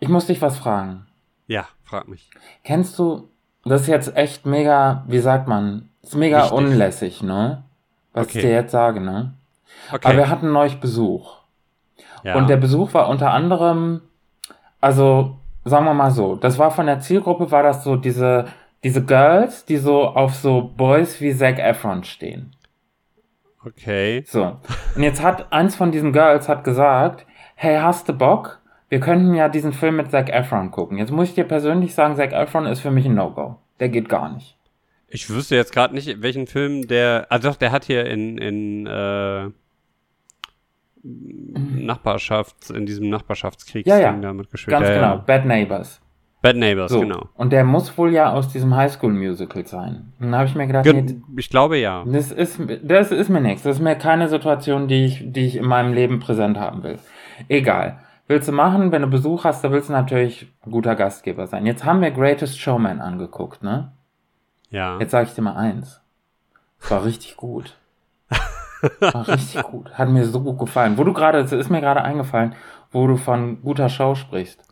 ich 0.00 0.08
muss 0.08 0.26
dich 0.26 0.40
was 0.42 0.58
fragen. 0.58 1.06
ja, 1.46 1.66
frag 1.84 2.08
mich. 2.08 2.30
Kennst 2.64 2.98
du, 2.98 3.28
das 3.64 3.82
ist 3.82 3.86
jetzt 3.88 4.16
echt 4.16 4.46
mega, 4.46 5.04
wie 5.06 5.18
sagt 5.20 5.48
man, 5.48 5.88
ist 6.02 6.14
mega 6.14 6.42
Wichtig. 6.42 6.52
unlässig, 6.58 7.22
ne? 7.22 7.64
Was 8.12 8.26
Okay. 8.28 8.38
ich 8.38 8.44
dir 8.44 8.50
jetzt 8.52 8.72
sage, 8.72 9.00
ne? 9.00 9.34
Okay. 9.92 10.06
Aber 10.08 10.16
wir 10.16 10.28
hatten 10.28 10.52
neulich 10.52 10.80
Besuch. 10.80 11.36
ja. 12.24 12.34
Und 12.36 12.48
der 12.48 12.56
Besuch 12.56 12.92
war 12.94 13.08
unter 13.08 13.30
anderem, 13.32 14.00
also 14.80 15.36
sagen 15.64 15.84
wir 15.84 15.94
mal 15.94 16.10
so, 16.10 16.36
das 16.36 16.58
war 16.58 16.70
von 16.70 16.86
der 16.86 17.00
Zielgruppe, 17.00 17.50
war 17.50 17.62
das 17.62 17.84
so 17.84 17.96
diese, 17.96 18.46
diese 18.84 19.04
Girls, 19.04 19.64
die 19.64 19.76
so 19.76 20.04
auf 20.06 20.34
so 20.34 20.72
Boys 20.76 21.20
wie 21.20 21.34
Zac 21.34 21.58
Efron 21.58 22.04
stehen. 22.04 22.54
Okay. 23.68 24.24
So. 24.26 24.56
Und 24.94 25.02
jetzt 25.02 25.22
hat 25.22 25.52
eins 25.52 25.76
von 25.76 25.90
diesen 25.90 26.12
Girls 26.12 26.48
hat 26.48 26.64
gesagt, 26.64 27.26
hey, 27.54 27.78
hast 27.78 28.08
du 28.08 28.12
Bock? 28.12 28.60
Wir 28.88 29.00
könnten 29.00 29.34
ja 29.34 29.48
diesen 29.48 29.72
Film 29.72 29.96
mit 29.96 30.10
Zac 30.10 30.30
Efron 30.30 30.70
gucken. 30.70 30.98
Jetzt 30.98 31.10
muss 31.12 31.28
ich 31.28 31.34
dir 31.34 31.44
persönlich 31.44 31.94
sagen, 31.94 32.16
Zac 32.16 32.32
Efron 32.32 32.66
ist 32.66 32.80
für 32.80 32.90
mich 32.90 33.04
ein 33.06 33.14
No-Go. 33.14 33.56
Der 33.80 33.88
geht 33.88 34.08
gar 34.08 34.32
nicht. 34.32 34.56
Ich 35.08 35.28
wüsste 35.30 35.56
jetzt 35.56 35.72
gerade 35.72 35.94
nicht, 35.94 36.22
welchen 36.22 36.46
Film 36.46 36.86
der. 36.86 37.26
Also 37.30 37.48
doch, 37.48 37.56
der 37.56 37.72
hat 37.72 37.84
hier 37.84 38.06
in, 38.06 38.38
in 38.38 38.86
äh, 38.86 39.48
Nachbarschafts, 41.02 42.70
in 42.70 42.86
diesem 42.86 43.08
Nachbarschaftskrieg 43.08 43.86
Ja, 43.86 43.98
ja. 43.98 44.12
da 44.12 44.32
mitgespielt. 44.32 44.72
Ganz 44.72 44.88
ja, 44.88 44.94
genau. 44.94 45.14
Ja. 45.14 45.16
Bad 45.16 45.46
Neighbors. 45.46 46.00
Bad 46.40 46.56
Neighbors, 46.56 46.92
So. 46.92 47.00
genau. 47.00 47.28
Und 47.34 47.52
der 47.52 47.64
muss 47.64 47.96
wohl 47.98 48.12
ja 48.12 48.32
aus 48.32 48.48
diesem 48.48 48.74
Highschool-Musical 48.76 49.66
sein. 49.66 50.12
Und 50.20 50.26
dann 50.26 50.36
habe 50.36 50.46
ich 50.46 50.54
mir 50.54 50.66
gedacht, 50.66 50.84
nee, 50.86 51.02
Ge 51.02 51.16
ich 51.36 51.50
glaube 51.50 51.78
ja. 51.78 52.04
Das 52.06 52.30
ist, 52.30 52.60
das 52.82 53.10
ist 53.10 53.28
mir 53.28 53.40
nichts. 53.40 53.64
Das 53.64 53.76
ist 53.76 53.82
mir 53.82 53.96
keine 53.96 54.28
Situation, 54.28 54.86
die 54.86 55.04
ich, 55.04 55.24
die 55.32 55.46
ich 55.46 55.56
in 55.56 55.64
meinem 55.64 55.92
Leben 55.92 56.20
präsent 56.20 56.58
haben 56.58 56.82
will. 56.84 56.98
Egal. 57.48 57.98
Willst 58.28 58.46
du 58.46 58.52
machen, 58.52 58.92
wenn 58.92 59.02
du 59.02 59.08
Besuch 59.08 59.44
hast, 59.44 59.64
da 59.64 59.72
willst 59.72 59.88
du 59.88 59.92
natürlich 59.94 60.52
ein 60.64 60.70
guter 60.70 60.94
Gastgeber 60.94 61.46
sein. 61.46 61.66
Jetzt 61.66 61.84
haben 61.84 62.00
wir 62.02 62.10
Greatest 62.10 62.60
Showman 62.60 63.00
angeguckt, 63.00 63.62
ne? 63.62 63.92
Ja. 64.70 64.98
Jetzt 65.00 65.12
sage 65.12 65.26
ich 65.28 65.34
dir 65.34 65.42
mal 65.42 65.56
eins. 65.56 66.00
Es 66.80 66.90
war 66.90 67.04
richtig 67.04 67.36
gut. 67.36 67.76
War 69.00 69.26
richtig 69.26 69.62
gut. 69.64 69.90
Hat 69.94 70.08
mir 70.08 70.24
so 70.24 70.40
gut 70.40 70.58
gefallen. 70.58 70.98
Wo 70.98 71.04
du 71.04 71.12
gerade, 71.12 71.38
es 71.38 71.50
ist 71.50 71.70
mir 71.70 71.80
gerade 71.80 72.02
eingefallen, 72.02 72.54
wo 72.92 73.06
du 73.08 73.16
von 73.16 73.60
guter 73.62 73.88
Show 73.88 74.14
sprichst. 74.14 74.62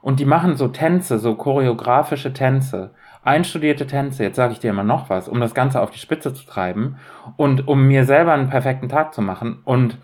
Und 0.00 0.20
die 0.20 0.24
machen 0.24 0.56
so 0.56 0.68
Tänze, 0.68 1.18
so 1.18 1.34
choreografische 1.34 2.32
Tänze, 2.32 2.90
einstudierte 3.24 3.86
Tänze. 3.86 4.22
Jetzt 4.22 4.36
sage 4.36 4.52
ich 4.52 4.60
dir 4.60 4.72
mal 4.72 4.84
noch 4.84 5.10
was, 5.10 5.28
um 5.28 5.40
das 5.40 5.54
Ganze 5.54 5.80
auf 5.80 5.90
die 5.90 5.98
Spitze 5.98 6.32
zu 6.32 6.44
treiben 6.46 6.96
und 7.36 7.66
um 7.68 7.86
mir 7.86 8.04
selber 8.04 8.32
einen 8.32 8.48
perfekten 8.50 8.88
Tag 8.88 9.12
zu 9.14 9.22
machen 9.22 9.60
und 9.64 9.98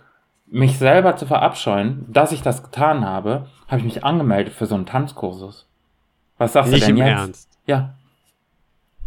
mich 0.47 0.78
selber 0.78 1.16
zu 1.16 1.26
verabscheuen, 1.26 2.07
dass 2.09 2.32
ich 2.32 2.42
das 2.42 2.62
getan 2.62 3.05
habe, 3.05 3.47
habe 3.66 3.78
ich 3.78 3.84
mich 3.84 4.05
angemeldet 4.05 4.53
für 4.53 4.66
so 4.66 4.74
einen 4.74 4.86
Tanzkursus. 4.86 5.68
Was 6.38 6.53
sagst 6.53 6.70
Nicht 6.72 6.82
du 6.82 6.86
denn 6.88 6.97
im 6.99 7.07
jetzt? 7.07 7.18
Ernst. 7.18 7.59
Ja, 7.66 7.95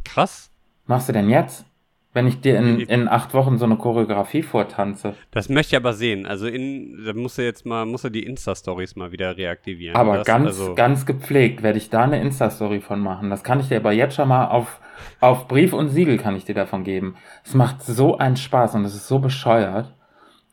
Krass. 0.04 0.50
machst 0.86 1.10
du 1.10 1.14
denn 1.14 1.30
jetzt? 1.30 1.66
Wenn 2.14 2.26
ich 2.26 2.42
dir 2.42 2.58
in, 2.58 2.80
in 2.80 3.08
acht 3.08 3.34
Wochen 3.34 3.58
so 3.58 3.66
eine 3.66 3.76
Choreografie 3.76 4.42
vortanze. 4.42 5.14
Das 5.32 5.50
möchte 5.50 5.76
ich 5.76 5.78
aber 5.78 5.94
sehen. 5.94 6.26
Also 6.26 6.48
in, 6.48 7.04
da 7.06 7.14
musst 7.14 7.38
du 7.38 7.44
jetzt 7.44 7.66
mal, 7.66 7.86
musst 7.86 8.06
du 8.06 8.10
die 8.10 8.24
Insta-Stories 8.24 8.96
mal 8.96 9.12
wieder 9.12 9.38
reaktivieren. 9.38 9.96
Aber 9.96 10.18
das, 10.18 10.28
ganz, 10.28 10.48
also, 10.48 10.74
ganz 10.74 11.06
gepflegt 11.06 11.62
werde 11.62 11.78
ich 11.78 11.90
da 11.90 12.04
eine 12.04 12.20
Insta-Story 12.22 12.80
von 12.80 13.00
machen. 13.00 13.30
Das 13.30 13.44
kann 13.44 13.60
ich 13.60 13.68
dir 13.68 13.78
aber 13.78 13.92
jetzt 13.92 14.16
schon 14.16 14.30
mal 14.30 14.48
auf, 14.48 14.80
auf 15.20 15.48
Brief 15.48 15.74
und 15.74 15.90
Siegel 15.90 16.18
kann 16.18 16.36
ich 16.36 16.46
dir 16.46 16.56
davon 16.56 16.84
geben. 16.84 17.16
Es 17.44 17.54
macht 17.54 17.84
so 17.84 18.18
einen 18.18 18.38
Spaß 18.38 18.76
und 18.76 18.86
es 18.86 18.96
ist 18.96 19.08
so 19.08 19.20
bescheuert. 19.20 19.94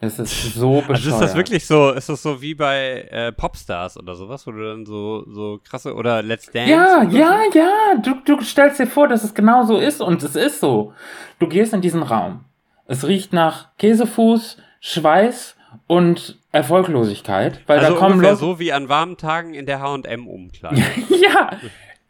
Es 0.00 0.18
ist 0.18 0.54
so 0.54 0.80
bescheuert. 0.80 0.90
Also 0.90 1.10
ist 1.10 1.20
das 1.20 1.34
wirklich 1.36 1.66
so, 1.66 1.90
ist 1.92 2.08
das 2.08 2.22
so 2.22 2.42
wie 2.42 2.54
bei 2.54 3.08
äh, 3.10 3.32
Popstars 3.32 3.96
oder 3.96 4.14
sowas, 4.14 4.46
wo 4.46 4.50
du 4.50 4.62
dann 4.62 4.84
so, 4.84 5.24
so 5.28 5.60
krasse, 5.64 5.94
oder 5.94 6.22
Let's 6.22 6.50
Dance? 6.50 6.70
Ja, 6.70 7.02
ja, 7.04 7.38
so? 7.52 7.58
ja. 7.58 7.70
Du, 8.02 8.14
du 8.36 8.42
stellst 8.42 8.78
dir 8.80 8.86
vor, 8.86 9.08
dass 9.08 9.24
es 9.24 9.34
genau 9.34 9.64
so 9.64 9.78
ist 9.78 10.00
und 10.00 10.22
es 10.22 10.36
ist 10.36 10.60
so. 10.60 10.92
Du 11.38 11.46
gehst 11.48 11.72
in 11.72 11.80
diesen 11.80 12.02
Raum. 12.02 12.44
Es 12.86 13.06
riecht 13.06 13.32
nach 13.32 13.68
Käsefuß, 13.78 14.58
Schweiß 14.80 15.56
und 15.86 16.38
Erfolglosigkeit, 16.52 17.60
weil 17.66 17.78
Also 17.78 17.92
da 17.94 17.98
kommen 17.98 18.12
ungefähr 18.14 18.32
Leute. 18.32 18.44
so 18.44 18.58
wie 18.58 18.72
an 18.72 18.88
warmen 18.88 19.16
Tagen 19.16 19.54
in 19.54 19.64
der 19.66 19.80
H&M 19.80 20.26
Umkleide. 20.28 20.82
Ja, 21.22 21.50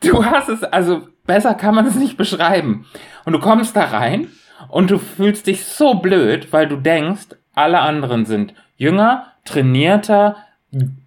du 0.00 0.24
hast 0.24 0.48
es, 0.48 0.62
also 0.64 1.02
besser 1.26 1.54
kann 1.54 1.74
man 1.74 1.86
es 1.86 1.94
nicht 1.94 2.16
beschreiben. 2.16 2.86
Und 3.24 3.32
du 3.34 3.38
kommst 3.38 3.76
da 3.76 3.84
rein 3.84 4.28
und 4.68 4.90
du 4.90 4.98
fühlst 4.98 5.46
dich 5.46 5.64
so 5.64 5.94
blöd, 5.94 6.52
weil 6.52 6.66
du 6.68 6.76
denkst, 6.76 7.28
Alle 7.54 7.80
anderen 7.80 8.24
sind 8.24 8.54
jünger, 8.76 9.26
trainierter, 9.44 10.36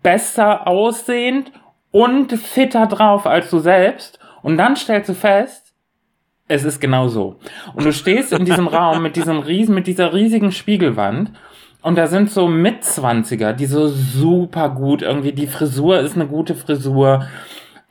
besser 0.01 0.67
aussehend 0.67 1.51
und 1.91 2.31
fitter 2.33 2.87
drauf 2.87 3.25
als 3.25 3.49
du 3.49 3.59
selbst. 3.59 4.19
Und 4.41 4.57
dann 4.57 4.75
stellst 4.75 5.09
du 5.09 5.13
fest, 5.13 5.73
es 6.47 6.63
ist 6.63 6.79
genau 6.79 7.09
so. 7.09 7.39
Und 7.73 7.85
du 7.85 7.91
stehst 7.91 8.31
in 8.31 8.45
diesem 8.45 8.67
Raum 8.67 9.01
mit 9.01 9.15
diesem 9.15 9.39
riesen, 9.39 9.75
mit 9.75 9.87
dieser 9.87 10.13
riesigen 10.13 10.51
Spiegelwand 10.51 11.31
und 11.81 11.97
da 11.97 12.07
sind 12.07 12.29
so 12.29 12.47
Mitzwanziger, 12.47 13.53
die 13.53 13.65
so 13.65 13.87
super 13.87 14.69
gut 14.69 15.01
irgendwie, 15.01 15.31
die 15.31 15.47
Frisur 15.47 15.99
ist 15.99 16.15
eine 16.15 16.27
gute 16.27 16.55
Frisur. 16.55 17.27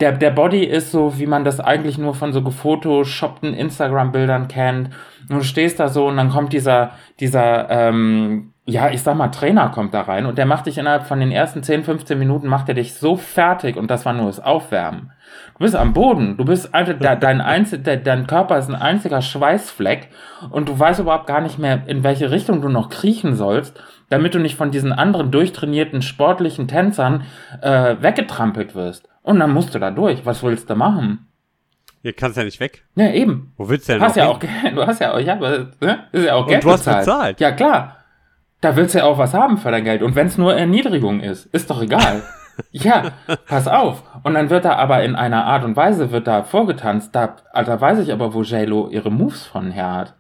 Der, 0.00 0.12
der 0.12 0.30
Body 0.30 0.64
ist 0.64 0.92
so, 0.92 1.18
wie 1.18 1.26
man 1.26 1.44
das 1.44 1.58
eigentlich 1.58 1.96
nur 1.96 2.14
von 2.14 2.32
so 2.32 2.42
gefotoshoppten 2.42 3.54
Instagram-Bildern 3.54 4.48
kennt. 4.48 4.90
Und 5.30 5.38
du 5.38 5.42
stehst 5.42 5.80
da 5.80 5.88
so 5.88 6.06
und 6.06 6.18
dann 6.18 6.30
kommt 6.30 6.52
dieser, 6.52 6.90
dieser, 7.18 7.70
ähm, 7.70 8.52
ja, 8.66 8.90
ich 8.90 9.02
sag 9.02 9.16
mal, 9.16 9.28
Trainer 9.28 9.70
kommt 9.70 9.94
da 9.94 10.02
rein 10.02 10.26
und 10.26 10.38
der 10.38 10.44
macht 10.44 10.66
dich 10.66 10.76
innerhalb 10.76 11.06
von 11.06 11.20
den 11.20 11.30
ersten 11.30 11.62
10, 11.62 11.84
15 11.84 12.18
Minuten, 12.18 12.48
macht 12.48 12.68
er 12.68 12.74
dich 12.74 12.94
so 12.94 13.16
fertig 13.16 13.76
und 13.76 13.90
das 13.90 14.04
war 14.04 14.12
nur 14.12 14.26
das 14.26 14.40
Aufwärmen. 14.40 15.12
Du 15.54 15.60
bist 15.60 15.76
am 15.76 15.92
Boden, 15.92 16.36
du 16.36 16.44
bist, 16.44 16.74
Alter, 16.74 16.94
dein, 16.94 17.40
Einzel, 17.40 17.78
dein 17.78 18.26
Körper 18.26 18.58
ist 18.58 18.68
ein 18.68 18.74
einziger 18.74 19.22
Schweißfleck 19.22 20.08
und 20.50 20.68
du 20.68 20.78
weißt 20.78 21.00
überhaupt 21.00 21.26
gar 21.28 21.40
nicht 21.40 21.58
mehr, 21.58 21.84
in 21.86 22.02
welche 22.04 22.30
Richtung 22.30 22.60
du 22.60 22.68
noch 22.68 22.90
kriechen 22.90 23.36
sollst, 23.36 23.80
damit 24.08 24.34
du 24.34 24.40
nicht 24.40 24.56
von 24.56 24.72
diesen 24.72 24.92
anderen 24.92 25.30
durchtrainierten 25.30 26.02
sportlichen 26.02 26.66
Tänzern 26.66 27.22
äh, 27.62 27.96
weggetrampelt 28.00 28.74
wirst. 28.74 29.08
Und 29.26 29.40
dann 29.40 29.50
musst 29.52 29.74
du 29.74 29.78
da 29.80 29.90
durch. 29.90 30.24
Was 30.24 30.42
willst 30.44 30.70
du 30.70 30.76
machen? 30.76 31.26
Hier 32.02 32.12
kannst 32.12 32.36
ja 32.36 32.44
nicht 32.44 32.60
weg. 32.60 32.84
Ja, 32.94 33.10
eben. 33.10 33.52
Wo 33.56 33.68
willst 33.68 33.88
du 33.88 33.94
denn 33.94 34.02
hast 34.02 34.16
ja 34.16 34.24
hin? 34.26 34.32
auch, 34.32 34.38
Geld- 34.38 34.76
du 34.76 34.86
hast 34.86 35.00
ja 35.00 35.12
auch, 35.12 35.18
ja, 35.18 35.34
ne? 35.34 35.98
ist 36.12 36.24
ja 36.24 36.34
auch 36.34 36.42
Und 36.44 36.48
Geld 36.48 36.62
du 36.64 36.70
hast 36.70 36.84
bezahlt. 36.84 37.04
bezahlt. 37.06 37.40
Ja, 37.40 37.50
klar. 37.50 37.96
Da 38.60 38.76
willst 38.76 38.94
du 38.94 38.98
ja 39.00 39.04
auch 39.04 39.18
was 39.18 39.34
haben 39.34 39.58
für 39.58 39.72
dein 39.72 39.82
Geld. 39.82 40.02
Und 40.02 40.14
wenn 40.14 40.28
es 40.28 40.38
nur 40.38 40.54
Erniedrigung 40.54 41.18
ist, 41.20 41.46
ist 41.46 41.68
doch 41.70 41.82
egal. 41.82 42.22
ja, 42.70 43.10
pass 43.48 43.66
auf. 43.66 44.04
Und 44.22 44.34
dann 44.34 44.48
wird 44.48 44.64
da 44.64 44.76
aber 44.76 45.02
in 45.02 45.16
einer 45.16 45.44
Art 45.44 45.64
und 45.64 45.74
Weise 45.76 46.12
wird 46.12 46.28
da 46.28 46.44
vorgetanzt. 46.44 47.12
Da, 47.14 47.34
da 47.52 47.80
weiß 47.80 47.98
ich 47.98 48.12
aber, 48.12 48.32
wo 48.32 48.42
JLo 48.42 48.88
ihre 48.90 49.10
Moves 49.10 49.44
von 49.44 49.72
her 49.72 49.92
hat. 49.92 50.14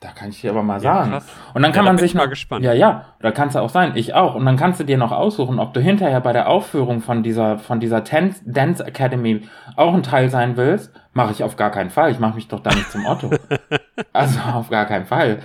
Da 0.00 0.10
kann 0.12 0.28
ich 0.28 0.40
dir 0.40 0.50
aber 0.52 0.62
mal 0.62 0.74
Ja, 0.80 0.94
sagen. 0.98 1.10
krass. 1.10 1.26
Und 1.54 1.62
dann 1.62 1.72
Ja, 1.72 1.74
kann 1.76 1.84
da 1.84 1.90
man 1.90 1.96
bin 1.96 2.04
sich 2.04 2.14
noch, 2.14 2.28
gespannt. 2.28 2.64
ja, 2.64 2.72
ja, 2.72 3.06
da 3.20 3.32
kannst 3.32 3.56
du 3.56 3.60
auch 3.60 3.68
sein, 3.68 3.92
ich 3.96 4.14
auch. 4.14 4.36
Und 4.36 4.46
dann 4.46 4.56
kannst 4.56 4.78
du 4.78 4.84
dir 4.84 4.96
noch 4.96 5.10
aussuchen, 5.10 5.58
ob 5.58 5.74
du 5.74 5.80
hinterher 5.80 6.20
bei 6.20 6.32
der 6.32 6.48
Aufführung 6.48 7.00
von 7.00 7.24
dieser, 7.24 7.58
von 7.58 7.80
dieser 7.80 8.04
Tan- 8.04 8.34
Dance 8.44 8.84
Academy 8.86 9.48
auch 9.74 9.92
ein 9.94 10.04
Teil 10.04 10.28
sein 10.30 10.56
willst. 10.56 10.92
Mache 11.14 11.32
ich 11.32 11.42
auf 11.42 11.56
gar 11.56 11.70
keinen 11.72 11.90
Fall. 11.90 12.12
Ich 12.12 12.20
mache 12.20 12.36
mich 12.36 12.46
doch 12.46 12.60
da 12.60 12.70
nicht 12.70 12.92
zum 12.92 13.06
Otto. 13.06 13.30
also 14.12 14.38
auf 14.40 14.70
gar 14.70 14.86
keinen 14.86 15.06
Fall. 15.06 15.40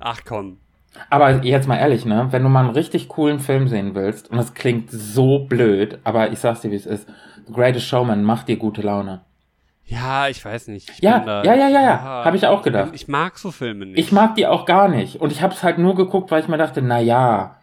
Ach 0.00 0.20
komm. 0.26 0.58
Aber 1.10 1.44
jetzt 1.44 1.68
mal 1.68 1.76
ehrlich, 1.76 2.04
ne? 2.04 2.28
Wenn 2.30 2.42
du 2.42 2.48
mal 2.48 2.60
einen 2.64 2.70
richtig 2.74 3.08
coolen 3.08 3.38
Film 3.40 3.68
sehen 3.68 3.94
willst, 3.94 4.30
und 4.30 4.36
das 4.36 4.54
klingt 4.54 4.90
so 4.90 5.40
blöd, 5.40 5.98
aber 6.04 6.30
ich 6.32 6.38
sag's 6.40 6.60
dir, 6.60 6.70
wie 6.70 6.76
es 6.76 6.86
ist. 6.86 7.08
The 7.46 7.52
Greatest 7.52 7.86
Showman 7.86 8.22
macht 8.24 8.48
dir 8.48 8.56
gute 8.56 8.82
Laune. 8.82 9.20
Ja, 9.86 10.28
ich 10.28 10.44
weiß 10.44 10.68
nicht. 10.68 10.90
Ich 10.90 11.00
Ja, 11.00 11.20
da, 11.20 11.44
ja, 11.44 11.54
ja, 11.54 11.68
ja, 11.68 11.82
ja. 11.82 12.24
Hab 12.24 12.34
ich 12.34 12.46
auch 12.46 12.62
gedacht. 12.62 12.90
Ich 12.94 13.06
mag 13.06 13.38
so 13.38 13.50
Filme 13.50 13.86
nicht. 13.86 13.98
Ich 13.98 14.12
mag 14.12 14.34
die 14.34 14.46
auch 14.46 14.64
gar 14.64 14.88
nicht. 14.88 15.20
Und 15.20 15.30
ich 15.30 15.42
hab's 15.42 15.62
halt 15.62 15.78
nur 15.78 15.94
geguckt, 15.94 16.30
weil 16.30 16.42
ich 16.42 16.48
mir 16.48 16.56
dachte, 16.56 16.80
na 16.80 16.98
ja, 17.00 17.56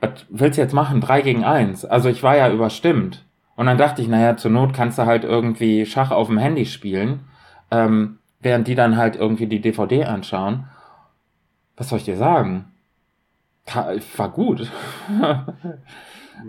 was 0.00 0.26
willst 0.28 0.58
du 0.58 0.62
jetzt 0.62 0.74
machen? 0.74 1.00
Drei 1.00 1.22
gegen 1.22 1.44
eins. 1.44 1.84
Also 1.84 2.08
ich 2.08 2.22
war 2.22 2.36
ja 2.36 2.50
überstimmt. 2.50 3.24
Und 3.56 3.66
dann 3.66 3.78
dachte 3.78 4.02
ich, 4.02 4.08
naja, 4.08 4.36
zur 4.36 4.50
Not 4.50 4.72
kannst 4.74 4.98
du 4.98 5.06
halt 5.06 5.24
irgendwie 5.24 5.84
Schach 5.86 6.10
auf 6.10 6.28
dem 6.28 6.38
Handy 6.38 6.64
spielen, 6.66 7.24
ähm, 7.70 8.18
während 8.40 8.68
die 8.68 8.76
dann 8.76 8.96
halt 8.96 9.16
irgendwie 9.16 9.46
die 9.46 9.60
DVD 9.60 10.04
anschauen. 10.04 10.68
Was 11.76 11.88
soll 11.88 11.98
ich 11.98 12.04
dir 12.04 12.16
sagen? 12.16 12.72
War 14.16 14.28
gut. 14.30 14.70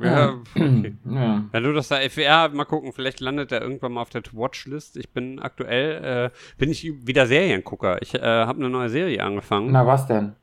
Ja, 0.01 0.33
okay. 0.33 0.95
ja. 1.05 1.45
Wenn 1.51 1.63
du 1.63 1.73
das 1.73 1.87
da, 1.87 2.01
ja, 2.01 2.47
mal 2.49 2.65
gucken, 2.65 2.93
vielleicht 2.93 3.19
landet 3.19 3.51
er 3.51 3.61
irgendwann 3.61 3.93
mal 3.93 4.01
auf 4.01 4.09
der 4.09 4.23
To-Watch-List. 4.23 4.97
Ich 4.97 5.09
bin 5.09 5.39
aktuell, 5.39 6.31
äh, 6.31 6.57
bin 6.57 6.69
ich 6.69 6.83
wieder 7.05 7.27
Seriengucker. 7.27 8.01
Ich 8.01 8.15
äh, 8.15 8.21
habe 8.21 8.59
eine 8.59 8.69
neue 8.69 8.89
Serie 8.89 9.23
angefangen. 9.23 9.71
Na 9.71 9.85
was 9.85 10.07
denn? 10.07 10.35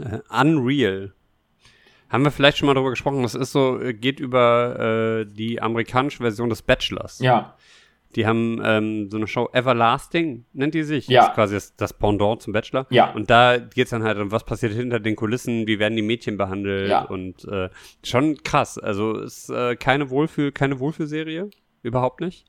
Äh, 0.00 0.18
Unreal. 0.28 1.12
Haben 2.08 2.24
wir 2.24 2.30
vielleicht 2.30 2.58
schon 2.58 2.66
mal 2.66 2.74
darüber 2.74 2.90
gesprochen. 2.90 3.22
Das 3.22 3.34
ist 3.34 3.52
so, 3.52 3.80
äh, 3.80 3.92
geht 3.92 4.20
über 4.20 5.20
äh, 5.20 5.26
die 5.26 5.60
amerikanische 5.60 6.18
Version 6.18 6.48
des 6.48 6.62
Bachelors. 6.62 7.18
Ja, 7.18 7.56
Die 8.16 8.26
haben 8.26 8.60
ähm, 8.64 9.10
so 9.10 9.16
eine 9.16 9.26
Show 9.26 9.48
Everlasting, 9.52 10.44
nennt 10.52 10.74
die 10.74 10.82
sich. 10.84 11.08
Ja. 11.08 11.20
Das 11.20 11.28
ist 11.30 11.34
quasi 11.34 11.54
das, 11.54 11.76
das 11.76 11.92
Pendant 11.92 12.42
zum 12.42 12.52
Bachelor. 12.52 12.86
Ja. 12.90 13.12
Und 13.12 13.30
da 13.30 13.58
geht's 13.58 13.90
dann 13.90 14.02
halt 14.02 14.18
um, 14.18 14.30
was 14.30 14.44
passiert 14.44 14.72
hinter 14.72 15.00
den 15.00 15.16
Kulissen, 15.16 15.66
wie 15.66 15.78
werden 15.78 15.96
die 15.96 16.02
Mädchen 16.02 16.36
behandelt 16.36 16.90
Ja. 16.90 17.02
und 17.04 17.44
äh, 17.46 17.70
schon 18.04 18.36
krass. 18.42 18.78
Also 18.78 19.18
ist 19.18 19.50
äh, 19.50 19.76
keine 19.76 20.10
Wohlfühl, 20.10 20.52
keine 20.52 20.78
Wohlfühlserie, 20.80 21.50
überhaupt 21.82 22.20
nicht. 22.20 22.46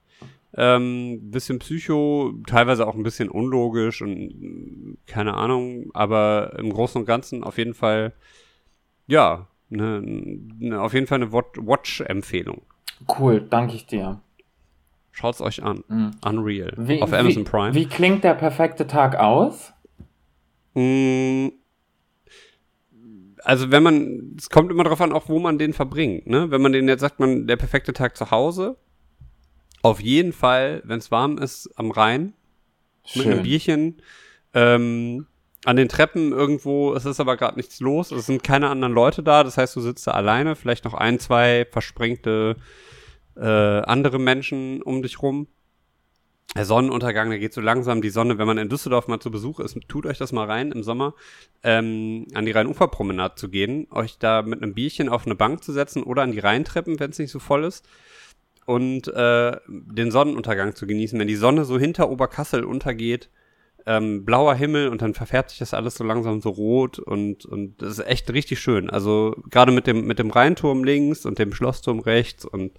Ähm, 0.58 1.32
bisschen 1.32 1.60
Psycho, 1.60 2.34
teilweise 2.48 2.88
auch 2.88 2.96
ein 2.96 3.04
bisschen 3.04 3.28
unlogisch 3.30 4.02
und 4.02 4.14
mm, 4.30 4.98
keine 5.06 5.34
Ahnung, 5.34 5.90
aber 5.94 6.56
im 6.58 6.70
Großen 6.72 7.02
und 7.02 7.06
Ganzen 7.06 7.44
auf 7.44 7.58
jeden 7.58 7.74
Fall, 7.74 8.14
ja, 9.06 9.50
ne, 9.70 10.02
ne, 10.02 10.80
auf 10.82 10.94
jeden 10.94 11.08
Fall 11.08 11.18
eine 11.22 11.34
Wat- 11.34 11.58
Watch-Empfehlung. 11.58 12.62
cool, 13.20 13.42
danke 13.42 13.76
ich 13.76 13.86
dir. 13.86 14.22
Schaut's 15.16 15.40
euch 15.40 15.64
an. 15.64 15.86
Mhm. 15.88 16.12
Unreal. 16.26 16.74
Wie, 16.76 17.02
auf 17.02 17.14
Amazon 17.14 17.46
wie, 17.46 17.50
Prime. 17.50 17.74
Wie 17.74 17.86
klingt 17.86 18.26
der 18.26 18.34
perfekte 18.34 18.86
Tag 18.86 19.16
aus? 19.16 19.72
Mm, 20.74 21.48
Also 23.46 23.72
wenn 23.72 23.82
man, 23.82 24.36
es 24.38 24.50
kommt 24.50 24.72
immer 24.72 24.84
darauf 24.84 25.00
an, 25.00 25.14
auch 25.14 25.30
wo 25.30 25.40
man 25.40 25.58
den 25.58 25.72
verbringt. 25.72 26.28
Ne? 26.28 26.52
Wenn 26.52 26.62
man 26.62 26.74
den 26.74 26.90
jetzt 26.90 27.00
sagt, 27.00 27.22
man 27.22 27.48
der 27.48 27.56
perfekte 27.56 27.94
Tag 27.94 28.18
zu 28.18 28.30
Hause, 28.30 28.76
auf 29.84 30.02
jeden 30.02 30.34
Fall, 30.34 30.82
wenn 30.84 31.00
es 31.00 31.12
warm 31.12 31.38
ist, 31.38 31.70
am 31.78 31.92
Rhein 31.92 32.34
mit 33.16 33.26
einem 33.26 33.36
Schön. 33.36 33.44
Bierchen. 33.44 34.02
Ähm, 34.54 35.28
an 35.64 35.78
den 35.78 35.88
Treppen 35.88 36.34
irgendwo, 36.34 36.94
es 36.94 37.06
ist 37.06 37.22
aber 37.22 37.38
gerade 37.38 37.56
nichts 37.56 37.80
los, 37.80 38.12
es 38.12 38.26
sind 38.26 38.44
keine 38.44 38.68
anderen 38.70 38.94
Leute 38.94 39.24
da, 39.24 39.44
das 39.44 39.58
heißt, 39.58 39.76
du 39.76 39.82
sitzt 39.82 40.06
da 40.08 40.12
alleine, 40.12 40.56
vielleicht 40.56 40.86
noch 40.86 40.94
ein, 40.94 41.20
zwei 41.20 41.66
versprengte 41.72 42.58
äh, 43.36 43.46
andere 43.46 44.20
Menschen 44.20 44.82
um 44.82 45.02
dich 45.02 45.22
rum. 45.22 45.48
Der 46.56 46.66
Sonnenuntergang, 46.66 47.30
der 47.30 47.40
geht 47.40 47.54
so 47.54 47.60
langsam. 47.60 48.02
Die 48.02 48.10
Sonne, 48.10 48.38
wenn 48.38 48.48
man 48.48 48.58
in 48.58 48.70
Düsseldorf 48.70 49.10
mal 49.10 49.20
zu 49.20 49.30
Besuch 49.30 49.60
ist, 49.60 49.78
tut 49.90 50.06
euch 50.06 50.18
das 50.18 50.32
mal 50.32 50.46
rein 50.46 50.72
im 50.72 50.84
Sommer, 50.84 51.14
ähm, 51.64 52.28
an 52.34 52.46
die 52.46 52.52
Rheinuferpromenade 52.52 53.36
zu 53.36 53.50
gehen, 53.50 53.88
euch 53.92 54.18
da 54.20 54.42
mit 54.42 54.64
einem 54.64 54.74
Bierchen 54.74 55.10
auf 55.10 55.26
eine 55.26 55.36
Bank 55.36 55.64
zu 55.64 55.74
setzen 55.74 56.04
oder 56.04 56.22
an 56.22 56.32
die 56.32 56.40
Rheintreppen, 56.40 57.00
wenn 57.00 57.10
es 57.12 57.20
nicht 57.20 57.32
so 57.32 57.40
voll 57.40 57.66
ist 57.66 57.86
und 58.66 59.08
äh, 59.10 59.58
den 59.68 60.12
Sonnenuntergang 60.12 60.76
zu 60.76 60.88
genießen. 60.88 61.20
Wenn 61.20 61.28
die 61.28 61.36
Sonne 61.36 61.66
so 61.66 61.78
hinter 61.78 62.10
Oberkassel 62.10 62.64
untergeht, 62.64 63.30
ähm, 63.86 64.26
blauer 64.26 64.56
Himmel 64.56 64.88
und 64.88 65.02
dann 65.02 65.14
verfärbt 65.14 65.52
sich 65.52 65.60
das 65.60 65.74
alles 65.74 65.96
so 65.96 66.04
langsam 66.04 66.42
so 66.42 66.50
rot 66.50 66.98
und 66.98 67.46
und 67.46 67.82
das 67.82 68.00
ist 68.00 68.08
echt 68.08 68.32
richtig 68.34 68.60
schön. 68.60 68.90
Also 68.90 69.36
gerade 69.52 69.72
mit 69.72 69.86
dem 69.88 70.08
mit 70.08 70.18
dem 70.18 70.32
Rheinturm 70.32 70.84
links 70.84 71.26
und 71.26 71.38
dem 71.38 71.54
Schlossturm 71.54 72.00
rechts 72.00 72.46
und 72.46 72.72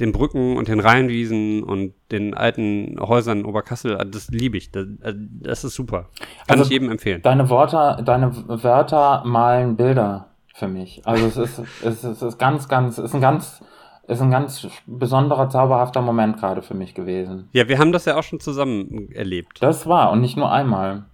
den 0.00 0.12
Brücken 0.12 0.56
und 0.56 0.68
den 0.68 0.80
Rheinwiesen 0.80 1.62
und 1.62 1.92
den 2.12 2.34
alten 2.34 2.96
Häusern 3.00 3.40
in 3.40 3.44
Oberkassel, 3.46 3.96
das 4.10 4.28
liebe 4.28 4.56
ich. 4.56 4.70
Das, 4.70 4.86
das 5.04 5.64
ist 5.64 5.74
super. 5.74 6.08
Kann 6.46 6.58
Also- 6.60 6.64
ich 6.64 6.70
jedem 6.70 6.90
empfehlen. 6.90 7.22
Deine 7.22 7.48
Worte, 7.50 8.02
deine 8.04 8.32
Wörter 8.46 9.22
malen 9.24 9.76
Bilder 9.76 10.28
für 10.54 10.68
mich. 10.68 11.02
Also 11.04 11.26
es 11.26 11.36
ist, 11.36 11.58
es 11.82 11.84
ist, 11.84 12.04
es 12.04 12.22
ist 12.22 12.38
ganz, 12.38 12.68
ganz, 12.68 12.98
es 12.98 13.06
ist 13.06 13.14
ein 13.14 13.20
ganz, 13.20 13.62
ist 14.06 14.22
ein 14.22 14.30
ganz 14.30 14.66
besonderer, 14.86 15.48
zauberhafter 15.50 16.00
Moment 16.00 16.38
gerade 16.38 16.62
für 16.62 16.74
mich 16.74 16.94
gewesen. 16.94 17.48
Ja, 17.52 17.68
wir 17.68 17.78
haben 17.78 17.92
das 17.92 18.04
ja 18.06 18.16
auch 18.16 18.22
schon 18.22 18.40
zusammen 18.40 19.10
erlebt. 19.12 19.58
Das 19.62 19.86
war 19.86 20.10
und 20.12 20.20
nicht 20.20 20.36
nur 20.36 20.50
einmal. 20.50 21.04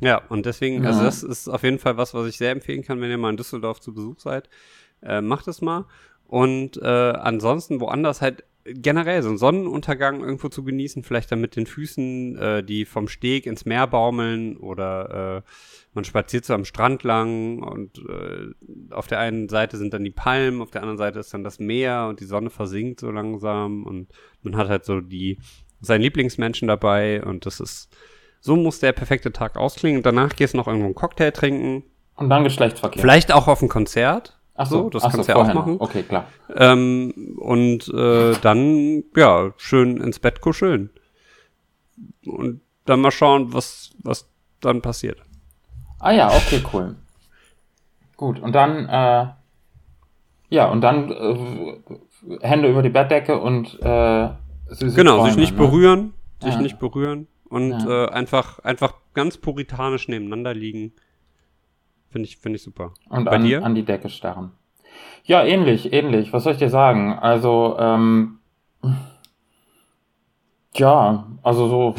Ja, 0.00 0.20
und 0.28 0.44
deswegen, 0.46 0.82
Ja. 0.84 0.90
also 0.90 1.02
das 1.04 1.22
ist 1.22 1.48
auf 1.48 1.62
jeden 1.62 1.78
Fall 1.78 1.96
was, 1.96 2.12
was 2.14 2.26
ich 2.26 2.36
sehr 2.36 2.52
empfehlen 2.52 2.82
kann, 2.82 3.00
wenn 3.00 3.10
ihr 3.10 3.16
mal 3.18 3.30
in 3.30 3.36
Düsseldorf 3.38 3.80
zu 3.80 3.94
Besuch 3.94 4.18
seid. 4.20 4.48
Äh, 5.02 5.20
macht 5.20 5.48
es 5.48 5.60
mal. 5.60 5.84
Und 6.28 6.80
äh, 6.82 6.86
ansonsten 6.86 7.80
woanders 7.80 8.20
halt 8.20 8.44
generell 8.64 9.22
so 9.22 9.28
einen 9.28 9.38
Sonnenuntergang 9.38 10.22
irgendwo 10.22 10.48
zu 10.48 10.64
genießen, 10.64 11.04
vielleicht 11.04 11.30
dann 11.30 11.40
mit 11.40 11.56
den 11.56 11.66
Füßen, 11.66 12.36
äh, 12.36 12.64
die 12.64 12.84
vom 12.84 13.08
Steg 13.08 13.46
ins 13.46 13.64
Meer 13.64 13.86
baumeln 13.86 14.56
oder 14.56 15.44
äh, 15.44 15.50
man 15.94 16.04
spaziert 16.04 16.44
so 16.44 16.54
am 16.54 16.64
Strand 16.64 17.04
lang 17.04 17.62
und 17.62 17.98
äh, 17.98 18.92
auf 18.92 19.06
der 19.06 19.20
einen 19.20 19.48
Seite 19.48 19.76
sind 19.76 19.94
dann 19.94 20.04
die 20.04 20.10
Palmen, 20.10 20.60
auf 20.62 20.70
der 20.70 20.82
anderen 20.82 20.98
Seite 20.98 21.20
ist 21.20 21.32
dann 21.32 21.44
das 21.44 21.58
Meer 21.58 22.06
und 22.08 22.20
die 22.20 22.24
Sonne 22.24 22.50
versinkt 22.50 23.00
so 23.00 23.10
langsam 23.10 23.84
und 23.84 24.08
man 24.42 24.56
hat 24.56 24.68
halt 24.68 24.84
so 24.84 25.00
die 25.00 25.38
seinen 25.80 26.02
Lieblingsmenschen 26.02 26.66
dabei 26.66 27.22
und 27.22 27.46
das 27.46 27.60
ist 27.60 27.94
so 28.40 28.56
muss 28.56 28.80
der 28.80 28.92
perfekte 28.92 29.32
Tag 29.32 29.56
ausklingen. 29.56 30.02
Danach 30.02 30.36
gehst 30.36 30.54
du 30.54 30.58
noch 30.58 30.66
irgendwo 30.68 30.86
einen 30.86 30.94
Cocktail 30.94 31.32
trinken. 31.32 31.84
Und 32.14 32.30
dann 32.30 32.44
Geschlechtsverkehr. 32.44 33.00
Vielleicht 33.00 33.32
auch 33.32 33.48
auf 33.48 33.60
ein 33.60 33.68
Konzert. 33.68 34.35
Ach 34.56 34.66
so, 34.66 34.82
so, 34.84 34.90
das 34.90 35.04
ach 35.04 35.10
so, 35.10 35.16
kannst 35.18 35.28
du 35.28 35.32
ja 35.32 35.36
auch 35.36 35.40
vorher 35.40 35.54
noch. 35.54 35.66
machen. 35.66 35.76
Okay, 35.80 36.02
klar. 36.02 36.26
Ähm, 36.54 37.36
und 37.38 37.88
äh, 37.88 38.32
dann, 38.40 39.04
ja, 39.14 39.52
schön 39.56 39.98
ins 40.00 40.18
Bett 40.18 40.40
kuscheln. 40.40 40.90
Und 42.24 42.60
dann 42.84 43.00
mal 43.00 43.10
schauen, 43.10 43.52
was, 43.52 43.90
was 44.02 44.28
dann 44.60 44.80
passiert. 44.82 45.20
Ah 45.98 46.12
ja, 46.12 46.28
okay, 46.28 46.62
cool. 46.72 46.96
Gut, 48.16 48.40
und 48.40 48.52
dann, 48.54 48.88
äh, 48.88 49.26
ja, 50.48 50.66
und 50.70 50.80
dann 50.80 51.10
äh, 51.10 51.74
Hände 52.40 52.70
über 52.70 52.82
die 52.82 52.88
Bettdecke 52.88 53.38
und 53.38 53.78
äh, 53.82 54.28
süße 54.68 54.96
Genau, 54.96 55.16
Träume, 55.16 55.28
sich 55.30 55.36
nicht 55.38 55.52
ne? 55.52 55.58
berühren, 55.58 56.14
sich 56.40 56.54
Ja. 56.54 56.60
nicht 56.62 56.78
berühren 56.78 57.26
und 57.48 57.70
Ja. 57.84 58.04
äh, 58.06 58.08
einfach, 58.10 58.58
einfach 58.60 58.94
ganz 59.14 59.36
puritanisch 59.36 60.08
nebeneinander 60.08 60.54
liegen. 60.54 60.92
Finde 62.10 62.28
ich, 62.28 62.38
finde 62.38 62.56
ich 62.56 62.62
super. 62.62 62.92
Und 63.08 63.24
Bei 63.24 63.32
an, 63.32 63.44
dir? 63.44 63.64
an 63.64 63.74
die 63.74 63.84
Decke 63.84 64.08
starren. 64.08 64.52
Ja, 65.24 65.42
ähnlich, 65.44 65.92
ähnlich. 65.92 66.32
Was 66.32 66.44
soll 66.44 66.52
ich 66.52 66.58
dir 66.58 66.70
sagen? 66.70 67.18
Also, 67.18 67.76
ähm, 67.78 68.38
ja, 70.74 71.26
also 71.42 71.68
so, 71.68 71.94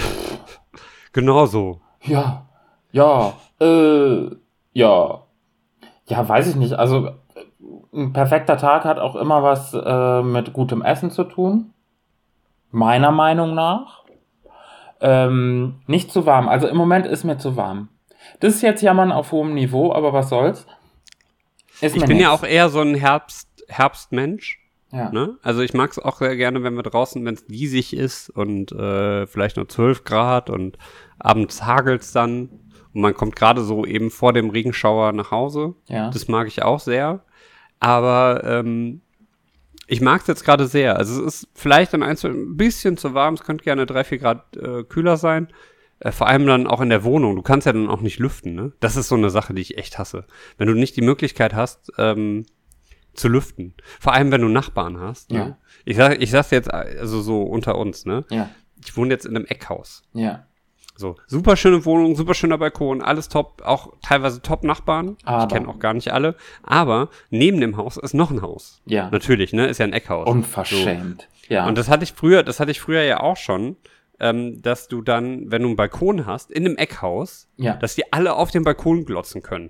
Genau 1.13 1.45
so. 1.45 1.81
ja, 2.03 2.45
ja, 2.91 3.33
äh, 3.59 4.29
ja, 4.73 5.23
ja, 6.07 6.29
weiß 6.29 6.47
ich 6.47 6.55
nicht. 6.55 6.73
Also, 6.73 7.11
ein 7.93 8.13
perfekter 8.13 8.57
Tag 8.57 8.85
hat 8.85 8.99
auch 8.99 9.15
immer 9.15 9.43
was 9.43 9.73
äh, 9.73 10.21
mit 10.21 10.53
gutem 10.53 10.81
Essen 10.81 11.11
zu 11.11 11.23
tun. 11.23 11.73
Meiner 12.71 13.11
Meinung 13.11 13.55
nach. 13.55 14.03
Ähm, 14.99 15.75
nicht 15.87 16.11
zu 16.11 16.25
warm. 16.25 16.47
Also 16.49 16.67
im 16.67 16.77
Moment 16.77 17.05
ist 17.05 17.23
mir 17.23 17.37
zu 17.37 17.55
warm. 17.55 17.89
Das 18.39 18.55
ist 18.55 18.61
jetzt 18.61 18.81
Jammern 18.81 19.11
auf 19.11 19.31
hohem 19.31 19.53
Niveau, 19.53 19.91
aber 19.93 20.13
was 20.13 20.29
soll's. 20.29 20.65
Ich 21.81 21.93
bin 21.93 22.17
ja 22.17 22.29
nix. 22.29 22.29
auch 22.29 22.43
eher 22.43 22.69
so 22.69 22.81
ein 22.81 22.95
Herbst, 22.95 23.47
Herbstmensch. 23.67 24.59
Ja. 24.91 25.11
Ne? 25.11 25.37
Also 25.43 25.61
ich 25.61 25.73
mag 25.73 25.91
es 25.91 25.99
auch 25.99 26.17
sehr 26.19 26.35
gerne, 26.37 26.63
wenn 26.63 26.75
wir 26.75 26.83
draußen, 26.83 27.23
wenn 27.25 27.33
es 27.33 27.45
diesig 27.45 27.93
ist 27.93 28.29
und 28.29 28.71
äh, 28.71 29.27
vielleicht 29.27 29.57
nur 29.57 29.67
12 29.67 30.05
Grad 30.05 30.49
und 30.49 30.77
abends 31.19 31.63
hagelt's 31.63 32.13
dann 32.13 32.49
und 32.93 33.01
man 33.01 33.13
kommt 33.13 33.35
gerade 33.35 33.61
so 33.61 33.85
eben 33.85 34.09
vor 34.09 34.33
dem 34.33 34.49
Regenschauer 34.49 35.11
nach 35.11 35.29
Hause. 35.29 35.75
Ja. 35.87 36.09
Das 36.09 36.27
mag 36.27 36.47
ich 36.47 36.63
auch 36.63 36.79
sehr. 36.79 37.23
Aber 37.79 38.41
ähm, 38.43 39.01
ich 39.87 40.01
mag 40.01 40.21
es 40.21 40.27
jetzt 40.27 40.43
gerade 40.43 40.67
sehr. 40.67 40.97
Also 40.97 41.23
es 41.25 41.43
ist 41.43 41.49
vielleicht 41.53 41.93
einzelnen 41.93 42.53
ein 42.53 42.57
bisschen 42.57 42.97
zu 42.97 43.13
warm. 43.13 43.35
Es 43.35 43.43
könnte 43.43 43.63
gerne 43.63 43.85
3, 43.85 44.03
4 44.03 44.17
Grad 44.17 44.57
äh, 44.57 44.83
kühler 44.83 45.17
sein. 45.17 45.49
Äh, 45.99 46.11
vor 46.11 46.27
allem 46.27 46.45
dann 46.45 46.67
auch 46.67 46.81
in 46.81 46.89
der 46.89 47.03
Wohnung. 47.03 47.35
Du 47.35 47.41
kannst 47.41 47.65
ja 47.65 47.73
dann 47.73 47.89
auch 47.89 48.01
nicht 48.01 48.19
lüften. 48.19 48.53
Ne? 48.55 48.71
Das 48.79 48.95
ist 48.95 49.07
so 49.07 49.15
eine 49.15 49.29
Sache, 49.29 49.53
die 49.53 49.61
ich 49.61 49.77
echt 49.77 49.97
hasse. 49.97 50.25
Wenn 50.57 50.67
du 50.67 50.73
nicht 50.73 50.95
die 50.95 51.01
Möglichkeit 51.01 51.53
hast, 51.55 51.91
ähm, 51.97 52.45
zu 53.13 53.27
lüften. 53.29 53.73
Vor 53.99 54.13
allem, 54.13 54.31
wenn 54.31 54.41
du 54.41 54.47
Nachbarn 54.47 54.99
hast. 54.99 55.31
Ja. 55.31 55.45
Ne? 55.45 55.57
Ich 55.85 55.97
sag, 55.97 56.21
ich 56.21 56.29
sag's 56.29 56.51
jetzt 56.51 56.71
also 56.71 57.21
so 57.21 57.41
unter 57.41 57.77
uns. 57.77 58.05
Ne? 58.05 58.25
Ja. 58.29 58.49
Ich 58.83 58.95
wohne 58.95 59.09
jetzt 59.11 59.25
in 59.25 59.35
einem 59.35 59.45
Eckhaus. 59.45 60.03
Ja. 60.13 60.43
So, 60.95 61.15
super 61.27 61.55
schöne 61.57 61.85
Wohnung, 61.85 62.15
super 62.15 62.33
schöner 62.33 62.57
Balkon, 62.57 63.03
alles 63.03 63.29
top, 63.29 63.61
auch 63.63 63.93
teilweise 64.01 64.41
top 64.41 64.63
Nachbarn. 64.63 65.15
Aber- 65.25 65.43
Ich 65.43 65.49
kenne 65.53 65.67
auch 65.67 65.77
gar 65.77 65.93
nicht 65.93 66.11
alle. 66.11 66.35
Aber 66.63 67.09
neben 67.29 67.59
dem 67.61 67.77
Haus 67.77 67.97
ist 67.97 68.13
noch 68.15 68.31
ein 68.31 68.41
Haus. 68.41 68.81
Ja. 68.85 69.09
Natürlich, 69.11 69.53
ne? 69.53 69.67
Ist 69.67 69.77
ja 69.77 69.85
ein 69.85 69.93
Eckhaus. 69.93 70.27
Unverschämt. 70.27 71.27
Ja. 71.49 71.67
Und 71.67 71.77
das 71.77 71.87
hatte 71.87 72.03
ich 72.03 72.13
früher, 72.13 72.41
das 72.43 72.59
hatte 72.59 72.71
ich 72.71 72.79
früher 72.81 73.03
ja 73.03 73.19
auch 73.19 73.37
schon, 73.37 73.77
ähm, 74.19 74.61
dass 74.61 74.87
du 74.87 75.01
dann, 75.01 75.51
wenn 75.51 75.61
du 75.61 75.67
einen 75.69 75.75
Balkon 75.77 76.25
hast, 76.25 76.51
in 76.51 76.65
einem 76.65 76.77
Eckhaus, 76.77 77.47
Ja. 77.57 77.73
dass 77.75 77.95
die 77.95 78.11
alle 78.11 78.33
auf 78.35 78.51
den 78.51 78.63
Balkon 78.63 79.05
glotzen 79.05 79.41
können. 79.41 79.69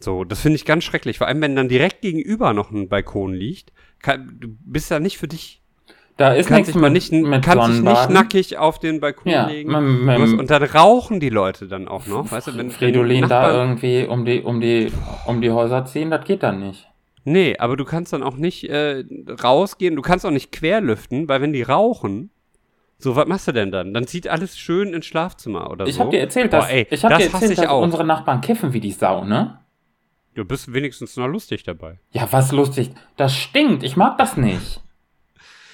So, 0.00 0.24
das 0.24 0.40
finde 0.40 0.56
ich 0.56 0.64
ganz 0.64 0.84
schrecklich. 0.84 1.18
Vor 1.18 1.28
allem, 1.28 1.40
wenn 1.40 1.56
dann 1.56 1.68
direkt 1.68 2.02
gegenüber 2.02 2.52
noch 2.52 2.70
ein 2.70 2.88
Balkon 2.88 3.32
liegt, 3.32 3.72
kann, 4.02 4.36
du 4.38 4.48
bist 4.64 4.90
ja 4.90 5.00
nicht 5.00 5.18
für 5.18 5.28
dich 5.28 5.60
da 6.16 6.32
ist 6.32 6.46
kannst 6.46 6.58
nichts 6.68 6.72
dich 6.74 6.80
mal 6.80 6.90
nicht, 6.90 7.10
mit 7.10 7.42
kannst 7.44 7.68
dich 7.78 7.80
nicht 7.82 8.10
nackig 8.10 8.56
auf 8.56 8.78
den 8.78 9.00
Balkon 9.00 9.32
Ja, 9.32 9.46
legen. 9.48 9.70
Du 9.70 10.08
hast- 10.08 10.34
und 10.34 10.48
dann 10.48 10.62
rauchen 10.62 11.18
die 11.18 11.28
Leute 11.30 11.66
dann 11.66 11.88
auch 11.88 12.06
noch, 12.06 12.30
weißt 12.30 12.48
du, 12.48 12.56
wenn 12.56 12.70
Fridolin 12.70 13.22
wenn 13.22 13.28
da 13.28 13.42
Nachbarn- 13.42 13.68
irgendwie 13.70 14.04
um 14.06 14.24
die, 14.24 14.40
um 14.42 14.60
die, 14.60 14.92
um 15.26 15.40
die 15.40 15.50
Häuser 15.50 15.84
ziehen, 15.86 16.10
das 16.12 16.24
geht 16.24 16.44
dann 16.44 16.60
nicht. 16.60 16.86
Nee, 17.24 17.56
aber 17.58 17.76
du 17.76 17.84
kannst 17.84 18.12
dann 18.12 18.22
auch 18.22 18.36
nicht 18.36 18.68
äh, 18.68 19.02
rausgehen, 19.42 19.96
du 19.96 20.02
kannst 20.02 20.24
auch 20.24 20.30
nicht 20.30 20.52
querlüften, 20.52 21.26
weil 21.28 21.40
wenn 21.40 21.52
die 21.52 21.62
rauchen, 21.62 22.30
so, 23.04 23.14
was 23.14 23.28
machst 23.28 23.46
du 23.46 23.52
denn 23.52 23.70
dann? 23.70 23.94
Dann 23.94 24.06
zieht 24.08 24.26
alles 24.26 24.58
schön 24.58 24.92
ins 24.92 25.06
Schlafzimmer 25.06 25.70
oder 25.70 25.86
Ich 25.86 25.94
so. 25.94 26.00
habe 26.00 26.10
dir 26.10 26.20
erzählt, 26.20 26.50
Boah, 26.50 26.62
dass, 26.62 26.70
ey, 26.70 26.86
ich 26.90 27.04
hab 27.04 27.10
das 27.12 27.18
dir 27.20 27.32
erzählt, 27.32 27.50
ich 27.52 27.56
dass 27.58 27.66
auch. 27.68 27.82
unsere 27.82 28.04
Nachbarn 28.04 28.40
kiffen 28.40 28.72
wie 28.72 28.80
die 28.80 28.90
Sau, 28.92 29.24
ne? 29.24 29.60
Du 30.34 30.44
bist 30.44 30.72
wenigstens 30.72 31.16
noch 31.16 31.28
lustig 31.28 31.62
dabei. 31.62 32.00
Ja, 32.10 32.26
was 32.32 32.50
lustig. 32.50 32.90
Das 33.16 33.32
stinkt. 33.36 33.84
Ich 33.84 33.96
mag 33.96 34.18
das 34.18 34.36
nicht. 34.36 34.80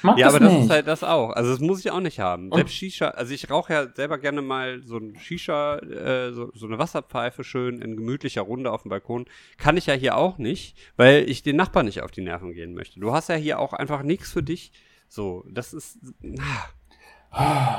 Mag 0.03 0.19
Ja, 0.19 0.27
das 0.27 0.35
aber 0.35 0.45
das 0.45 0.53
nicht. 0.55 0.65
ist 0.65 0.71
halt 0.71 0.87
das 0.87 1.05
auch. 1.05 1.31
Also 1.31 1.51
das 1.51 1.61
muss 1.61 1.81
ich 1.81 1.91
auch 1.91 2.01
nicht 2.01 2.21
haben. 2.21 2.49
Und- 2.49 2.57
Selbst 2.57 2.75
Shisha, 2.75 3.09
also 3.09 3.33
ich 3.35 3.51
rauche 3.51 3.73
ja 3.73 3.87
selber 3.95 4.19
gerne 4.19 4.41
mal 4.43 4.83
so 4.83 4.97
ein 4.99 5.17
Shisha, 5.19 5.77
äh, 5.79 6.33
so, 6.33 6.51
so 6.55 6.67
eine 6.67 6.79
Wasserpfeife 6.79 7.45
schön 7.45 7.81
in 7.81 7.97
gemütlicher 7.97 8.41
Runde 8.43 8.71
auf 8.73 8.83
dem 8.83 8.89
Balkon. 8.91 9.27
Kann 9.59 9.77
ich 9.77 9.87
ja 9.87 9.95
hier 9.95 10.17
auch 10.17 10.39
nicht, 10.39 10.77
weil 10.97 11.29
ich 11.29 11.43
den 11.43 11.57
Nachbarn 11.57 11.87
nicht 11.87 12.03
auf 12.03 12.11
die 12.11 12.23
Nerven 12.23 12.53
gehen 12.53 12.75
möchte. 12.75 12.99
Du 12.99 13.13
hast 13.13 13.29
ja 13.29 13.35
hier 13.37 13.59
auch 13.59 13.73
einfach 13.75 14.03
nichts 14.03 14.33
für 14.33 14.43
dich. 14.43 14.73
So, 15.09 15.45
das 15.51 15.73
ist 15.75 15.99
ah, 16.39 16.69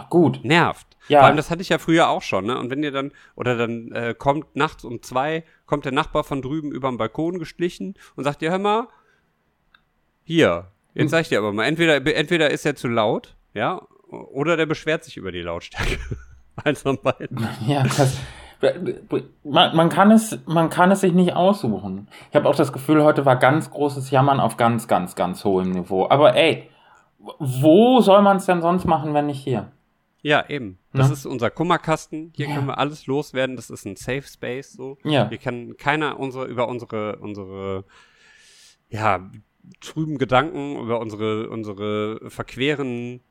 Gut. 0.10 0.43
nervt. 0.43 0.88
Ja. 1.08 1.20
Vor 1.20 1.28
allem, 1.28 1.38
das 1.38 1.49
hatte 1.49 1.62
ich 1.62 1.70
ja 1.70 1.78
früher 1.78 2.10
auch 2.10 2.22
schon, 2.22 2.45
ne? 2.45 2.58
Und 2.58 2.70
wenn 2.70 2.84
ihr 2.84 2.91
dann, 2.91 3.12
oder 3.36 3.58
dann 3.58 3.91
äh, 3.91 4.16
kommt 4.18 4.56
nachts 4.56 4.84
um 4.86 5.02
zwei, 5.02 5.43
kommt 5.66 5.84
der 5.86 5.91
Nachbar 5.91 6.24
von 6.24 6.41
drüben 6.41 6.72
über 6.72 6.89
den 6.89 6.97
Balkon 6.97 7.39
geschlichen 7.39 7.95
und 8.16 8.24
sagt 8.24 8.41
dir, 8.41 8.52
hör 8.52 8.60
mal, 8.60 8.88
hier, 10.24 10.68
Hm. 10.93 11.02
jetzt 11.04 11.12
sag 11.12 11.22
ich 11.22 11.30
dir 11.30 11.39
aber 11.39 11.54
mal, 11.54 11.66
entweder, 11.66 12.06
entweder 12.16 12.49
ist 12.52 12.66
er 12.66 12.76
zu 12.76 12.88
laut, 12.88 13.36
ja, 13.54 13.82
oder 14.10 14.58
der 14.58 14.66
beschwert 14.66 15.04
sich 15.04 15.18
über 15.18 15.32
die 15.32 15.41
Lautstärke. 15.41 15.97
Eins 16.64 16.82
von 16.82 16.99
beiden. 17.02 17.47
Ja, 17.68 17.84
das, 17.84 18.18
man, 19.43 19.76
man, 19.76 19.89
kann 19.89 20.12
es, 20.12 20.38
man 20.45 20.70
kann 20.70 20.91
es 20.91 21.02
sich 21.02 21.14
nicht 21.14 21.34
aussuchen. 21.34 22.08
Ich 22.30 22.36
habe 22.36 22.47
auch 22.47 22.56
das 22.56 22.72
Gefühl, 22.72 23.04
heute 23.04 23.26
war 23.26 23.38
ganz 23.38 23.72
großes 23.72 24.12
Jammern 24.12 24.39
auf 24.39 24.58
ganz, 24.58 24.88
ganz, 24.88 25.16
ganz 25.16 25.43
hohem 25.43 25.72
Niveau. 25.72 26.08
Aber 26.10 26.36
ey, 26.36 26.70
wo 27.39 28.01
soll 28.01 28.22
man 28.22 28.38
es 28.38 28.45
denn 28.45 28.61
sonst 28.61 28.86
machen, 28.86 29.13
wenn 29.13 29.28
nicht 29.28 29.43
hier? 29.43 29.72
Ja, 30.24 30.47
eben. 30.49 30.78
Das 30.93 31.07
Ne? 31.07 31.13
ist 31.13 31.26
unser 31.26 31.49
Kummerkasten. 31.49 32.32
Hier 32.36 32.47
Ja. 32.47 32.55
können 32.55 32.67
wir 32.67 32.78
alles 32.78 33.07
loswerden. 33.07 33.55
Das 33.55 33.69
ist 33.69 33.86
ein 33.86 33.95
Safe 33.95 34.22
Space, 34.22 34.74
so. 34.74 34.97
Ja. 35.03 35.28
Hier 35.30 35.38
kann 35.39 35.78
keiner 35.78 36.19
unsere, 36.19 36.45
über 36.45 36.67
unsere, 36.67 37.17
unsere, 37.17 37.86
ja, 38.89 39.32
trüben 39.80 40.17
Gedanken, 40.17 40.78
über 40.80 40.99
unsere, 40.99 41.49
unsere 41.49 42.30
verqueren 42.30 43.22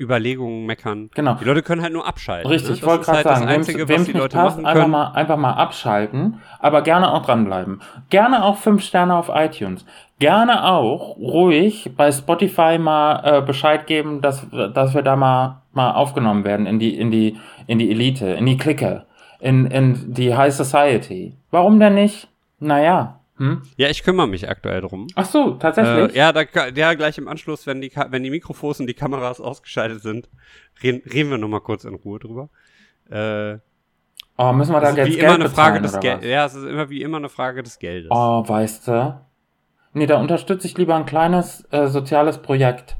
Überlegungen 0.00 0.64
meckern. 0.66 1.10
Genau. 1.14 1.34
Die 1.34 1.44
Leute 1.44 1.62
können 1.62 1.82
halt 1.82 1.92
nur 1.92 2.06
abschalten. 2.06 2.50
Richtig, 2.50 2.70
ne? 2.70 2.76
ich 2.76 2.82
wollte 2.86 3.04
gerade 3.04 3.16
halt 3.18 3.26
sagen, 3.28 3.46
das 3.46 3.54
Einzige, 3.56 3.88
wem's- 3.88 4.00
was 4.00 4.06
die 4.06 4.12
nicht 4.12 4.20
Leute 4.22 4.36
passt, 4.36 4.56
machen 4.56 4.66
einfach 4.66 4.80
können. 4.82 4.90
mal, 4.92 5.12
einfach 5.12 5.36
mal 5.36 5.52
abschalten, 5.52 6.40
aber 6.58 6.82
gerne 6.82 7.12
auch 7.12 7.24
dranbleiben. 7.24 7.80
Gerne 8.08 8.44
auch 8.44 8.56
fünf 8.56 8.82
Sterne 8.82 9.14
auf 9.14 9.30
iTunes. 9.32 9.84
Gerne 10.18 10.64
auch 10.68 11.16
ruhig 11.16 11.92
bei 11.96 12.10
Spotify 12.12 12.78
mal 12.78 13.20
äh, 13.24 13.42
Bescheid 13.42 13.86
geben, 13.86 14.20
dass, 14.20 14.46
dass 14.74 14.94
wir 14.94 15.02
da 15.02 15.16
mal, 15.16 15.62
mal 15.72 15.92
aufgenommen 15.92 16.44
werden 16.44 16.66
in 16.66 16.78
die, 16.78 16.96
in 16.98 17.10
die, 17.10 17.36
in 17.66 17.78
die 17.78 17.90
Elite, 17.90 18.26
in 18.26 18.46
die 18.46 18.56
Clique, 18.56 19.04
in, 19.38 19.66
in 19.66 20.12
die 20.14 20.34
High 20.34 20.52
Society. 20.54 21.34
Warum 21.50 21.78
denn 21.80 21.94
nicht? 21.94 22.28
Naja. 22.58 23.19
Hm? 23.40 23.62
Ja, 23.78 23.88
ich 23.88 24.02
kümmere 24.02 24.28
mich 24.28 24.50
aktuell 24.50 24.82
drum. 24.82 25.06
Ach 25.14 25.24
so, 25.24 25.52
tatsächlich. 25.54 26.14
Äh, 26.14 26.18
ja, 26.18 26.30
da, 26.30 26.42
ja, 26.74 26.92
gleich 26.92 27.16
im 27.16 27.26
Anschluss, 27.26 27.66
wenn 27.66 27.80
die, 27.80 27.90
wenn 28.10 28.22
die 28.22 28.28
Mikrofons 28.28 28.80
und 28.80 28.86
die 28.86 28.92
Kameras 28.92 29.40
ausgeschaltet 29.40 30.02
sind, 30.02 30.28
reden, 30.82 31.00
reden 31.10 31.30
wir 31.30 31.38
nochmal 31.38 31.62
kurz 31.62 31.84
in 31.84 31.94
Ruhe 31.94 32.18
drüber. 32.18 32.50
Äh, 33.08 33.56
oh, 34.36 34.52
müssen 34.52 34.72
wir 34.72 34.80
da 34.82 34.94
jetzt 34.94 35.08
wie 35.08 35.16
Geld 35.16 35.24
immer 35.24 35.34
eine 35.36 35.48
Frage 35.48 35.80
des 35.80 35.94
was? 35.94 36.04
Ja, 36.04 36.44
es 36.44 36.54
ist 36.54 36.64
immer 36.64 36.90
wie 36.90 37.00
immer 37.00 37.16
eine 37.16 37.30
Frage 37.30 37.62
des 37.62 37.78
Geldes. 37.78 38.10
Oh, 38.12 38.46
weißt 38.46 38.88
du? 38.88 39.20
Nee, 39.94 40.06
da 40.06 40.20
unterstütze 40.20 40.66
ich 40.66 40.76
lieber 40.76 40.94
ein 40.94 41.06
kleines 41.06 41.66
äh, 41.70 41.86
soziales 41.88 42.42
Projekt. 42.42 42.98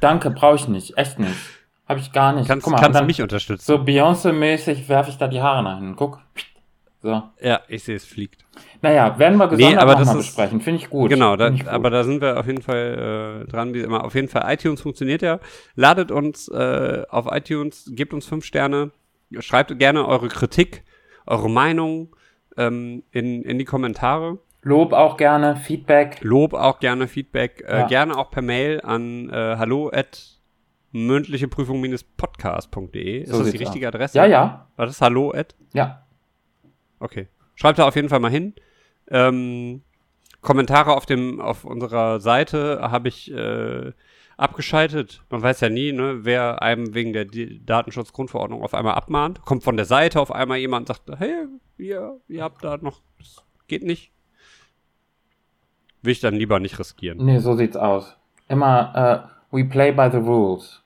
Danke, 0.00 0.30
brauche 0.30 0.56
ich 0.56 0.68
nicht. 0.68 0.98
Echt 0.98 1.18
nicht. 1.18 1.34
Habe 1.88 2.00
ich 2.00 2.12
gar 2.12 2.34
nicht. 2.34 2.48
kannst 2.48 2.64
Guck 2.64 2.74
mal, 2.74 2.80
kannst 2.80 3.00
dann, 3.00 3.06
mich 3.06 3.22
unterstützen. 3.22 3.64
so 3.64 3.76
Beyoncé-mäßig 3.76 4.90
werfe 4.90 5.08
ich 5.08 5.16
da 5.16 5.26
die 5.26 5.40
Haare 5.40 5.62
nach 5.62 5.78
hinten. 5.78 5.96
Guck. 5.96 6.20
So. 7.02 7.22
Ja, 7.40 7.60
ich 7.66 7.82
sehe, 7.82 7.96
es 7.96 8.04
fliegt. 8.04 8.44
Naja, 8.82 9.16
werden 9.18 9.38
wir 9.38 9.48
gesondert 9.48 9.80
aber 9.80 9.92
nochmal 9.92 10.04
das 10.06 10.14
ist- 10.16 10.26
besprechen. 10.34 10.60
Finde 10.60 10.80
ich 10.80 10.90
gut. 10.90 11.08
Genau, 11.08 11.36
da, 11.36 11.48
ich 11.50 11.60
gut. 11.60 11.68
aber 11.68 11.88
da 11.90 12.02
sind 12.04 12.20
wir 12.20 12.38
auf 12.38 12.46
jeden 12.46 12.62
Fall 12.62 13.44
äh, 13.46 13.50
dran. 13.50 13.72
Wie 13.74 13.80
immer, 13.80 14.04
auf 14.04 14.14
jeden 14.14 14.28
Fall, 14.28 14.52
iTunes 14.52 14.80
funktioniert 14.80 15.22
ja. 15.22 15.38
Ladet 15.76 16.10
uns 16.10 16.48
äh, 16.48 17.04
auf 17.08 17.26
iTunes, 17.30 17.90
gebt 17.94 18.12
uns 18.12 18.26
fünf 18.26 18.44
Sterne, 18.44 18.90
schreibt 19.38 19.78
gerne 19.78 20.06
eure 20.06 20.26
Kritik, 20.28 20.82
eure 21.26 21.48
Meinung 21.48 22.14
ähm, 22.56 23.04
in, 23.12 23.42
in 23.42 23.58
die 23.58 23.64
Kommentare. 23.64 24.38
Lob 24.64 24.92
auch 24.92 25.16
gerne, 25.16 25.56
Feedback. 25.56 26.18
Lob 26.22 26.52
auch 26.52 26.78
gerne, 26.80 27.06
Feedback, 27.08 27.64
äh, 27.66 27.78
Ja. 27.80 27.86
gerne 27.86 28.16
auch 28.16 28.30
per 28.30 28.42
Mail 28.42 28.80
an 28.82 29.28
äh, 29.30 29.56
hallo 29.58 29.90
at 29.92 30.38
mündliche 30.92 31.48
Prüfung-podcast.de. 31.48 33.22
Ist 33.22 33.30
So 33.30 33.42
das 33.42 33.50
die 33.52 33.56
richtige 33.58 33.88
aus. 33.88 33.94
Adresse? 33.94 34.18
Ja, 34.18 34.26
ja. 34.26 34.66
War 34.76 34.86
das 34.86 35.00
hallo 35.00 35.30
at? 35.32 35.54
Ja. 35.72 36.02
Okay. 36.98 37.28
Schreibt 37.54 37.78
da 37.78 37.86
auf 37.86 37.96
jeden 37.96 38.08
Fall 38.08 38.20
mal 38.20 38.30
hin. 38.30 38.54
Ähm, 39.12 39.82
Kommentare 40.40 40.96
auf 40.96 41.06
dem 41.06 41.40
auf 41.40 41.64
unserer 41.64 42.18
Seite 42.18 42.80
habe 42.82 43.08
ich 43.08 43.32
äh, 43.32 43.92
abgeschaltet. 44.36 45.22
Man 45.30 45.42
weiß 45.42 45.60
ja 45.60 45.68
nie, 45.68 45.92
ne, 45.92 46.24
wer 46.24 46.62
einem 46.62 46.94
wegen 46.94 47.12
der 47.12 47.26
Datenschutzgrundverordnung 47.26 48.62
auf 48.62 48.74
einmal 48.74 48.94
abmahnt. 48.94 49.42
Kommt 49.42 49.62
von 49.62 49.76
der 49.76 49.86
Seite 49.86 50.20
auf 50.20 50.32
einmal 50.32 50.58
jemand 50.58 50.90
und 50.90 50.96
sagt, 50.96 51.18
hey, 51.20 51.46
ihr, 51.78 52.20
ihr 52.26 52.42
habt 52.42 52.64
da 52.64 52.78
noch, 52.78 53.02
das 53.18 53.44
geht 53.68 53.84
nicht. 53.84 54.10
Will 56.02 56.12
ich 56.12 56.20
dann 56.20 56.34
lieber 56.34 56.58
nicht 56.58 56.78
riskieren. 56.80 57.24
Nee, 57.24 57.38
so 57.38 57.54
sieht's 57.54 57.76
aus. 57.76 58.16
Immer, 58.48 59.28
äh, 59.52 59.56
we 59.56 59.64
play 59.64 59.92
by 59.92 60.08
the 60.10 60.18
rules. 60.18 60.81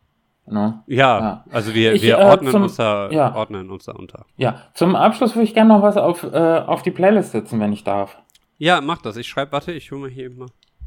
Ne? 0.48 0.80
Ja, 0.86 1.18
Ja. 1.18 1.44
also 1.50 1.74
wir, 1.74 1.94
Ich, 1.94 2.02
wir 2.02 2.18
äh, 2.18 2.22
ordnen, 2.24 2.52
zum- 2.52 2.62
uns 2.62 2.76
da, 2.76 3.10
ja. 3.10 3.34
ordnen 3.34 3.70
uns 3.70 3.84
da 3.86 3.92
unter. 3.92 4.26
Ja, 4.36 4.62
zum 4.74 4.94
Abschluss 4.94 5.34
würde 5.34 5.44
ich 5.44 5.54
gerne 5.54 5.74
noch 5.74 5.82
was 5.82 5.96
auf, 5.96 6.22
äh, 6.22 6.36
auf 6.66 6.82
die 6.82 6.90
Playlist 6.92 7.32
setzen, 7.32 7.58
wenn 7.60 7.72
ich 7.72 7.82
darf. 7.84 8.16
Ja, 8.58 8.80
mach 8.80 9.02
das. 9.02 9.16
Ich 9.16 9.26
schreibe, 9.28 9.52
warte, 9.52 9.72
ich 9.72 9.90
hole 9.90 10.02
mal 10.02 10.10
hier 10.10 10.30
mal 10.30 10.46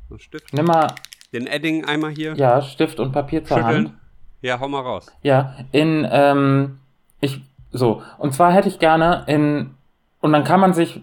einen 0.09 0.19
Stift. 0.19 0.53
Nimm 0.53 0.65
mal, 0.65 0.87
Den 1.33 1.45
Edding 1.45 1.85
einmal 1.85 2.11
hier 2.11 2.33
ja, 2.35 2.61
Stift 2.61 2.99
und 2.99 3.11
Papier 3.11 3.43
zur 3.43 3.57
Hand. 3.63 3.75
schütteln. 3.75 3.97
Ja, 4.41 4.59
hau 4.59 4.67
mal 4.69 4.81
raus. 4.81 5.11
Ja, 5.21 5.55
in, 5.73 6.07
ähm, 6.09 6.79
ich, 7.19 7.41
so, 7.71 8.01
und 8.17 8.33
zwar 8.33 8.53
hätte 8.53 8.69
ich 8.69 8.79
gerne 8.79 9.25
in, 9.27 9.71
und 10.21 10.31
dann 10.31 10.45
kann 10.45 10.61
man 10.61 10.73
sich, 10.73 11.01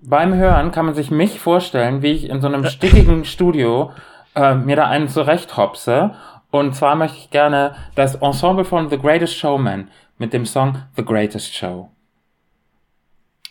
beim 0.00 0.32
Hören 0.34 0.70
kann 0.70 0.86
man 0.86 0.94
sich 0.94 1.10
mich 1.10 1.40
vorstellen, 1.40 2.00
wie 2.02 2.12
ich 2.12 2.30
in 2.30 2.40
so 2.40 2.46
einem 2.46 2.64
stickigen 2.70 3.24
Studio 3.24 3.90
äh, 4.36 4.54
mir 4.54 4.76
da 4.76 4.86
einen 4.86 5.08
zurechthopse. 5.08 6.12
Und 6.50 6.74
zwar 6.74 6.96
möchte 6.96 7.18
ich 7.18 7.30
gerne 7.30 7.74
das 7.94 8.14
Ensemble 8.16 8.64
von 8.64 8.88
The 8.88 8.98
Greatest 8.98 9.34
Showman 9.36 9.90
mit 10.16 10.32
dem 10.32 10.46
Song 10.46 10.82
The 10.96 11.04
Greatest 11.04 11.54
Show. 11.54 11.90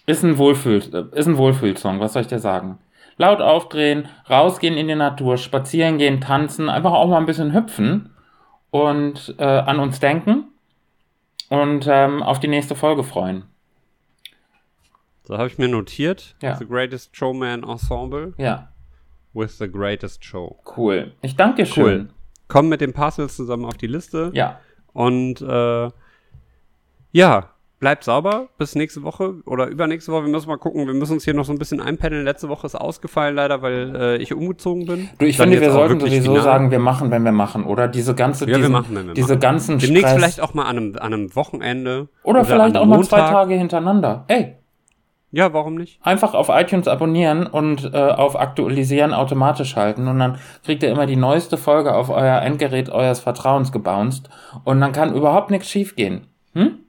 Ist 0.06 0.24
ein 0.24 0.38
Wohlfühl, 0.38 0.78
ist 1.14 1.28
ein 1.28 1.38
Wohlfühlsong, 1.38 2.00
was 2.00 2.14
soll 2.14 2.22
ich 2.24 2.28
dir 2.28 2.39
sagen? 2.39 2.80
Laut 3.18 3.41
aufdrehen, 3.41 4.08
rausgehen 4.30 4.78
in 4.78 4.88
die 4.88 4.95
Natur, 4.95 5.38
spazieren 5.38 5.98
gehen, 5.98 6.22
tanzen, 6.22 6.70
einfach 6.70 6.93
auch 6.93 7.08
mal 7.08 7.18
ein 7.18 7.26
bisschen 7.26 7.54
hüpfen 7.54 8.12
und 8.72 9.36
äh, 9.38 9.43
an 9.43 9.80
uns 9.80 10.00
denken 10.00 10.45
und 11.50 11.88
ähm, 11.89 12.24
auf 12.24 12.39
die 12.39 12.48
nächste 12.48 12.76
Folge 12.76 13.04
freuen. 13.04 13.43
So 15.24 15.38
habe 15.38 15.48
ich 15.48 15.58
mir 15.58 15.68
notiert. 15.68 16.36
Ja. 16.41 16.56
The 16.56 16.66
Greatest 16.66 17.16
Showman 17.16 17.64
Ensemble 17.64 18.34
Ja, 18.38 18.70
with 19.34 19.58
the 19.58 19.70
Greatest 19.70 20.24
Show. 20.24 20.58
cool. 20.78 21.12
Ich 21.22 21.36
danke 21.36 21.64
dir 21.64 21.66
schön. 21.66 22.00
Cool. 22.08 22.14
Kommen 22.48 22.70
mit 22.70 22.82
den 22.82 22.93
Parcels 22.93 23.36
zusammen 23.36 23.66
auf 23.66 23.78
die 23.78 23.88
Liste. 23.88 24.32
Ja, 24.34 24.60
Und 24.93 25.41
äh, 25.41 25.89
ja, 27.12 27.50
bleibt 27.80 28.04
sauber 28.04 28.48
bis 28.58 28.74
nächste 28.76 29.04
Woche 29.04 29.36
oder 29.45 29.68
übernächste 29.68 30.12
Woche. 30.12 30.24
Wir 30.26 30.32
müssen 30.32 30.48
mal 30.50 30.58
gucken. 30.58 30.88
Wir 30.88 30.93
müssen 30.93 31.14
uns 31.14 31.26
hier 31.26 31.34
noch 31.34 31.45
so 31.45 31.52
ein 31.54 31.60
bisschen 31.60 31.80
einpendeln. 31.80 32.26
Letzte 32.26 32.50
Woche 32.50 32.66
ist 32.66 32.76
ausgefallen 32.76 33.36
leider, 33.36 33.62
weil 33.62 33.95
äh, 33.95 34.18
ich 34.18 34.34
umgezogen 34.34 34.86
bin. 34.86 35.10
du, 35.20 35.26
ich 35.26 35.38
Dann 35.38 35.50
finde, 35.50 35.62
wir 35.62 35.72
sollten 35.72 36.00
sowieso 36.00 36.32
final. 36.32 36.43
sagen, 36.43 36.72
wir 36.72 36.80
machen, 36.80 37.12
wenn 37.12 37.24
wir 37.24 37.32
machen, 37.32 37.66
oder? 37.66 37.88
Diese 37.88 38.16
ganze, 38.16 38.45
Ja, 38.45 38.52
wir 38.52 38.58
diesen, 38.58 38.72
machen, 38.72 38.95
wenn 38.95 39.08
wir 39.08 39.14
diese 39.14 39.28
machen. 39.30 39.39
ganzen 39.39 39.78
Demnächst 39.80 40.08
Stress. 40.08 40.16
vielleicht 40.16 40.41
auch 40.41 40.54
mal 40.54 40.64
an 40.64 40.78
einem, 40.78 40.95
an 40.95 41.14
einem 41.14 41.36
Wochenende. 41.36 42.08
oder, 42.24 42.45
vielleicht 42.45 42.76
an 42.76 42.82
auch 42.82 42.86
mal 42.86 43.04
zwei 43.04 43.18
Montag. 43.18 43.32
Tage 43.34 43.54
hintereinander. 43.56 44.26
Ey, 44.28 44.56
Ja, 45.32 45.52
warum 45.54 45.76
nicht? 45.76 46.00
einfach 46.04 46.34
auf 46.34 46.48
iTunes 46.50 46.88
abonnieren 46.88 47.48
und 47.48 47.92
äh, 47.94 47.98
auf 47.98 48.40
Aktualisieren 48.40 49.14
automatisch 49.14 49.76
halten 49.76 50.08
und 50.08 50.20
dann 50.20 50.40
kriegt 50.64 50.84
ihr 50.84 50.90
immer 50.90 51.06
die 51.06 51.18
neueste 51.18 51.58
Folge 51.58 51.94
auf 51.94 52.10
euer 52.10 52.42
Endgerät 52.42 52.90
eures 52.90 53.20
Vertrauens 53.20 53.72
gebounced 53.74 54.30
und 54.64 54.80
dann 54.80 54.94
kann 54.94 55.14
überhaupt 55.14 55.52
nichts 55.52 55.70
schiefgehen. 55.70 56.28
Hm? 56.54 56.80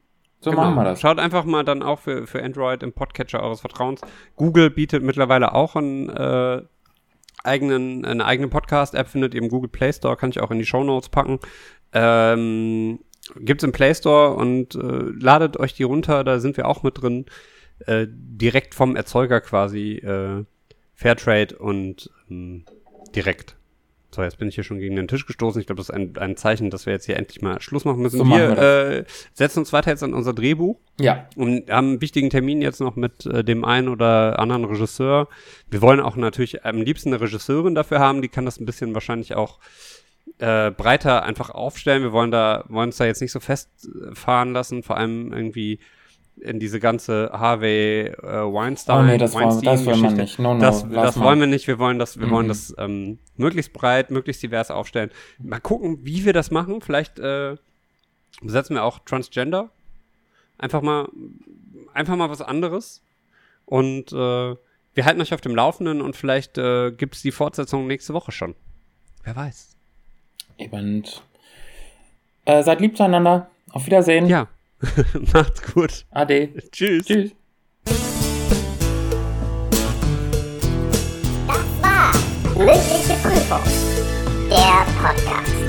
So 0.40 0.50
Genau. 0.50 0.62
machen 0.62 0.76
wir 0.76 0.84
das. 0.84 1.00
Schaut 1.00 1.18
einfach 1.18 1.44
mal 1.44 1.64
dann 1.64 1.82
auch 1.82 1.98
für, 1.98 2.28
für 2.28 2.40
Android 2.42 2.84
im 2.84 2.92
Podcatcher 2.92 3.42
eures 3.42 3.60
Vertrauens. 3.60 4.02
Google 4.36 4.70
bietet 4.70 5.02
mittlerweile 5.02 5.52
auch 5.52 5.74
einen 5.74 6.08
äh, 6.08 6.62
eigenen, 7.42 8.04
eine 8.04 8.24
eigene 8.24 8.46
Podcast-App, 8.46 9.08
findet 9.08 9.34
ihr 9.34 9.42
im 9.42 9.48
Google 9.48 9.68
Play 9.70 9.92
Store, 9.92 10.16
kann 10.16 10.30
ich 10.30 10.40
auch 10.40 10.52
in 10.52 10.58
die 10.58 10.66
Show 10.66 10.84
Notes 10.84 11.08
packen. 11.08 11.40
Ähm, 11.92 13.00
gibt's 13.40 13.64
im 13.64 13.72
Play 13.72 13.94
Store 13.94 14.34
und 14.34 14.76
äh, 14.76 14.78
ladet 15.20 15.58
euch 15.58 15.74
die 15.74 15.82
runter, 15.82 16.22
da 16.22 16.38
sind 16.38 16.56
wir 16.56 16.68
auch 16.68 16.84
mit 16.84 17.02
drin. 17.02 17.26
Äh, 17.86 18.06
direkt 18.08 18.74
vom 18.74 18.96
Erzeuger 18.96 19.40
quasi 19.40 19.94
äh, 19.94 20.44
Fairtrade 20.94 21.56
und 21.56 22.10
ähm, 22.30 22.64
direkt. 23.14 23.56
So, 24.10 24.22
jetzt 24.22 24.38
bin 24.38 24.48
ich 24.48 24.54
hier 24.54 24.64
schon 24.64 24.78
gegen 24.78 24.96
den 24.96 25.06
Tisch 25.06 25.26
gestoßen. 25.26 25.60
Ich 25.60 25.66
glaube, 25.66 25.78
das 25.78 25.90
ist 25.90 25.94
ein, 25.94 26.16
ein 26.16 26.36
Zeichen, 26.36 26.70
dass 26.70 26.86
wir 26.86 26.94
jetzt 26.94 27.04
hier 27.04 27.16
endlich 27.16 27.42
mal 27.42 27.60
Schluss 27.60 27.84
machen 27.84 28.00
müssen. 28.00 28.16
So 28.16 28.24
machen 28.24 28.40
wir 28.40 28.56
wir 28.56 28.98
äh, 29.00 29.04
setzen 29.34 29.60
uns 29.60 29.72
weiter 29.72 29.90
jetzt 29.90 30.02
an 30.02 30.14
unser 30.14 30.32
Drehbuch 30.32 30.78
Ja, 30.98 31.28
und 31.36 31.70
haben 31.70 31.88
einen 31.88 32.00
wichtigen 32.00 32.30
Termin 32.30 32.62
jetzt 32.62 32.80
noch 32.80 32.96
mit 32.96 33.26
äh, 33.26 33.44
dem 33.44 33.64
einen 33.64 33.88
oder 33.88 34.38
anderen 34.38 34.64
Regisseur. 34.64 35.28
Wir 35.70 35.82
wollen 35.82 36.00
auch 36.00 36.16
natürlich 36.16 36.64
am 36.64 36.80
liebsten 36.80 37.10
eine 37.10 37.20
Regisseurin 37.20 37.74
dafür 37.74 38.00
haben, 38.00 38.22
die 38.22 38.28
kann 38.28 38.46
das 38.46 38.58
ein 38.58 38.66
bisschen 38.66 38.94
wahrscheinlich 38.94 39.34
auch 39.34 39.58
äh, 40.38 40.70
breiter 40.70 41.22
einfach 41.24 41.50
aufstellen. 41.50 42.02
Wir 42.02 42.12
wollen 42.12 42.30
da, 42.30 42.64
wollen 42.68 42.88
uns 42.88 42.96
da 42.96 43.04
jetzt 43.04 43.20
nicht 43.20 43.32
so 43.32 43.40
festfahren 43.40 44.52
lassen, 44.52 44.82
vor 44.82 44.96
allem 44.96 45.32
irgendwie 45.32 45.80
in 46.40 46.58
diese 46.60 46.80
ganze 46.80 47.30
Harvey 47.32 48.06
äh, 48.06 48.22
Weinstein, 48.22 48.98
Oh 48.98 49.02
nee, 49.02 49.18
das 49.18 49.34
wollen- 49.34 49.44
das 49.62 49.84
will 49.86 49.96
man 49.96 50.02
Weinstein-Geschichte. 50.04 50.20
nicht. 50.22 50.38
No, 50.38 50.54
no, 50.54 50.60
das 50.60 50.88
das 50.88 51.18
wollen 51.20 51.40
wir 51.40 51.46
nicht. 51.46 51.66
Wir 51.66 51.78
wollen 51.78 51.98
das, 51.98 52.18
wir 52.20 52.30
wollen 52.30 52.46
Mhm. 52.46 52.50
das 52.50 52.74
ähm, 52.78 53.18
möglichst 53.36 53.72
breit, 53.72 54.10
möglichst 54.10 54.42
divers 54.42 54.70
aufstellen. 54.70 55.10
Mal 55.38 55.60
gucken, 55.60 55.98
wie 56.04 56.24
wir 56.24 56.32
das 56.32 56.50
machen. 56.50 56.80
Vielleicht 56.80 57.18
äh, 57.18 57.56
besetzen 58.42 58.74
wir 58.76 58.84
auch 58.84 58.98
Transgender. 59.00 59.70
Einfach 60.58 60.82
mal, 60.82 61.08
einfach 61.94 62.16
mal 62.16 62.30
was 62.30 62.40
anderes. 62.42 63.02
Und 63.64 64.12
äh, 64.12 64.56
wir 64.94 65.04
halten 65.04 65.20
euch 65.20 65.34
auf 65.34 65.40
dem 65.40 65.54
Laufenden 65.54 66.00
und 66.00 66.16
vielleicht 66.16 66.58
äh, 66.58 66.90
gibt 66.90 67.14
es 67.16 67.22
die 67.22 67.30
Fortsetzung 67.32 67.86
nächste 67.86 68.14
Woche 68.14 68.32
schon. 68.32 68.54
Wer 69.24 69.36
weiß. 69.36 69.76
eben. 70.58 71.04
Äh, 72.44 72.62
seid 72.62 72.80
lieb 72.80 72.96
zueinander. 72.96 73.48
Auf 73.70 73.86
Wiedersehen. 73.86 74.26
Ja. 74.26 74.48
Macht's 75.32 75.62
gut. 75.74 76.04
Ade. 76.10 76.52
Tschüss. 76.70 77.06
Tschüss. 77.06 77.30
Das 81.46 81.64
war 81.82 82.12
mündliche 82.56 83.14
Prüfung. 83.22 83.62
Der 84.50 84.86
Podcast. 85.02 85.67